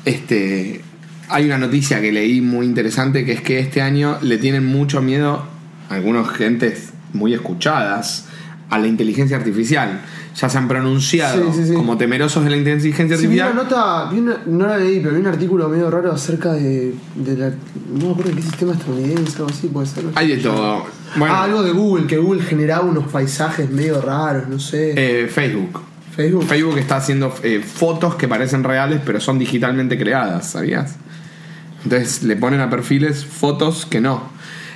[0.05, 0.81] este,
[1.29, 5.01] hay una noticia que leí muy interesante que es que este año le tienen mucho
[5.01, 5.43] miedo
[5.89, 8.25] algunos gentes muy escuchadas
[8.69, 10.01] a la inteligencia artificial.
[10.35, 11.73] Ya se han pronunciado Sí, sí, sí.
[11.73, 13.69] como temerosos de la inteligencia Sí, vi una artificial.
[13.69, 17.35] nota, vi una- no la leí, pero vi un artículo medio raro acerca de, de
[17.37, 17.49] la.
[17.49, 20.05] No me acuerdo qué sistema estadounidense, algo así, puede ser.
[20.15, 20.85] Hay de todo.
[21.17, 24.93] Bueno, Ah, algo de Google, que Google generaba unos paisajes medio raros, no sé.
[24.95, 25.81] eh, Facebook.
[26.15, 26.43] Facebook.
[26.45, 30.95] Facebook está haciendo eh, fotos que parecen reales, pero son digitalmente creadas, ¿sabías?
[31.83, 34.29] Entonces le ponen a perfiles fotos que no.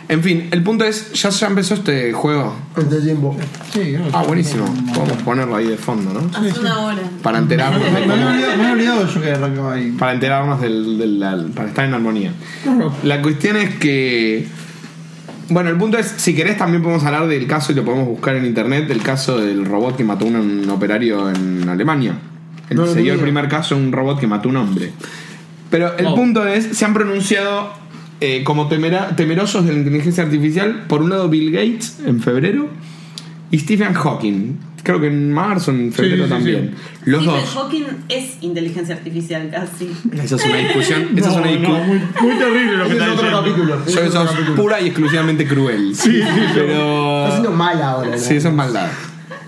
[0.10, 2.54] En fin, el punto es, ya, ya empezó este juego.
[2.78, 3.36] Entre tiempo.
[3.72, 4.66] sí, creo que Ah, buenísimo.
[4.94, 6.30] Podemos ponerlo ahí de fondo, ¿no?
[6.38, 7.00] Hace una hora.
[7.22, 9.92] Para enterarnos Me, de había olvidado, me había olvidado yo que arrancaba ahí.
[9.98, 12.34] Para enterarnos del, del- del- para estar en armonía.
[13.04, 14.46] La cuestión es que.
[15.50, 18.36] Bueno, el punto es, si querés también podemos hablar del caso y lo podemos buscar
[18.36, 22.14] en internet, del caso del robot que mató a un, un operario en Alemania.
[22.70, 23.24] El, No lo se dio el tenía.
[23.34, 24.92] primer caso, un robot que mató a un hombre.
[25.70, 27.74] Pero el punto es, se han pronunciado
[28.26, 32.68] eh, como temera- temerosos de la inteligencia artificial, por un lado Bill Gates en febrero
[33.52, 34.58] y Stephen Hawking.
[34.84, 36.76] Creo que en marzo, en febrero sí, sí, también.
[37.06, 37.54] Los Stephen dos.
[37.54, 39.90] Hawking es inteligencia artificial casi.
[40.22, 41.08] Esa es una discusión.
[41.18, 41.88] esa es una no, discusión.
[41.88, 43.42] muy, muy terrible lo que está otro diciendo.
[43.42, 43.84] capítulo.
[43.88, 45.96] Eso, es pura y exclusivamente cruel.
[45.96, 47.26] Sí, Está pero.
[47.28, 48.10] haciendo mal ahora.
[48.12, 48.18] ¿no?
[48.18, 48.90] Sí, eso es maldad.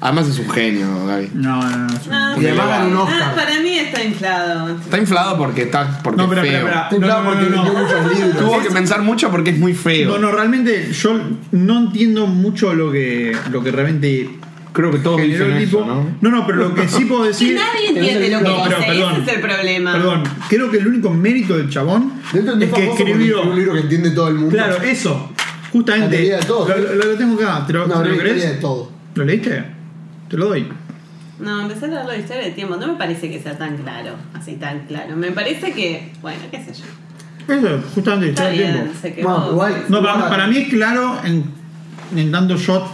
[0.06, 1.32] Además es un genio, Gaby.
[1.34, 1.88] No, no, no.
[1.88, 3.36] es un- Ah, Y además ganó un ah, Oscar.
[3.36, 4.70] para mí está inflado.
[4.76, 6.58] Está inflado porque está porque No, pero, es feo.
[6.60, 6.84] espera, espera.
[6.84, 7.64] Está inflado No, no, porque no, no.
[7.74, 8.38] vendió muchos libros.
[8.46, 10.12] Tuvo que pensar mucho porque es muy feo.
[10.12, 11.20] No, no, realmente yo
[11.52, 14.30] no entiendo mucho lo que, lo que realmente
[14.74, 15.78] Creo que todos generó dicen el tipo.
[15.84, 16.18] eso, ¿no?
[16.22, 17.56] no, no, pero lo que sí puedo Y decir.
[17.56, 19.14] nadie entiende lo que No, pero dice, perdón.
[19.14, 19.92] ese es el problema.
[19.94, 23.36] Perdón, creo que el único mérito del chabón Dentro es de que famoso porque escribió.
[23.38, 24.52] escribió un libro que entiende todo el mundo.
[24.52, 25.32] Claro, eso.
[25.34, 26.16] La Justamente.
[26.18, 26.68] teoría de todo.
[26.70, 27.66] Lo, lo- lo tengo acá.
[27.66, 28.92] ¿Te lo, No, te no lo teoría de todo.
[29.16, 29.75] ¿Lo leíste?
[30.30, 30.68] Te lo doy.
[31.40, 32.76] No, empecé a leer la historia de tiempo.
[32.78, 35.16] No me parece que sea tan claro, así tan claro.
[35.18, 37.54] Me parece que, bueno, qué sé yo.
[37.54, 38.94] Eso, justamente, Está el bien, tiempo.
[39.02, 39.28] se quedó.
[39.30, 41.44] Bueno, igual- No, para, para mí es claro en,
[42.16, 42.90] en tanto yo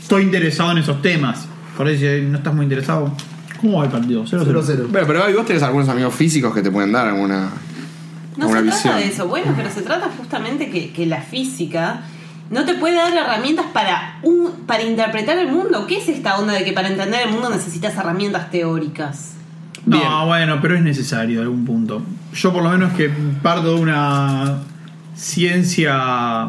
[0.00, 1.48] estoy interesado en esos temas.
[1.76, 3.12] Por eso si no estás muy interesado.
[3.60, 4.24] ¿Cómo va el partido?
[4.24, 4.44] 0-0.
[4.44, 4.86] 0-0.
[4.88, 7.50] Bueno, pero vos tenés algunos amigos físicos que te pueden dar alguna,
[8.36, 8.82] No alguna se visión.
[8.82, 12.02] trata de eso, bueno, pero se trata justamente que, que la física
[12.50, 15.86] no te puede dar herramientas para, un, para interpretar el mundo.
[15.86, 19.32] ¿Qué es esta onda de que para entender el mundo necesitas herramientas teóricas?
[19.84, 20.10] No, Bien.
[20.26, 22.02] bueno, pero es necesario en algún punto.
[22.34, 23.10] Yo por lo menos que
[23.42, 24.58] parto de una
[25.14, 26.48] ciencia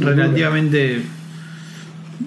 [0.00, 1.04] relativamente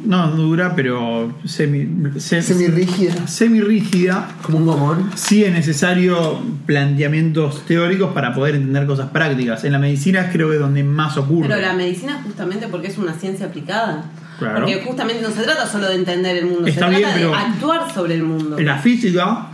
[0.05, 1.87] no dura, pero semi,
[2.19, 3.27] se- Semirrígida.
[3.27, 5.11] semirrígida, Como un gomón.
[5.15, 9.63] sí es necesario planteamientos teóricos para poder entender cosas prácticas.
[9.63, 11.47] En la medicina creo que es donde más ocurre.
[11.49, 14.05] Pero la medicina justamente porque es una ciencia aplicada.
[14.39, 14.65] Claro.
[14.65, 17.33] Porque justamente no se trata solo de entender el mundo, Está se bien, trata de
[17.35, 18.57] actuar sobre el mundo.
[18.57, 19.47] En la física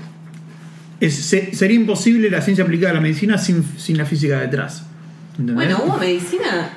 [0.99, 4.84] es- se- sería imposible la ciencia aplicada a la medicina sin, sin la física detrás.
[5.31, 5.55] ¿Entendés?
[5.55, 6.69] Bueno, hubo medicina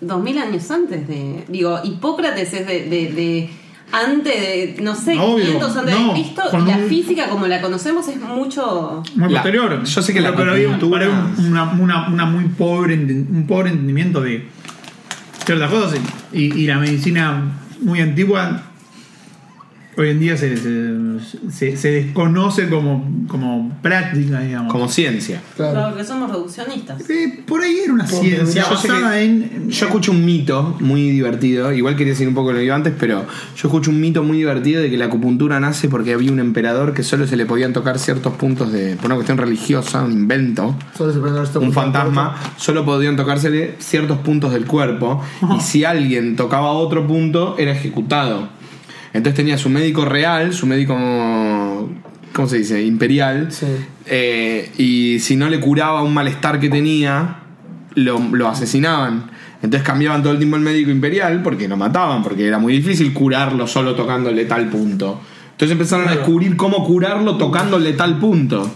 [0.00, 1.44] 2000 años antes de.
[1.48, 2.84] Digo, Hipócrates es de.
[2.84, 3.50] de- de-
[3.92, 4.32] antes
[4.76, 7.60] de, no sé, Obvio, 500 antes no, de Cristo, y la un- física como la
[7.60, 9.02] conocemos es mucho.
[9.16, 9.82] muy La- posterior.
[9.82, 10.78] yo sé que la pero había un,
[11.48, 14.46] una, una- una muy pobre un pobre entendimiento de
[15.44, 15.98] ciertas cosas
[16.32, 17.42] y, y la medicina
[17.80, 18.62] muy antigua
[19.96, 20.94] hoy en día se, se,
[21.50, 24.72] se- se desconoce como, como práctica, digamos.
[24.72, 25.40] Como ciencia.
[25.56, 25.90] Claro.
[25.90, 27.08] Porque somos reduccionistas.
[27.10, 29.70] Eh, por ahí era una Por- ciencia yo sé basada que- en.
[29.70, 32.92] Yo escucho un mito muy divertido, igual quería decir un poco lo que iba antes,
[32.98, 33.24] pero
[33.56, 36.94] yo escucho un mito muy divertido de que la acupuntura nace porque había un emperador
[36.94, 40.76] que solo se le podían tocar ciertos puntos de, por una cuestión religiosa, un invento,
[40.96, 45.22] Solo se un fantasma, solo podían tocársele ciertos puntos del cuerpo
[45.56, 48.48] y si alguien tocaba otro punto era ejecutado.
[49.12, 50.94] Entonces tenía su médico real, su médico,
[52.32, 52.82] ¿cómo se dice?
[52.82, 53.50] Imperial.
[53.50, 53.66] Sí.
[54.06, 57.40] Eh, y si no le curaba un malestar que tenía,
[57.94, 59.30] lo, lo asesinaban.
[59.62, 63.12] Entonces cambiaban todo el tiempo el médico imperial porque lo mataban, porque era muy difícil
[63.12, 65.20] curarlo solo tocándole tal punto.
[65.52, 68.70] Entonces empezaron a descubrir cómo curarlo tocándole tal punto.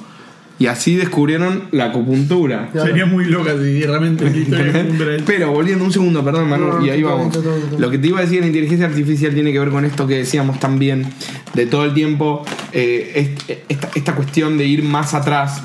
[0.58, 2.68] Y así descubrieron la acupuntura.
[2.70, 2.86] Claro.
[2.86, 6.48] Sería muy loca si realmente la historia de Punta era- Pero volviendo un segundo, perdón,
[6.48, 7.32] Manu, No, no, y ahí vamos.
[7.32, 7.78] todo todo.
[7.78, 10.14] Lo que te iba a decir, la inteligencia artificial tiene que ver con esto que
[10.18, 11.06] decíamos también,
[11.54, 15.62] de todo el tiempo, eh, est- esta, esta cuestión de ir más atrás,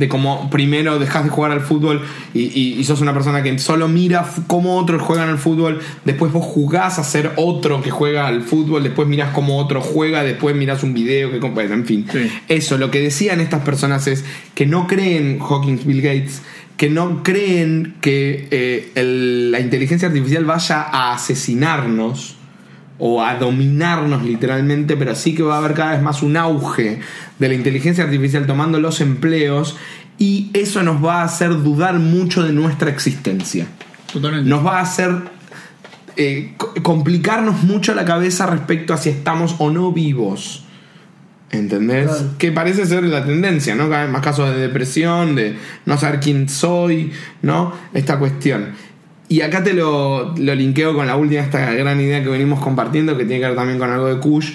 [0.00, 2.02] de cómo primero dejas de jugar al fútbol
[2.34, 6.32] y, y- y sos una persona que solo mira cómo otros juegan al fútbol, después
[6.32, 10.56] vos jugás a ser otro que juega al fútbol, después mirás cómo otro juega, después
[10.56, 12.06] mirás un video que comp- bueno, en fin.
[12.10, 12.28] Sí.
[12.48, 14.24] Eso, lo que decían estas personas es
[14.56, 16.42] que no creen Hawkins Bill Gates,
[16.76, 22.36] que no creen que eh, el- la inteligencia artificial vaya a asesinarnos
[23.00, 27.00] o a dominarnos literalmente, pero sí que va a haber cada vez más un auge
[27.38, 29.76] de la inteligencia artificial tomando los empleos
[30.18, 33.66] y eso nos va a hacer dudar mucho de nuestra existencia.
[34.12, 34.48] Totalmente.
[34.48, 35.12] Nos va a hacer
[36.16, 40.64] eh, co- complicarnos mucho la cabeza respecto a si estamos o no vivos.
[41.52, 42.06] ¿Entendés?
[42.06, 42.34] Claro.
[42.38, 43.88] Que parece ser la tendencia, ¿no?
[43.88, 47.10] Cada vez más casos de depresión, de no saber quién soy,
[47.42, 47.72] ¿no?
[47.92, 48.68] Esta cuestión.
[49.30, 53.16] Y acá te lo, lo linkeo con la última, esta gran idea que venimos compartiendo,
[53.16, 54.54] que tiene que ver también con algo de Kush,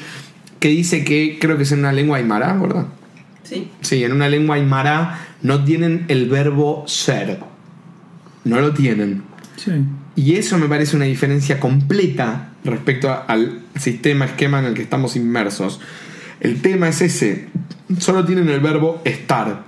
[0.59, 2.87] que dice que creo que es en una lengua aymara, ¿verdad?
[3.43, 3.69] Sí.
[3.79, 7.39] Sí, en una lengua aymara no tienen el verbo ser.
[8.43, 9.23] No lo tienen.
[9.55, 9.71] Sí.
[10.17, 14.81] Y eso me parece una diferencia completa respecto a- al sistema, esquema en el que
[14.81, 15.79] estamos inmersos.
[16.41, 17.47] El tema es ese.
[17.99, 19.63] Solo tienen el verbo estar.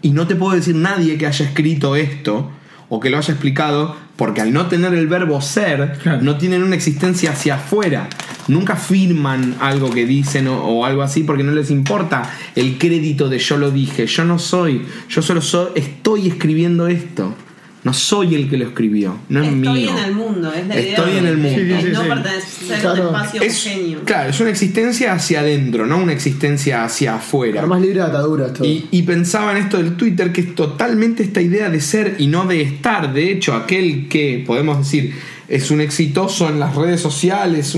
[0.00, 2.52] Y no te puedo decir nadie que haya escrito esto
[2.94, 6.20] o que lo haya explicado, porque al no tener el verbo ser, Claro.
[6.20, 8.06] no tienen una existencia hacia afuera.
[8.48, 13.30] Nunca firman algo que dicen o, o algo así porque no les importa el crédito
[13.30, 14.06] de yo lo dije.
[14.06, 17.34] Yo no soy, yo solo soy, estoy escribiendo esto.
[17.84, 19.90] No soy el que lo escribió, no es Estoy mío.
[19.90, 21.58] en el mundo, es la idea Estoy de- en el mundo.
[21.58, 23.02] Sí, sí, sí, no pertenecer a Claro.
[23.10, 24.00] un espacio Es, homogéneo.
[24.04, 27.56] claro, es una existencia hacia adentro, no una existencia hacia afuera.
[27.56, 28.64] Para más libre de ataduras todo.
[28.68, 32.28] Y, y pensaba en esto del Twitter, que es totalmente esta idea de ser y
[32.28, 33.12] no de estar.
[33.12, 35.12] De hecho, aquel que podemos decir
[35.52, 37.76] es un exitoso en las redes sociales,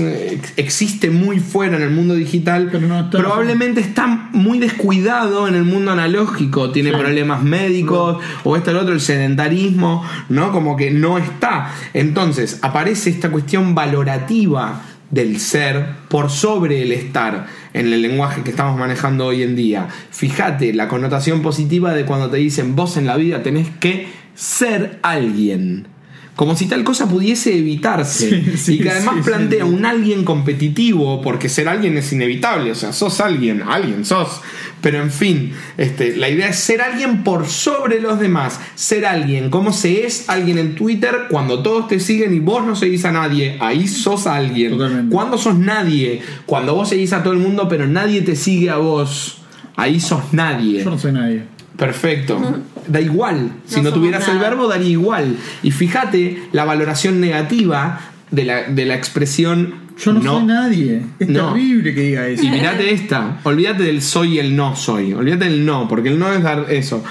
[0.55, 5.55] existe muy fuera en el mundo digital, Pero no está- probablemente está muy descuidado en
[5.55, 10.53] el mundo analógico, tiene problemas médicos, o esto, el otro, el sedentarismo, ¿no?
[10.53, 11.73] Como que no está.
[11.93, 14.81] Entonces, aparece esta cuestión valorativa
[15.11, 19.89] del ser por sobre el estar en el lenguaje que estamos manejando hoy en día.
[20.11, 24.97] Fíjate la connotación positiva de cuando te dicen vos en la vida tenés que ser
[25.03, 25.87] alguien.
[26.35, 28.43] Como si tal cosa pudiese evitarse.
[28.43, 32.71] Sí, sí, y que además sí, plantea un alguien competitivo, porque ser alguien es inevitable.
[32.71, 34.41] O sea, sos alguien, alguien sos.
[34.81, 38.59] Pero en fin, este, la idea es ser alguien por sobre los demás.
[38.75, 39.49] Ser alguien.
[39.49, 43.13] ¿Cómo se es alguien en Twitter cuando todos te siguen y vos no seguís a
[43.13, 43.57] nadie?
[43.61, 44.71] Ahí sos alguien.
[44.71, 45.15] Totalmente.
[45.15, 46.21] Cuando sos nadie?
[46.45, 49.37] Cuando vos seguís a todo el mundo, pero nadie te sigue a vos.
[49.77, 50.83] Ahí sos nadie.
[50.83, 51.54] Yo no soy nadie.
[51.77, 52.61] Perfecto.
[52.87, 53.51] Da igual.
[53.65, 55.35] Si No tuvieras el verbo, daría igual.
[55.63, 57.99] Y fíjate la valoración negativa
[58.31, 61.01] de la, de la expresión Yo no, soy nadie.
[61.19, 61.53] Es No.
[61.53, 62.43] terrible que diga eso.
[62.43, 63.39] Y mirate esta.
[63.43, 65.13] Olvídate del soy y el no soy.
[65.13, 67.03] Olvídate del no, porque el no es dar eso.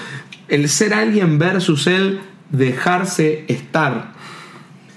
[0.49, 2.21] El ser alguien versus el
[2.51, 4.14] dejarse estar.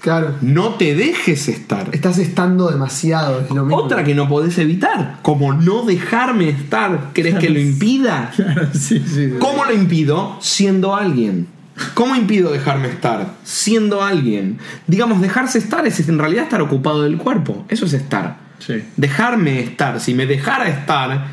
[0.00, 0.34] Claro.
[0.40, 1.88] No te dejes estar.
[1.92, 3.76] Estás estando demasiado, es lo mismo.
[3.76, 5.18] Otra que no podés evitar.
[5.22, 7.10] Como no dejarme estar.
[7.12, 8.32] ¿Crees que lo impida?
[8.38, 9.08] Claro, sí, sí.
[9.08, 9.32] sí.
[9.40, 10.36] ¿Cómo lo impido?
[10.40, 11.48] Siendo alguien.
[11.94, 13.34] ¿Cómo impido dejarme estar?
[13.44, 14.58] Siendo alguien.
[14.86, 17.64] Digamos, dejarse estar es en realidad estar ocupado del cuerpo.
[17.68, 18.36] Eso es estar.
[18.58, 18.84] Sí.
[18.96, 20.00] Dejarme estar.
[20.00, 21.28] Si me dejara estar,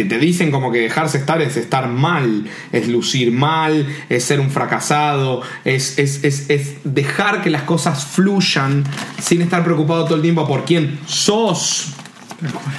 [0.00, 4.40] que te dicen como que dejarse estar es estar mal, es lucir mal, es ser
[4.40, 8.84] un fracasado, es, es, es, es dejar que las cosas fluyan
[9.20, 11.92] sin estar preocupado todo el tiempo por quién sos.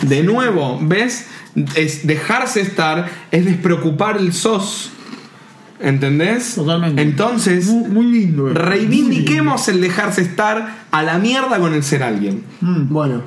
[0.01, 1.27] De nuevo, ¿ves?
[1.75, 4.89] Es dejarse estar, es despreocupar el sos.
[5.79, 6.55] ¿Entendés?
[6.55, 7.03] Totalmente.
[7.03, 8.49] Entonces, Muy, muy lindo.
[8.49, 8.53] eh.
[8.55, 12.43] reivindiquemos el dejarse estar a la mierda con el ser alguien.
[12.61, 13.21] Bueno.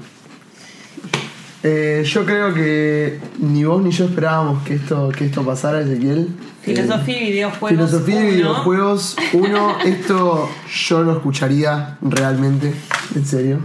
[1.66, 6.28] Eh, yo creo que ni vos ni yo esperábamos que esto, que esto pasara, Ezequiel.
[6.60, 7.70] Filosofía y videojuegos.
[7.70, 8.32] Filosofía y uno.
[8.32, 9.16] videojuegos.
[9.32, 12.74] Uno, esto yo lo escucharía realmente,
[13.14, 13.60] en serio.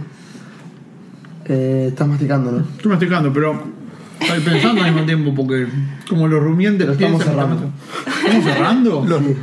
[1.44, 2.60] Eh, estás masticando, ¿no?
[2.60, 3.64] Estoy masticando, pero
[4.18, 5.66] estoy pensando al mismo tiempo porque
[6.08, 7.70] como los rumiantes Lo estamos cerrando.
[8.24, 9.06] ¿Estamos cerrando?
[9.20, 9.36] Sí.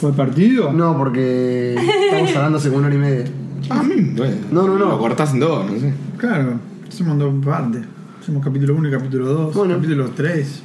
[0.00, 0.72] ¿Fue el partido?
[0.72, 3.24] No, porque estamos hablando hace como una hora y media.
[3.70, 4.86] A mí, bueno, No, no, no.
[4.86, 5.94] Lo cortás en dos, no sé.
[6.18, 6.58] Claro,
[6.92, 7.82] hacemos dos partes.
[8.20, 9.74] Hacemos capítulo 1 y capítulo 2, Bueno.
[9.76, 10.62] capítulo 3.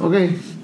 [0.00, 0.14] Ok.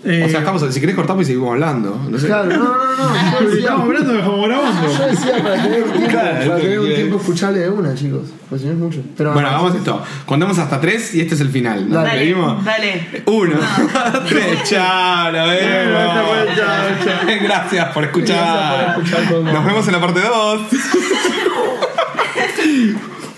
[0.04, 1.96] Eh, O sea, estamos, si querés cortamos y seguimos hablando.
[2.10, 2.26] No sé.
[2.26, 2.74] Claro, no, no, no.
[2.74, 3.40] no.
[3.40, 4.98] Yo decía, estamos hablando, dejamos grabando.
[4.98, 8.22] yo decía para tener un tiempo, Claro, para tener un tiempo escuchable de una, chicos.
[8.50, 9.00] Pues si no es mucho.
[9.16, 10.02] Pero, Bueno, hagamos esto.
[10.26, 11.88] Contemos hasta tres y este es el final.
[11.88, 12.34] ¿Nos Dale.
[12.64, 13.22] Dale.
[13.26, 13.54] Uno,
[14.28, 16.56] tres, chao, nos vemos.
[16.56, 18.36] Chao, Gracias por escuchar.
[18.36, 19.54] Gracias por escuchar.
[19.54, 20.60] Nos vemos en la parte 2.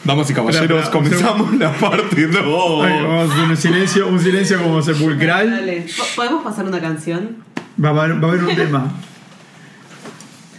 [0.04, 2.84] Damas y caballeros, comenzamos la parte 2.
[2.84, 5.50] Ay, vamos a hacer un silencio, un silencio como sepulcral.
[5.50, 5.86] Dale.
[5.96, 7.36] Po- ¿Podemos pasar una canción?
[7.82, 8.92] Va, a haber, va a haber un tema.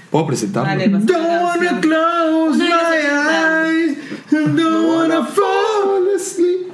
[0.10, 0.70] ¿Puedo presentarlo?
[0.70, 1.12] Dale, Don't
[1.44, 3.98] wanna close my eyes.
[4.32, 4.60] Don't
[4.90, 6.74] wanna fall asleep.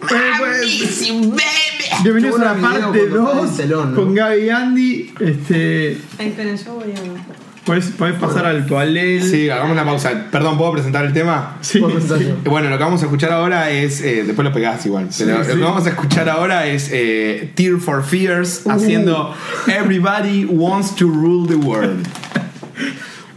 [2.03, 2.79] Bienvenidos a la parte
[3.09, 3.95] cuando está 2 el telón, ¿no?
[4.01, 5.13] con Gaby y Andy.
[5.19, 7.50] Este, Ay, esperen, yo voy a.
[7.71, 9.23] ¿podés, podés pasar al toalel.
[9.23, 10.11] Sí, hagamos una pausa.
[10.29, 11.55] Perdón, ¿puedo presentar el tema?
[11.61, 12.33] Sí, sí.
[12.43, 14.01] Bueno, lo que vamos a escuchar ahora es.
[14.01, 15.07] eh, después lo pegás igual.
[15.17, 15.49] Pero sí.
[15.51, 19.33] lo que vamos a escuchar ahora es eh, Tear for Fears haciendo
[19.67, 22.05] Everybody Wants to Rule the World.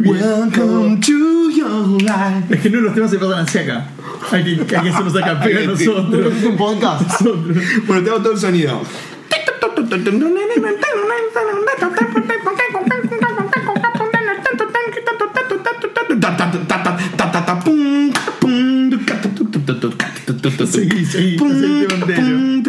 [0.01, 2.43] Welcome to your life.
[2.51, 3.86] Es que no los temas se pasan hacia acá.
[4.32, 6.35] Hay que, hay que hacerlos acá, pero Hay que- ¿No nosotros.
[6.36, 7.02] es un podcast?
[7.20, 7.56] nosotros.
[7.86, 8.82] Bueno, tengo todo el sonido.
[17.55, 18.90] Capum, capum,
[20.66, 22.64] Seguí, seguí, aceite bandero.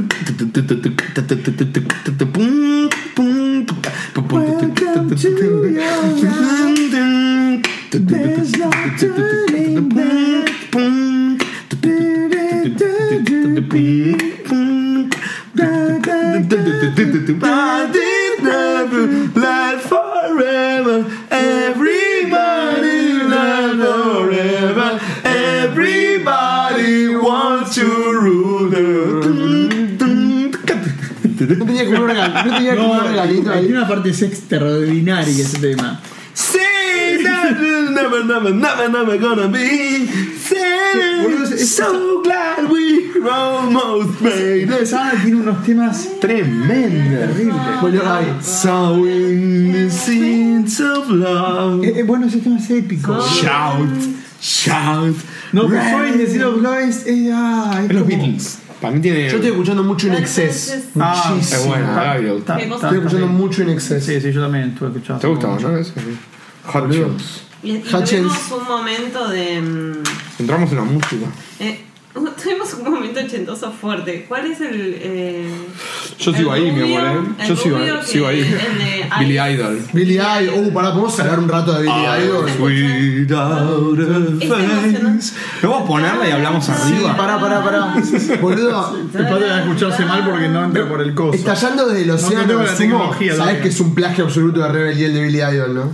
[4.30, 7.64] Welcome to your London.
[7.90, 10.53] There's no turning back.
[11.70, 12.86] Du-du-du-du-du-du.
[15.56, 15.66] Da,
[15.98, 16.20] da,
[17.40, 17.55] da.
[32.57, 33.72] Tenía como un regalito hay ahí.
[33.72, 35.99] una parte extraordinaria ese tema.
[36.34, 40.07] Say that it's never, never, never, never gonna be.
[41.57, 44.91] So glad we almost made it.
[44.91, 47.18] Banda tiene unos temas Tremendo.
[47.34, 48.45] terribles.
[48.45, 51.84] Sowing the seeds of love.
[51.84, 53.18] Eh, eh, bueno, ese tema es épico.
[53.19, 53.90] Shout,
[54.41, 55.15] shout.
[55.53, 57.06] No, pero Soy decir of Love es.
[57.07, 58.60] eh, ah, es Los como- Beatles.
[58.86, 59.28] Para mí tiene.
[59.30, 60.74] Yo estoy escuchando mucho en exceso.
[60.99, 61.60] Ah, Muchísimo.
[61.62, 64.06] es bueno, Estoy escuchando mucho en exceso.
[64.06, 65.22] Sí, sí, yo también estuve escuchando.
[65.22, 65.78] ¿Te gusta, no?
[65.78, 65.94] Eso.
[66.68, 67.07] Hot Boludo.
[67.07, 67.41] Shoes.
[67.64, 68.10] Y, y Hutchins.
[68.10, 69.60] tuvimos un momento de.
[69.62, 70.03] mm,
[70.40, 71.26] Entramos en la música.
[71.60, 71.84] eh,
[72.44, 74.26] tuvimos un momento ochentoso fuerte.
[74.28, 74.98] ¿Cuál es el.
[75.02, 75.50] eh,
[76.18, 77.46] Yo el sigo ahí, mi amor, ¿eh?
[77.48, 78.40] Yo sigo, rubio que- sigo ahí.
[78.40, 79.38] el de Billy.
[79.54, 79.80] Idol.
[79.94, 80.54] Billy Idol.
[80.66, 82.46] Uh, pará, podemos hablar un rato de Billy Idol.
[82.60, 85.26] Without a Es emocionante.
[85.62, 87.18] ¿No vamos a ponerla y hablamos Sí, arriba?
[87.18, 87.94] pará, pará, pará.
[88.42, 91.34] Boludo, El padre va a escucharse mal porque no entra por el coso.
[91.34, 94.68] estallando desde el No océano la sumo, tecnología sabes que es un plagio absoluto de
[94.70, 95.92] Rebel Yell de Billy Idol, ¿no?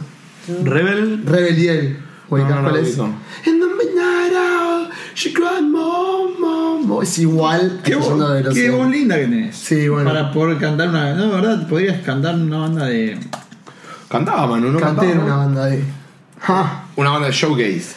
[0.63, 1.23] Rebel.
[1.25, 1.97] Rebel Yell.
[2.29, 2.89] ¿Ubicás No, no cuál es?
[2.89, 3.05] ubico.
[3.45, 7.03] In the midnight hour, she cried, mom, mom, mom.
[7.03, 9.55] Es igual Qué, voz linda que tenés.
[9.55, 10.09] Sí, bueno.
[10.09, 11.13] Para poder cantar una.
[11.13, 11.67] No, ¿verdad?
[11.67, 13.19] Podrías cantar una banda de.
[14.09, 14.79] Cantaba Manu, ¿no?
[14.79, 15.83] Canté en una banda de.
[16.39, 16.85] Ja.
[16.95, 17.37] Una banda de una,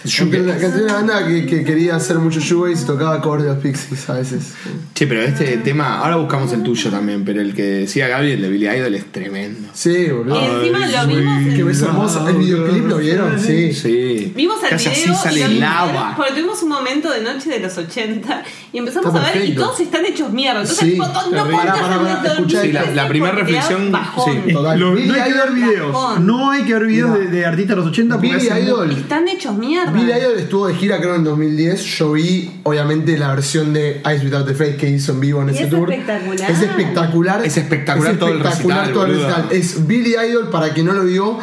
[0.07, 0.61] Showcase.
[0.61, 4.09] canté una banda que, que quería hacer mucho shoegaze y tocaba covers de los Pixies
[4.09, 4.53] a veces.
[4.95, 8.43] Che, pero este tema, ahora buscamos el tuyo también, pero el que decía Gaby, el
[8.43, 9.69] de Billy Idol, es tremendo.
[9.73, 10.41] Sí, boludo.
[10.41, 12.29] Y encima lo vimos en- Que es hermoso.
[12.29, 13.41] ¿El videoclip lo vieron?
[13.41, 13.73] Sí.
[13.73, 14.33] Sí.
[14.37, 16.15] Vimos el Casi video así sale y lo vimos lava.
[16.17, 19.39] porque tuvimos un momento de noche de los 80 y empezamos Está a ver y
[19.41, 19.63] perfecto.
[19.65, 20.61] todos están hechos mierda.
[20.61, 21.57] Entonces, Sí, tipo, no terrible.
[21.57, 23.93] Pará, pará, pará, escuchá, Sí, la- la primera reflexión,
[24.25, 24.53] sí.
[24.53, 24.79] Total.
[24.79, 25.93] Lo- Billy no hay que ver videos.
[25.93, 26.27] Bajón.
[26.27, 28.84] No hay que ver videos de, de artistas de los 80 porque Billy hacen- Idol.
[28.93, 29.93] Están hechos mierda.
[29.93, 31.83] Billy Idol estuvo de gira creo en 2010.
[31.83, 35.49] Yo vi obviamente la versión de Ice Without the Face que hizo en vivo en
[35.49, 35.91] Y ese es tour.
[35.93, 36.51] espectacular.
[36.51, 37.45] Es espectacular.
[37.45, 39.47] Es espectacular todo el recital, todo el recital.
[39.51, 41.39] Es Billy Idol, para quien no lo vio,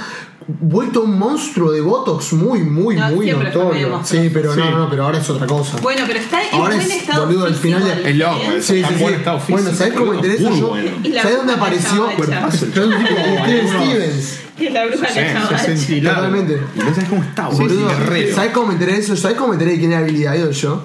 [0.59, 4.01] vuelto un monstruo de Botox muy, muy, No, muy notorio.
[4.03, 4.69] Sí, pero no, Sí.
[4.71, 5.77] no, pero ahora es otra cosa.
[5.81, 8.39] Bueno, pero está en Ahora buen es, estado boludo, el físico, final de- Es loco,
[8.59, 9.01] Sí, sí, tan sí.
[9.03, 9.61] buen estado físico.
[9.61, 10.67] Bueno, ¿sabes cómo interesa Muy yo?
[10.69, 10.91] bueno.
[11.21, 12.09] ¿Sabes dónde apareció?
[12.51, 14.39] Steven Stevens.
[14.57, 16.21] Que la bruja Sí, le echaba 60 y largo.
[16.21, 16.61] Totalmente.
[16.75, 17.63] No sabes cómo está, boludo.
[17.67, 18.35] Boludo, guerrero.
[18.35, 19.15] ¿Sabes cómo me enteré de eso?
[19.15, 20.83] ¿Sabes cómo me enteré de quién era Billy Idol yo?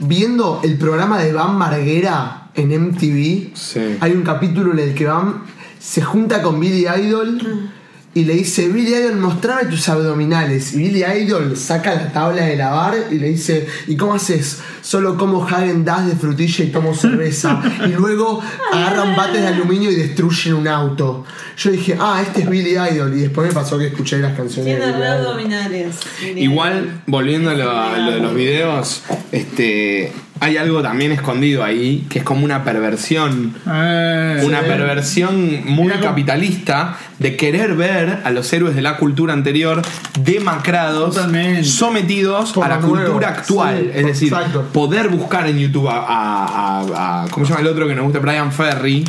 [0.00, 3.80] Viendo el programa de Van Marguera en MTV, Sí.
[4.00, 5.42] hay un capítulo en el que Van
[5.80, 7.70] se junta con Billy Idol
[8.14, 10.72] y le dice, Billy Idol, mostrame tus abdominales.
[10.72, 14.60] Y Billy Idol saca la tabla de lavar y le dice, ¿y cómo haces?
[14.80, 17.62] Solo como Hagen Dazs de frutilla y tomo cerveza.
[17.86, 21.24] y luego agarran bates de aluminio y destruyen un auto.
[21.58, 23.14] Yo dije, ah, este es Billy Idol.
[23.14, 25.96] Y después me pasó que escuché las canciones Tiene abdominales.
[26.34, 32.06] Igual, volviendo a lo, a lo de los videos, este, hay algo también escondido ahí,
[32.08, 33.54] que es como una perversión.
[33.70, 38.96] Eh, Una perversión muy Mira cómo- capitalista de querer ver a los héroes de la
[38.96, 39.82] cultura anterior
[40.20, 41.64] demacrados, Totalmente.
[41.64, 42.96] sometidos Por a la nuevo.
[43.04, 43.78] cultura actual.
[43.80, 44.62] Sí, es decir, exacto.
[44.72, 48.04] poder buscar en YouTube a, a- a- a- ¿Cómo se llama el otro que nos
[48.04, 48.18] gusta?
[48.20, 49.04] Brian Ferry.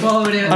[0.00, 0.48] Pobre.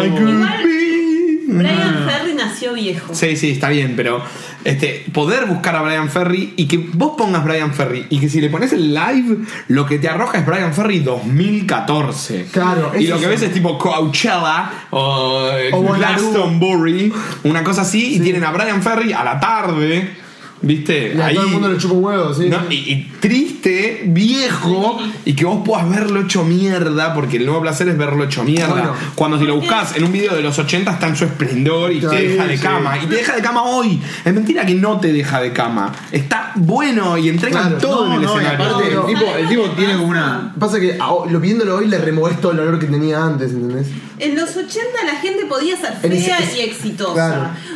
[1.46, 3.14] Brian Ferry nació viejo.
[3.14, 4.22] Sí, sí, está bien, pero
[4.64, 8.40] este, poder buscar a Brian Ferry y que vos pongas Brian Ferry y que si
[8.40, 12.46] le pones el live, lo que te arroja es Brian Ferry 2014.
[12.52, 15.92] Claro, Y lo que ves es tipo Coachella o, O.
[15.94, 17.12] Glastonbury,
[17.44, 20.25] una cosa así, y tienen a Brian Ferry a la tarde,
[20.62, 21.14] ¿viste?
[21.16, 22.48] Y a todo el mundo le chupa un huevo, sí.
[22.48, 22.58] ¿no?
[22.70, 27.88] y, y triste, viejo, y que vos puedas verlo hecho mierda, porque el nuevo placer
[27.88, 28.72] es verlo hecho mierda.
[28.72, 28.92] Bueno.
[29.14, 32.00] Cuando si lo buscas en un video de los 80 está en su esplendor y
[32.00, 32.62] te deja de sí.
[32.62, 32.96] cama.
[32.98, 34.00] Y te deja de cama hoy.
[34.24, 35.92] Es mentira que no te deja de cama.
[36.12, 37.78] Está bueno y entregan Claro.
[37.78, 38.66] todo No, en el no, escenario.
[38.66, 40.54] aparte el tipo, el tipo tiene como una.
[40.58, 40.98] Pasa que
[41.30, 43.88] lo viéndolo hoy le removés todo el olor que tenía antes, ¿entendés?
[44.18, 47.12] En los 80 la gente podía ser ese- fea es- y exitosa.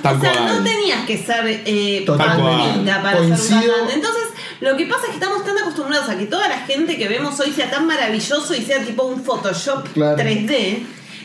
[0.02, 0.56] claro, o sea, cual.
[0.56, 2.69] no tenías que ser eh, Totalmente.
[3.02, 3.36] Para Coincido.
[3.36, 3.94] ser un cantante.
[3.94, 4.22] Entonces,
[4.60, 7.38] lo que pasa es que estamos tan acostumbrados a que toda la gente que vemos
[7.40, 10.16] hoy sea tan maravilloso y sea tipo un Photoshop Claro.
[10.16, 10.78] 3D.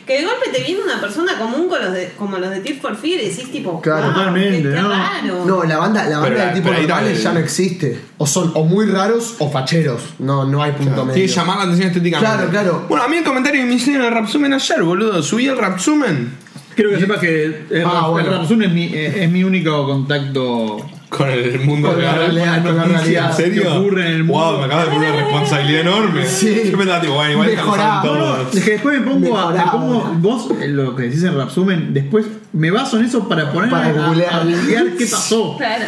[0.06, 2.80] Que de golpe te viene una persona común con los de, como los de Tears
[2.80, 4.04] for Fear y decís tipo, Claro.
[4.04, 4.90] wow, Totalmente, qué, qué ¿no?
[4.90, 5.46] raro.
[5.46, 8.00] No, la banda, la banda Pero- de tipo normales ya no existe.
[8.20, 10.02] O son o muy raros o facheros.
[10.20, 11.14] No, no hay punto medio.
[11.16, 12.32] Tiene que llamar la atención estéticamente.
[12.36, 12.86] Claro, claro.
[12.88, 15.24] Bueno, a mí el comentario que me hicieron el Rapsumen ayer, boludo.
[15.24, 16.38] Subí el Rapsumen
[16.76, 18.30] Quiero que sepas que el, Ah, rap- bueno.
[18.32, 20.86] el Rapsun es mi, eh, es mi único contacto.
[21.16, 22.20] Con el mundo Con la real.
[22.36, 23.30] realidad, con la Noticias, realidad.
[23.32, 23.62] ¿En serio?
[23.64, 24.44] ¿Qué ocurre en el mundo?
[24.44, 26.26] Wow, me acaba de poner una responsabilidad enorme.
[26.26, 26.62] Sí.
[26.72, 28.02] Yo pensaba, tipo, bueno, igual Mejorá.
[28.04, 28.56] todos.
[28.56, 29.52] Es que después me pongo a.
[29.54, 33.70] Me pongo, vos, lo que decís en Rapsumen, después me baso en eso para poner
[33.70, 34.34] Para a, googlear.
[34.34, 35.58] a googlear qué pasó.
[35.66, 35.86] Claro.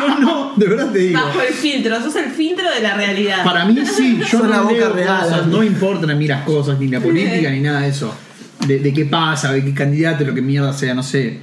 [0.00, 1.20] Yo no, de verdad te digo.
[1.20, 3.42] Bajo el filtro, sos el filtro de la realidad.
[3.44, 6.42] Para mí sí, yo no la boca leo real, cosas, no importan a mí las
[6.44, 8.14] cosas, ni la política, ni nada de eso.
[8.66, 11.38] De, de qué pasa, de qué candidato, lo que mierda sea, no sé.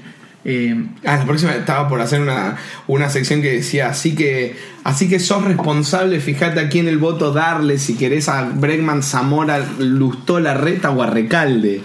[0.46, 0.76] Eh,
[1.06, 2.58] Ah, la próxima estaba por hacer una,
[2.88, 7.32] una sección que decía, así que, así que sos responsable, fíjate a quién el voto
[7.32, 11.82] darle, si querés a Bregman, Zamora, Lustó, Larreta o a Recalde.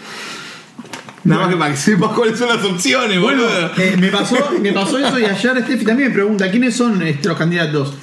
[1.25, 3.71] Nada más que para que sepas cuáles son las opciones, bueno, boludo.
[3.77, 7.37] eh, me, pasó, me pasó eso y ayer Steffi también me pregunta quiénes son los
[7.37, 7.95] candidatos.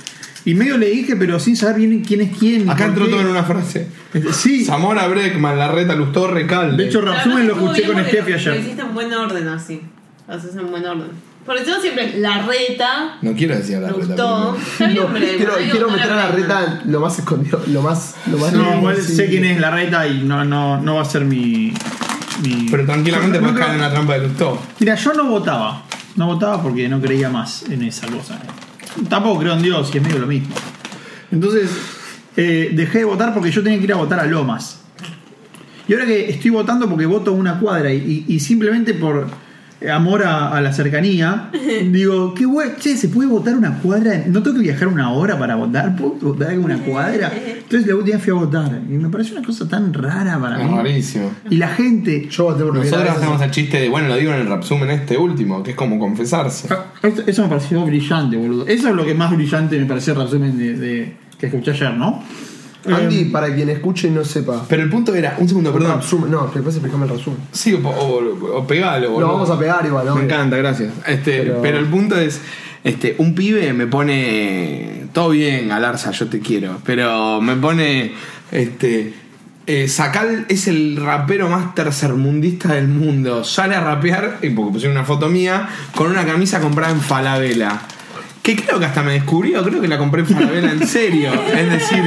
[0.43, 2.69] Y medio le dije, pero sin saber bien quién es quién.
[2.69, 3.11] Acá entró qué.
[3.11, 3.87] todo en una frase.
[4.13, 6.83] Este, Sí, Zamora, Bregman, Larreta, Lustó, Recalde.
[6.83, 8.59] de hecho, La Rapsumen verdad lo escuché con Steffi lo- Lo ayer.
[8.59, 9.81] hiciste en buen orden así.
[10.27, 11.07] Haces en buen orden.
[11.45, 13.17] Porque yo siempre la reta.
[13.21, 13.99] No quiero decir la reta.
[13.99, 14.57] gustó.
[14.57, 14.57] primero.
[14.71, 16.59] Está bien, No, hombre, quiero, quiero meter a la reta.
[16.61, 19.15] reta lo más escondido, lo más, lo más No, igual sí.
[19.15, 21.71] sé quién es la reta y no, no, no va a ser mi.
[22.43, 24.59] mi- Pero tranquilamente puedes caer en la trampa de Lustó.
[24.79, 25.83] Mira, yo no votaba.
[26.15, 28.39] No votaba porque no creía más en esa cosa.
[29.09, 30.55] Tampoco creo en Dios y es medio lo mismo.
[31.31, 31.69] Entonces,
[32.37, 34.81] eh, dejé de votar porque yo tenía que ir a votar a Lomas.
[35.87, 39.27] Y ahora que estoy votando porque voto una cuadra y, y- y simplemente por
[39.91, 41.49] amor a, a la cercanía,
[41.91, 44.23] digo, qué bueno, che, ¿se puede votar una cuadra?
[44.27, 45.95] ¿No tengo que viajar una hora para votar?
[45.95, 47.31] ¿Puedo votar una cuadra?
[47.65, 50.61] Entonces la última vez fui a votar y me pareció una cosa tan rara para
[50.63, 50.75] Es mí.
[50.77, 51.31] rarísimo.
[51.49, 54.41] Y la gente, Yo voté por Nosotros hacemos el chiste de, bueno, lo digo en
[54.41, 56.67] el rapsumen este último, que es como confesarse.
[56.71, 58.67] Ah, Eso eso me pareció brillante, boludo.
[58.67, 61.93] Eso es lo que más brillante me pareció el resumen de, de- que escuché ayer,
[61.93, 62.23] ¿no?
[62.93, 64.65] Andy, Eh, para quien escuche y no sepa.
[64.67, 66.01] Pero el punto era, un segundo, perdón.
[66.01, 67.39] Resumen- no, después explicame el resumen.
[67.51, 69.27] Sí, o, o, o pegalo, boludo.
[69.27, 70.23] Lo vamos a pegar igual, Me obvio.
[70.23, 70.93] encanta, gracias.
[71.07, 71.61] Este, pero...
[71.61, 72.41] Pero- el punto es,
[72.83, 78.11] este, un pibe me pone todo bien, Galarza, yo te quiero, pero me pone,
[78.51, 79.13] este,
[79.67, 83.43] eh, Sacal es el rapero más tercermundista del mundo.
[83.43, 87.81] Sale a rapear, y porque pusieron una foto mía, con una camisa comprada en Falabella.
[88.45, 91.31] Que creo que hasta me descubrió, creo que la compré en Falabella en serio.
[91.33, 92.03] Es decir,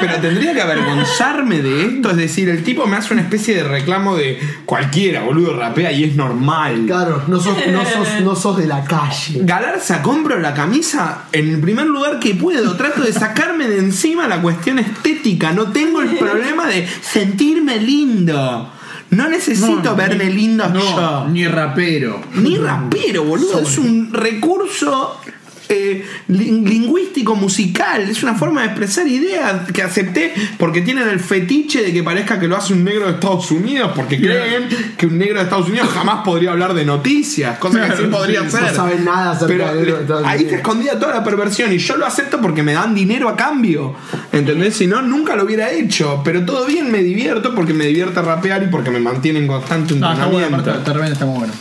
[0.00, 2.10] pero tendría que avergonzarme de esto.
[2.12, 6.04] Es decir, el tipo me hace una especie de reclamo de cualquiera, boludo, rapea y
[6.04, 6.84] es normal.
[6.86, 9.40] Claro, no sos, no sos, no sos de la calle.
[9.42, 12.76] Galarza, compro la camisa en el primer lugar que puedo.
[12.76, 15.50] Trato de sacarme de encima la cuestión estética.
[15.52, 18.70] No tengo el problema de sentirme lindo.
[19.10, 21.28] No necesito no, verme ni- lindo no, yo.
[21.28, 22.20] Ni rapero.
[22.34, 23.58] Ni rapero, boludo.
[23.60, 25.20] Es un recurso
[25.68, 28.02] eh, lin- lingüístico musical.
[28.08, 32.38] Es una forma de expresar ideas que acepté porque tienen el fetiche de que parezca
[32.38, 33.92] que lo hace un negro de Estados Unidos.
[33.94, 37.58] Porque creen que un negro de Estados Unidos jamás podría hablar de noticias.
[37.58, 38.74] Cosa que sí podría No ser.
[38.74, 40.50] saben nada acerca de Estados ahí Unidos.
[40.50, 43.94] te escondía toda la perversión y yo lo acepto porque me dan dinero a cambio.
[44.32, 44.76] ¿Entendés?
[44.76, 46.20] Si no, nunca lo hubiera hecho.
[46.24, 49.94] Pero todo bien, me divierto porque me divierte rapear y porque me mantiene en constante
[49.94, 50.92] No, está bueno, entrenamiento.
[50.92, 51.52] repente está muy bueno.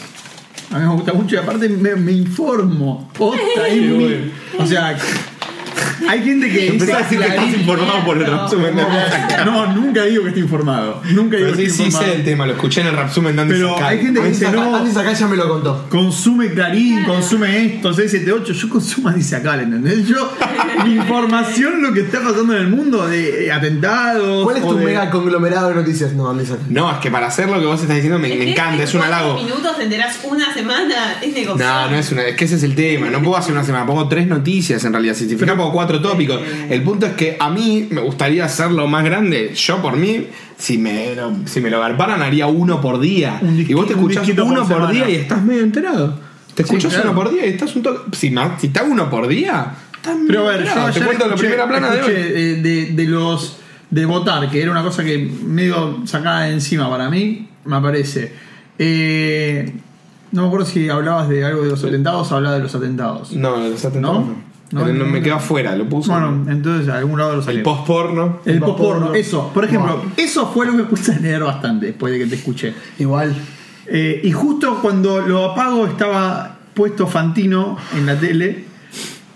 [0.71, 3.09] A mí me gusta mucho y aparte me, me informo.
[3.17, 3.41] Posta,
[3.71, 4.97] mi- O sea,
[6.07, 8.83] hay gente que dice Empezás a decir que estás informado por el resumen de
[9.45, 11.01] No, nunca digo que estoy informado.
[11.11, 12.13] Nunca digo Pero que sí, estoy sí sé informado.
[12.13, 13.97] el tema, lo escuché en el Rapsumen de Andy Pero Sakai.
[13.97, 14.75] hay gente que dice no.
[14.75, 15.85] Andy Sakai ya me lo contó.
[15.89, 18.53] Consume Clarín, consume esto, 678.
[18.53, 20.07] Yo consumo a Disacal, ¿entendés?
[20.07, 20.31] Yo,
[20.85, 24.43] mi información, lo que está pasando en el mundo de eh, atentados.
[24.43, 26.13] ¿Cuál es o tu de- mega conglomerado de noticias?
[26.13, 26.65] No, Andy Sakai.
[26.69, 29.01] No, es que para hacer lo que vos estás diciendo me, encanta, en es un
[29.01, 29.35] halago.
[29.35, 31.65] minutos te enterás una semana, es negocio.
[31.65, 33.09] No, no es una, es que ese es el tema.
[33.09, 35.15] No puedo hacer una semana, pongo tres noticias en realidad.
[35.15, 36.39] Si te fijas, pongo cuatro tópicos.
[36.69, 39.53] El punto es que a mí me gustaría hacerlo más grande.
[39.55, 40.27] Yo por mí,
[40.57, 41.15] si me
[41.45, 43.41] si me lo garparan, haría uno por día.
[43.67, 46.19] Y vos te escuchás uno por día y estás medio enterado.
[46.53, 47.11] Te Sí, escuchás claro.
[47.11, 48.15] uno por día y estás un toque.
[48.15, 50.91] Si, si te hago uno por día, estás Pero a ver, yo enterado.
[50.93, 52.11] Te cuento la escuché- primera plana de hoy.
[52.15, 53.57] eh, de, de los
[53.89, 58.33] de votar, que era una cosa que medio sacada de encima para mí, me parece.
[58.79, 59.71] Eh,
[60.31, 63.31] no me acuerdo si hablabas de algo de los atentados o hablabas de los atentados.
[63.33, 64.35] No, los atentados ¿No?
[64.71, 64.83] No.
[64.85, 66.11] Pero me quedo afuera, lo puse.
[66.11, 67.57] Bueno, entonces a algún lado lo saqué.
[67.57, 68.39] el post-porno.
[68.45, 69.51] El El eso.
[69.53, 72.35] Por ejemplo, eso fue lo que me puse a leer bastante después de que te
[72.35, 72.73] escuché.
[72.99, 73.35] Igual.
[73.87, 78.65] Eh, y justo cuando lo apago estaba puesto Fantino en la tele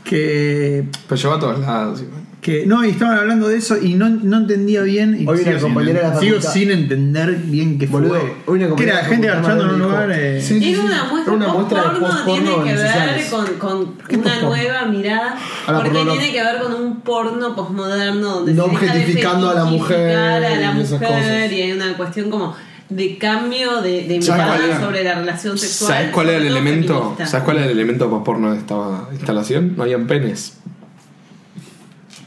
[0.04, 2.02] que Pero lleva a todos lados.
[2.02, 2.22] igual.
[2.46, 5.50] Que no y estaban hablando de eso y no, no entendía bien y Hoy sigo,
[5.50, 8.08] una sin, compañera de la sigo sin entender bien qué fue hoy
[8.46, 10.86] una que compañera era gente garchando en un lugar eh, Sí, sí, Es sí.
[10.86, 15.90] una muestra, una muestra post-porno tiene que ver con, con ¿Qué una nueva mirada, porque
[15.90, 19.66] tiene que ver con un porno posmoderno donde No se deja de objetificando a la
[19.66, 22.56] mujer a la mujer y hay una cuestión como
[22.90, 25.92] de cambio de, de ¿Sabes cuál mirada sobre la relación sexual.
[25.94, 27.16] ¿Sabes cuál era el elemento?
[27.26, 29.74] ¿Sabes cuál era el elemento post-porno de esta instalación?
[29.76, 30.60] No habían penes.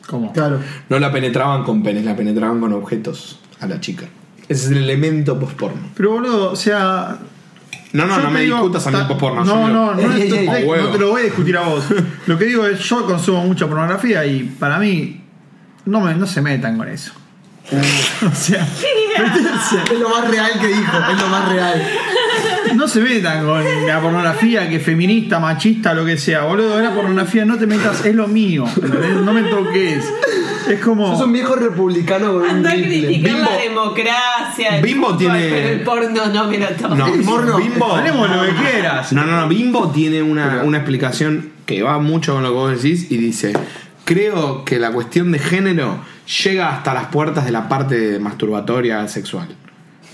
[0.08, 0.32] ¿Cómo?
[0.32, 0.58] Claro.
[0.88, 4.06] No la penetraban con penes, la penetraban con objetos a la chica.
[4.48, 5.90] Ese es el elemento post-porno.
[5.94, 7.18] pero boludo o sea
[7.92, 9.44] No, no, no me digo, discutas a mí post-porno.
[9.44, 10.82] no me lo- no no, Ey, ey, no, ey.
[10.82, 11.84] no, te lo voy a discutir a vos
[12.26, 15.20] lo que digo es yo consumo mucha pornografía y para mí
[15.84, 17.12] no me no se metan con eso
[17.70, 18.66] o sea
[19.90, 21.82] Es lo más real que dijo, es lo más real.
[22.74, 26.42] No se metan con la pornografía que feminista, machista, lo que sea.
[26.44, 28.64] Boludo, la pornografía no te metas, es lo mío.
[29.24, 30.04] No me toques.
[30.68, 31.16] Es como.
[31.16, 33.06] Sos un viejo republicano con un Anda a rifle.
[33.06, 34.68] criticar Bimbo- la democracia.
[34.76, 36.94] el Bimbo fútbol, tiene- Pero el porno no me lo toco.
[36.94, 37.56] No, porno.
[37.58, 37.94] Bimbo.
[37.96, 39.12] Hablemos lo que quieras.
[39.12, 39.48] No, no, no.
[39.48, 43.54] Bimbo tiene una, una explicación que va mucho con lo que vos decís y dice:
[44.04, 46.00] Creo que la cuestión de género
[46.44, 49.48] llega hasta las puertas de la parte masturbatoria sexual.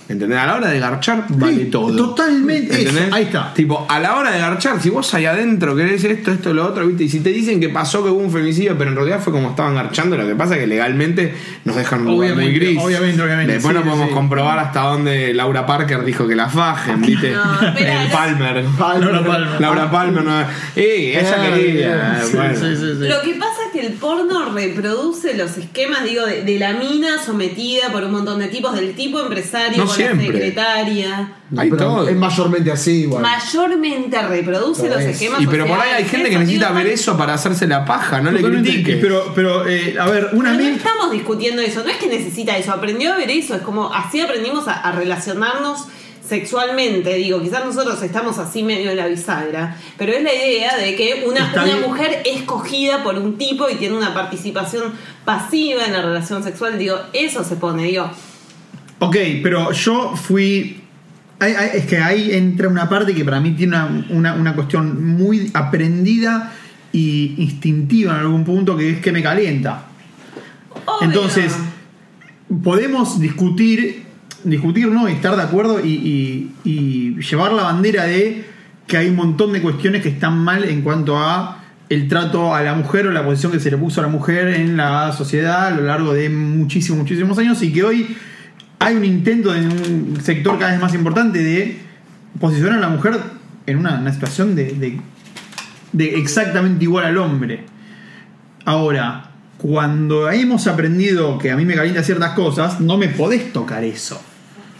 [0.06, 0.38] ¿Entendés?
[0.38, 1.96] A la hora de garchar vale Sí, todo.
[1.96, 3.12] totalmente eso, ¿Entendés?
[3.14, 3.54] ahí está.
[3.54, 6.86] Tipo, a la hora de garchar, si vos ahí adentro querés esto, esto, lo otro,
[6.86, 7.04] ¿viste?
[7.04, 9.50] Y si te dicen que pasó que hubo un femicidio, pero en realidad fue como
[9.50, 12.78] estaban garchando, lo que pasa es que legalmente nos dejan un lugar muy gris.
[12.82, 14.14] obviamente, obviamente, Después sí, no podemos sí.
[14.14, 17.30] comprobar hasta dónde Laura Parker dijo que la fajen, ¿viste?
[17.32, 17.42] No,
[18.12, 18.64] Palmer.
[18.78, 19.60] Laura Palmer.
[19.60, 20.40] Laura Palmer no.
[20.76, 21.18] ¡Eh!
[21.18, 22.20] Ella Eh, quería.
[22.24, 22.54] sí, bueno.
[22.54, 23.08] Sí, sí, sí.
[23.08, 27.18] Lo que pasa es que el porno reproduce los esquemas, digo, de, de la mina
[27.24, 30.26] sometida por un montón de tipos, del tipo empresario No siempre.
[30.26, 31.32] la secretaria.
[31.56, 32.08] Hay Pero todo.
[32.08, 33.22] Es mayormente así, igual.
[33.22, 35.10] Mayormente reproduce Lo los es.
[35.10, 35.40] esquemas.
[35.42, 38.30] Y pero por ahí hay gente que necesita ver eso para hacerse la paja, no
[38.30, 38.98] le Totalmente, critiques.
[39.00, 42.56] Pero, pero eh, a ver, una Pero no estamos discutiendo eso, no es que necesita
[42.56, 45.86] eso, aprendió a ver eso, es como así aprendimos a, a relacionarnos
[46.26, 50.96] sexualmente, digo, quizás nosotros estamos así medio en la bisagra, pero es la idea de
[50.96, 54.94] que una, una mujer es cogida por un tipo y tiene una participación
[55.24, 58.10] pasiva en la relación sexual, digo, eso se pone, digo,
[59.06, 60.80] Ok, pero yo fui.
[61.40, 64.54] hay- hay- es que ahí entra una parte que para mí tiene una, una- una
[64.54, 66.52] cuestión muy aprendida
[66.92, 69.86] y instintiva en algún punto que es que me calienta.
[70.86, 71.08] obvio.
[71.08, 71.54] Entonces,
[72.62, 74.04] podemos discutir,
[74.44, 75.08] discutir, ¿no?
[75.08, 78.44] Y estar de acuerdo y, y- y llevar la bandera de
[78.86, 82.62] que hay un montón de cuestiones que están mal en cuanto a el trato a
[82.62, 85.66] la mujer o la posición que se le puso a la mujer en la sociedad
[85.66, 88.16] a lo largo de muchísimos, muchísimos años y que hoy
[88.84, 91.78] hay un intento en un sector cada vez más importante de
[92.40, 93.14] posicionar a la mujer
[93.66, 94.98] en una, una situación de- de,
[95.92, 97.64] de exactamente igual al hombre.
[98.64, 103.84] Ahora, cuando hemos aprendido que a mí me calienta ciertas cosas, no me podés tocar
[103.84, 104.20] eso.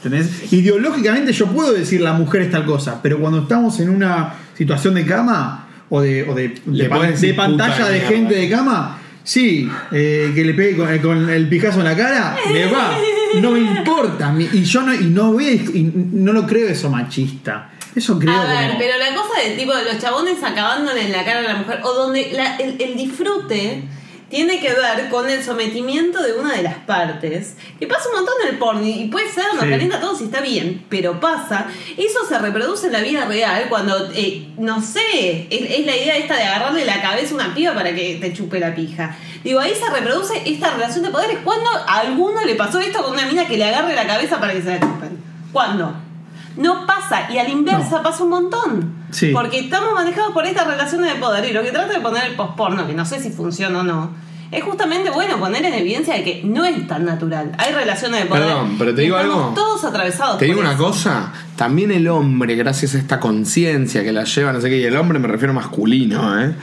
[0.03, 0.53] ¿Entendés?
[0.53, 4.95] Ideológicamente yo puedo decir la mujer es tal cosa, pero cuando estamos en una situación
[4.95, 8.35] de cama o de, o de, Le de pan- podés decir de pantalla de gente
[8.35, 12.67] de cama, sí, eh, que le pegue con, con el pijazo en la cara, me
[12.67, 12.91] va,
[13.41, 14.31] no me importa.
[14.33, 17.71] mi- Y yo no, y no, voy a- y no lo creo eso machista.
[17.95, 21.13] Eso creo A ver, como- pero la cosa de tipo de los chabones acabándole en
[21.13, 23.85] la cara a la mujer, o donde la- el, el disfrute
[24.31, 28.35] tiene que ver con el sometimiento de una de las partes, que pasa un montón
[28.43, 29.71] en el porno, y puede ser, nos Sí.
[29.71, 31.67] calienta a todos y está bien, pero pasa,
[31.97, 36.17] eso se reproduce en la vida real cuando, eh, no sé, es, es la idea
[36.17, 39.17] esta de agarrarle la cabeza a una piba para que te chupe la pija.
[39.45, 41.39] Digo, ahí se reproduce esta relación de poderes.
[41.45, 44.55] ¿Cuándo a alguno le pasó esto con una mina que le agarre la cabeza para
[44.55, 45.19] que se la chupen?
[45.53, 45.95] ¿Cuándo?
[46.57, 48.95] No pasa, y a la inversa pasa un montón.
[49.11, 49.31] Sí.
[49.33, 51.45] Porque estamos manejados por estas relaciones de poder.
[51.45, 54.11] Y lo que trata de poner el posporno, que no sé si funciona o no,
[54.51, 57.53] es justamente, bueno, poner en evidencia de que no es tan natural.
[57.59, 58.45] Hay relaciones de poder.
[58.45, 59.53] Perdón, pero te digo algo.
[59.55, 60.39] todos atravesados.
[60.39, 60.85] Te digo una eso.
[60.85, 64.85] cosa, también el hombre, gracias a esta conciencia que la lleva, no sé qué, y
[64.85, 66.55] el hombre me refiero masculino, ¿eh?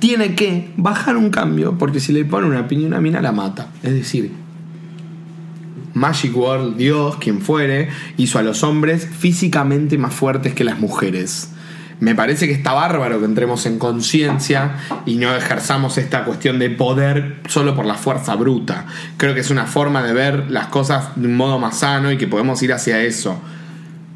[0.00, 3.68] Tiene que bajar un cambio, porque si le pone una piña una mina la mata.
[3.82, 4.32] Es decir,
[5.94, 11.52] Magic World, Dios, quien fuere, hizo a los hombres físicamente más fuertes que las mujeres.
[12.00, 16.70] Me parece que está bárbaro que entremos en conciencia y no ejerzamos esta cuestión de
[16.70, 18.86] poder solo por la fuerza bruta.
[19.18, 22.16] Creo que es una forma de ver las cosas de un modo más sano y
[22.16, 23.38] que podemos ir hacia eso.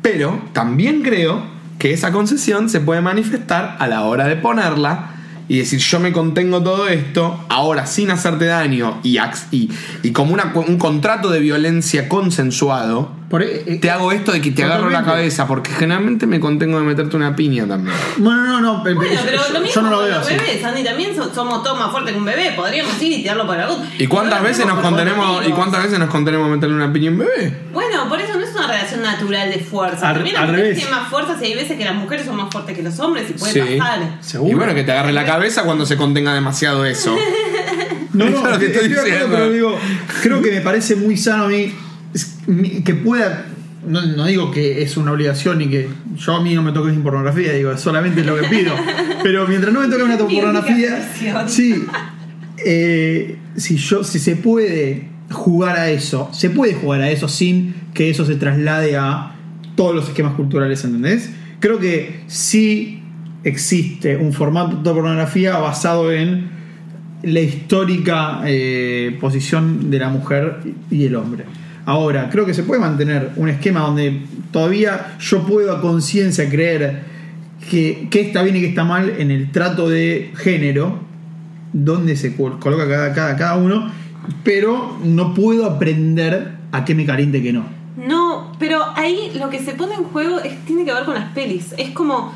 [0.01, 1.43] Pero también creo
[1.79, 5.14] que esa concesión se puede manifestar a la hora de ponerla
[5.49, 9.19] y decir yo me contengo todo esto, ahora sin hacerte daño y,
[9.51, 9.71] y,
[10.03, 14.41] y como una- un contrato de violencia consensuado, Por- eh, eh, te hago esto de
[14.41, 17.97] que te agarro la cabeza, porque generalmente me contengo de meterte una piña también.
[18.19, 20.35] Bueno, no, no, Bueno, yo, pero yo- lo mismo yo no lo veo los así.
[20.37, 22.53] bebés, Andy, también so- somos todos más fuertes que un bebé.
[22.55, 23.79] Podríamos ir y tirarlo por la luz.
[23.99, 27.13] ¿Y cuántas veces nos contenemos, y cuántas veces nos contenemos a meterle una piña a
[27.13, 27.57] un bebé?
[27.73, 30.11] Bueno, por eso no es una relación natural de fuerza.
[30.11, 30.79] Al- También al las mujeres revés.
[30.79, 33.29] tienen más fuerza y hay veces que las mujeres son más fuertes que los hombres
[33.31, 33.79] y puede Sí.
[33.81, 34.19] pasar.
[34.21, 34.53] Seguro.
[34.53, 37.17] Y bueno, que te agarre la cabeza cuando se contenga demasiado eso.
[38.15, 39.29] No, no, es lo que estoy acuerdo, diciendo.
[39.33, 39.79] pero digo,
[40.23, 41.75] creo que me parece muy sano a mí
[42.85, 43.47] que pueda.
[43.87, 46.95] No, no digo que es una obligación y que yo a mí no me toques
[46.95, 48.75] sin pornografía, digo, solamente es lo que pido.
[49.23, 51.07] Pero mientras no me toque una pornografía,
[51.47, 51.85] sí.
[52.65, 57.75] eh, si yo, si se puede jugar a eso, se puede jugar a eso sin
[57.93, 59.35] que eso se traslade a
[59.77, 61.31] todos los esquemas culturales, ¿entendés?
[61.61, 63.03] Creo que sí
[63.43, 66.49] existe un formato de pornografía basado en
[67.23, 70.61] la histórica eh, posición de la mujer
[70.91, 71.45] y el hombre.
[71.87, 77.03] Ahora, creo que se puede mantener un esquema donde todavía yo puedo a conciencia creer
[77.71, 80.99] que, que está bien y que está mal en el trato de género,
[81.73, 83.91] donde se col- coloca cada, cada, cada uno,
[84.43, 87.65] pero no puedo aprender a qué me caliente y qué no.
[87.97, 91.33] No, pero ahí lo que se pone en juego es, tiene que ver con las
[91.33, 91.75] pelis.
[91.79, 92.33] Es como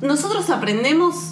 [0.00, 1.31] nosotros aprendemos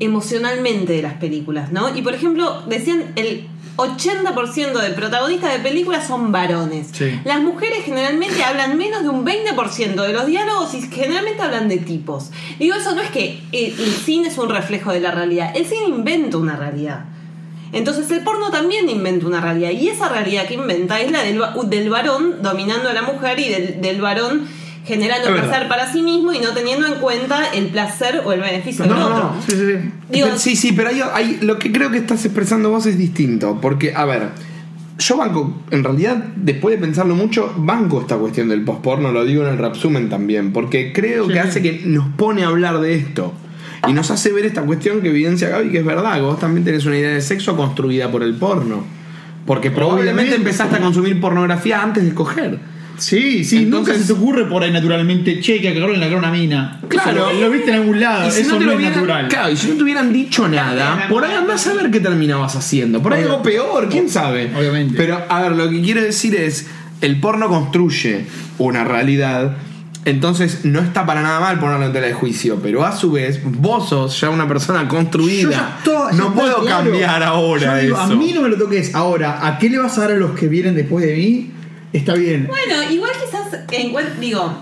[0.00, 1.94] emocionalmente de las películas, ¿no?
[1.96, 6.88] Y por ejemplo, decían el 80% de protagonistas de películas son varones.
[6.92, 7.20] Sí.
[7.24, 11.78] Las mujeres generalmente hablan menos de un 20% de los diálogos y generalmente hablan de
[11.78, 12.30] tipos.
[12.58, 15.64] Digo, eso no es que el, el cine es un reflejo de la realidad, el
[15.64, 17.04] cine inventa una realidad.
[17.72, 21.40] Entonces el porno también inventa una realidad y esa realidad que inventa es la del,
[21.66, 24.48] del varón dominando a la mujer y del, del varón
[24.88, 28.84] generando placer para sí mismo y no teniendo en cuenta el placer o el beneficio
[28.84, 29.32] del otro.
[29.46, 29.90] Sí, sí, sí.
[30.10, 32.96] Digo, Pero- sí, sí, pero hay, hay- lo que creo que estás expresando vos es
[32.98, 33.58] distinto.
[33.60, 34.30] Porque, a ver,
[34.98, 39.44] yo banco, en realidad, después de pensarlo mucho, banco esta cuestión del postporno, lo digo
[39.44, 40.52] en el Rapsumen también.
[40.52, 41.34] Porque creo Sí.
[41.34, 43.32] que hace que nos pone a hablar de esto.
[43.88, 46.64] Y nos hace ver esta cuestión que evidencia Gaby, que es verdad, que vos también
[46.64, 48.82] tenés una idea de sexo construida por el porno.
[49.46, 50.36] Porque probablemente Obviamente.
[50.36, 52.58] empezaste a consumir pornografía antes de coger.
[52.98, 56.06] Sí, sí, nunca Entonces- se te ocurre por ahí naturalmente, che, que agarró en la
[56.06, 56.80] cara una mina.
[56.88, 57.32] Claro.
[57.32, 59.28] Lo, lo viste en algún lado, si eso no no, te lo es hubieran, natural.
[59.28, 62.56] Claro, y si no te hubieran dicho nada, por ahí andás a ver qué terminabas
[62.56, 63.00] haciendo.
[63.02, 64.50] Por ahí algo peor, quién sabe.
[64.56, 64.94] Obviamente.
[64.96, 66.66] Pero, a ver, lo que quiero decir es:
[67.00, 68.26] el porno construye
[68.58, 69.56] una realidad.
[70.04, 73.40] Entonces no está para nada mal ponerlo en tela de juicio, pero a su vez
[73.44, 75.50] vos sos ya una persona Yo construida.
[75.50, 76.84] ya todo- ya no puedo claro.
[76.84, 78.04] cambiar ahora Yo digo, eso.
[78.04, 78.94] A mí no me lo toques.
[78.94, 81.50] Ahora, ¿a qué le vas a dar a los que vienen después de mí?
[81.92, 82.46] Está bien.
[82.46, 84.52] Bueno, igual quizás encuent- digo,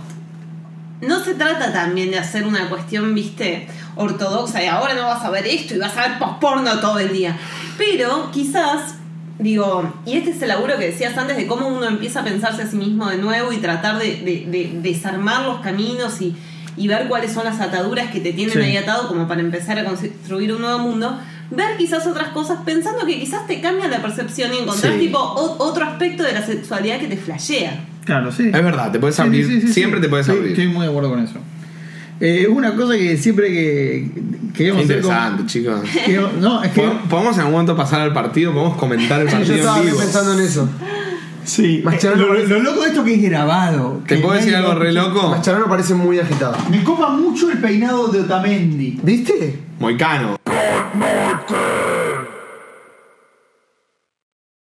[1.00, 3.66] no se trata también de hacer una cuestión, viste,
[3.96, 7.12] ortodoxa de ahora no vas a ver esto y vas a ver posporno todo el
[7.12, 7.36] día.
[7.76, 8.94] Pero quizás,
[9.38, 12.62] digo, y este es el laburo que decías antes de cómo uno empieza a pensarse
[12.62, 16.34] a sí mismo de nuevo y tratar de, de- de desarmar los caminos y,
[16.78, 18.60] y ver cuáles son las ataduras que te tienen Sí.
[18.60, 21.18] ahí atado como para empezar a construir un nuevo mundo.
[21.50, 24.98] Ver quizás otras cosas pensando que quizás te cambian la percepción y encontrar Sí.
[24.98, 27.84] tipo o- otro aspecto de la sexualidad que te flashea.
[28.04, 28.46] Claro, sí.
[28.46, 29.46] Es verdad, te puedes abrir.
[29.46, 30.02] sí, sí, sí, siempre sí.
[30.04, 30.48] te puedes abrir.
[30.48, 31.34] Estoy muy de acuerdo con eso.
[32.18, 34.10] Eh, una cosa que siempre que
[34.54, 35.80] que íbamos a hacer con- Interesante, chicos.
[36.06, 38.52] que no, es que ¿Podemos- ¿Podemos en algún momento pasar al partido?
[38.54, 39.98] ¿Podemos comentar el Yo partido estaba en vivo?
[39.98, 40.68] pensando en eso.
[41.44, 44.00] sí, Mascherano lo, lo loco de esto que es grabado.
[44.06, 45.28] ¿Te puedo decir algo re loco?
[45.28, 46.56] Mascherano parece muy agitado.
[46.70, 48.98] Me copa mucho el peinado de Otamendi.
[49.02, 49.58] ¿Viste?
[49.78, 50.38] Moicano.
[50.44, 51.95] Good morning.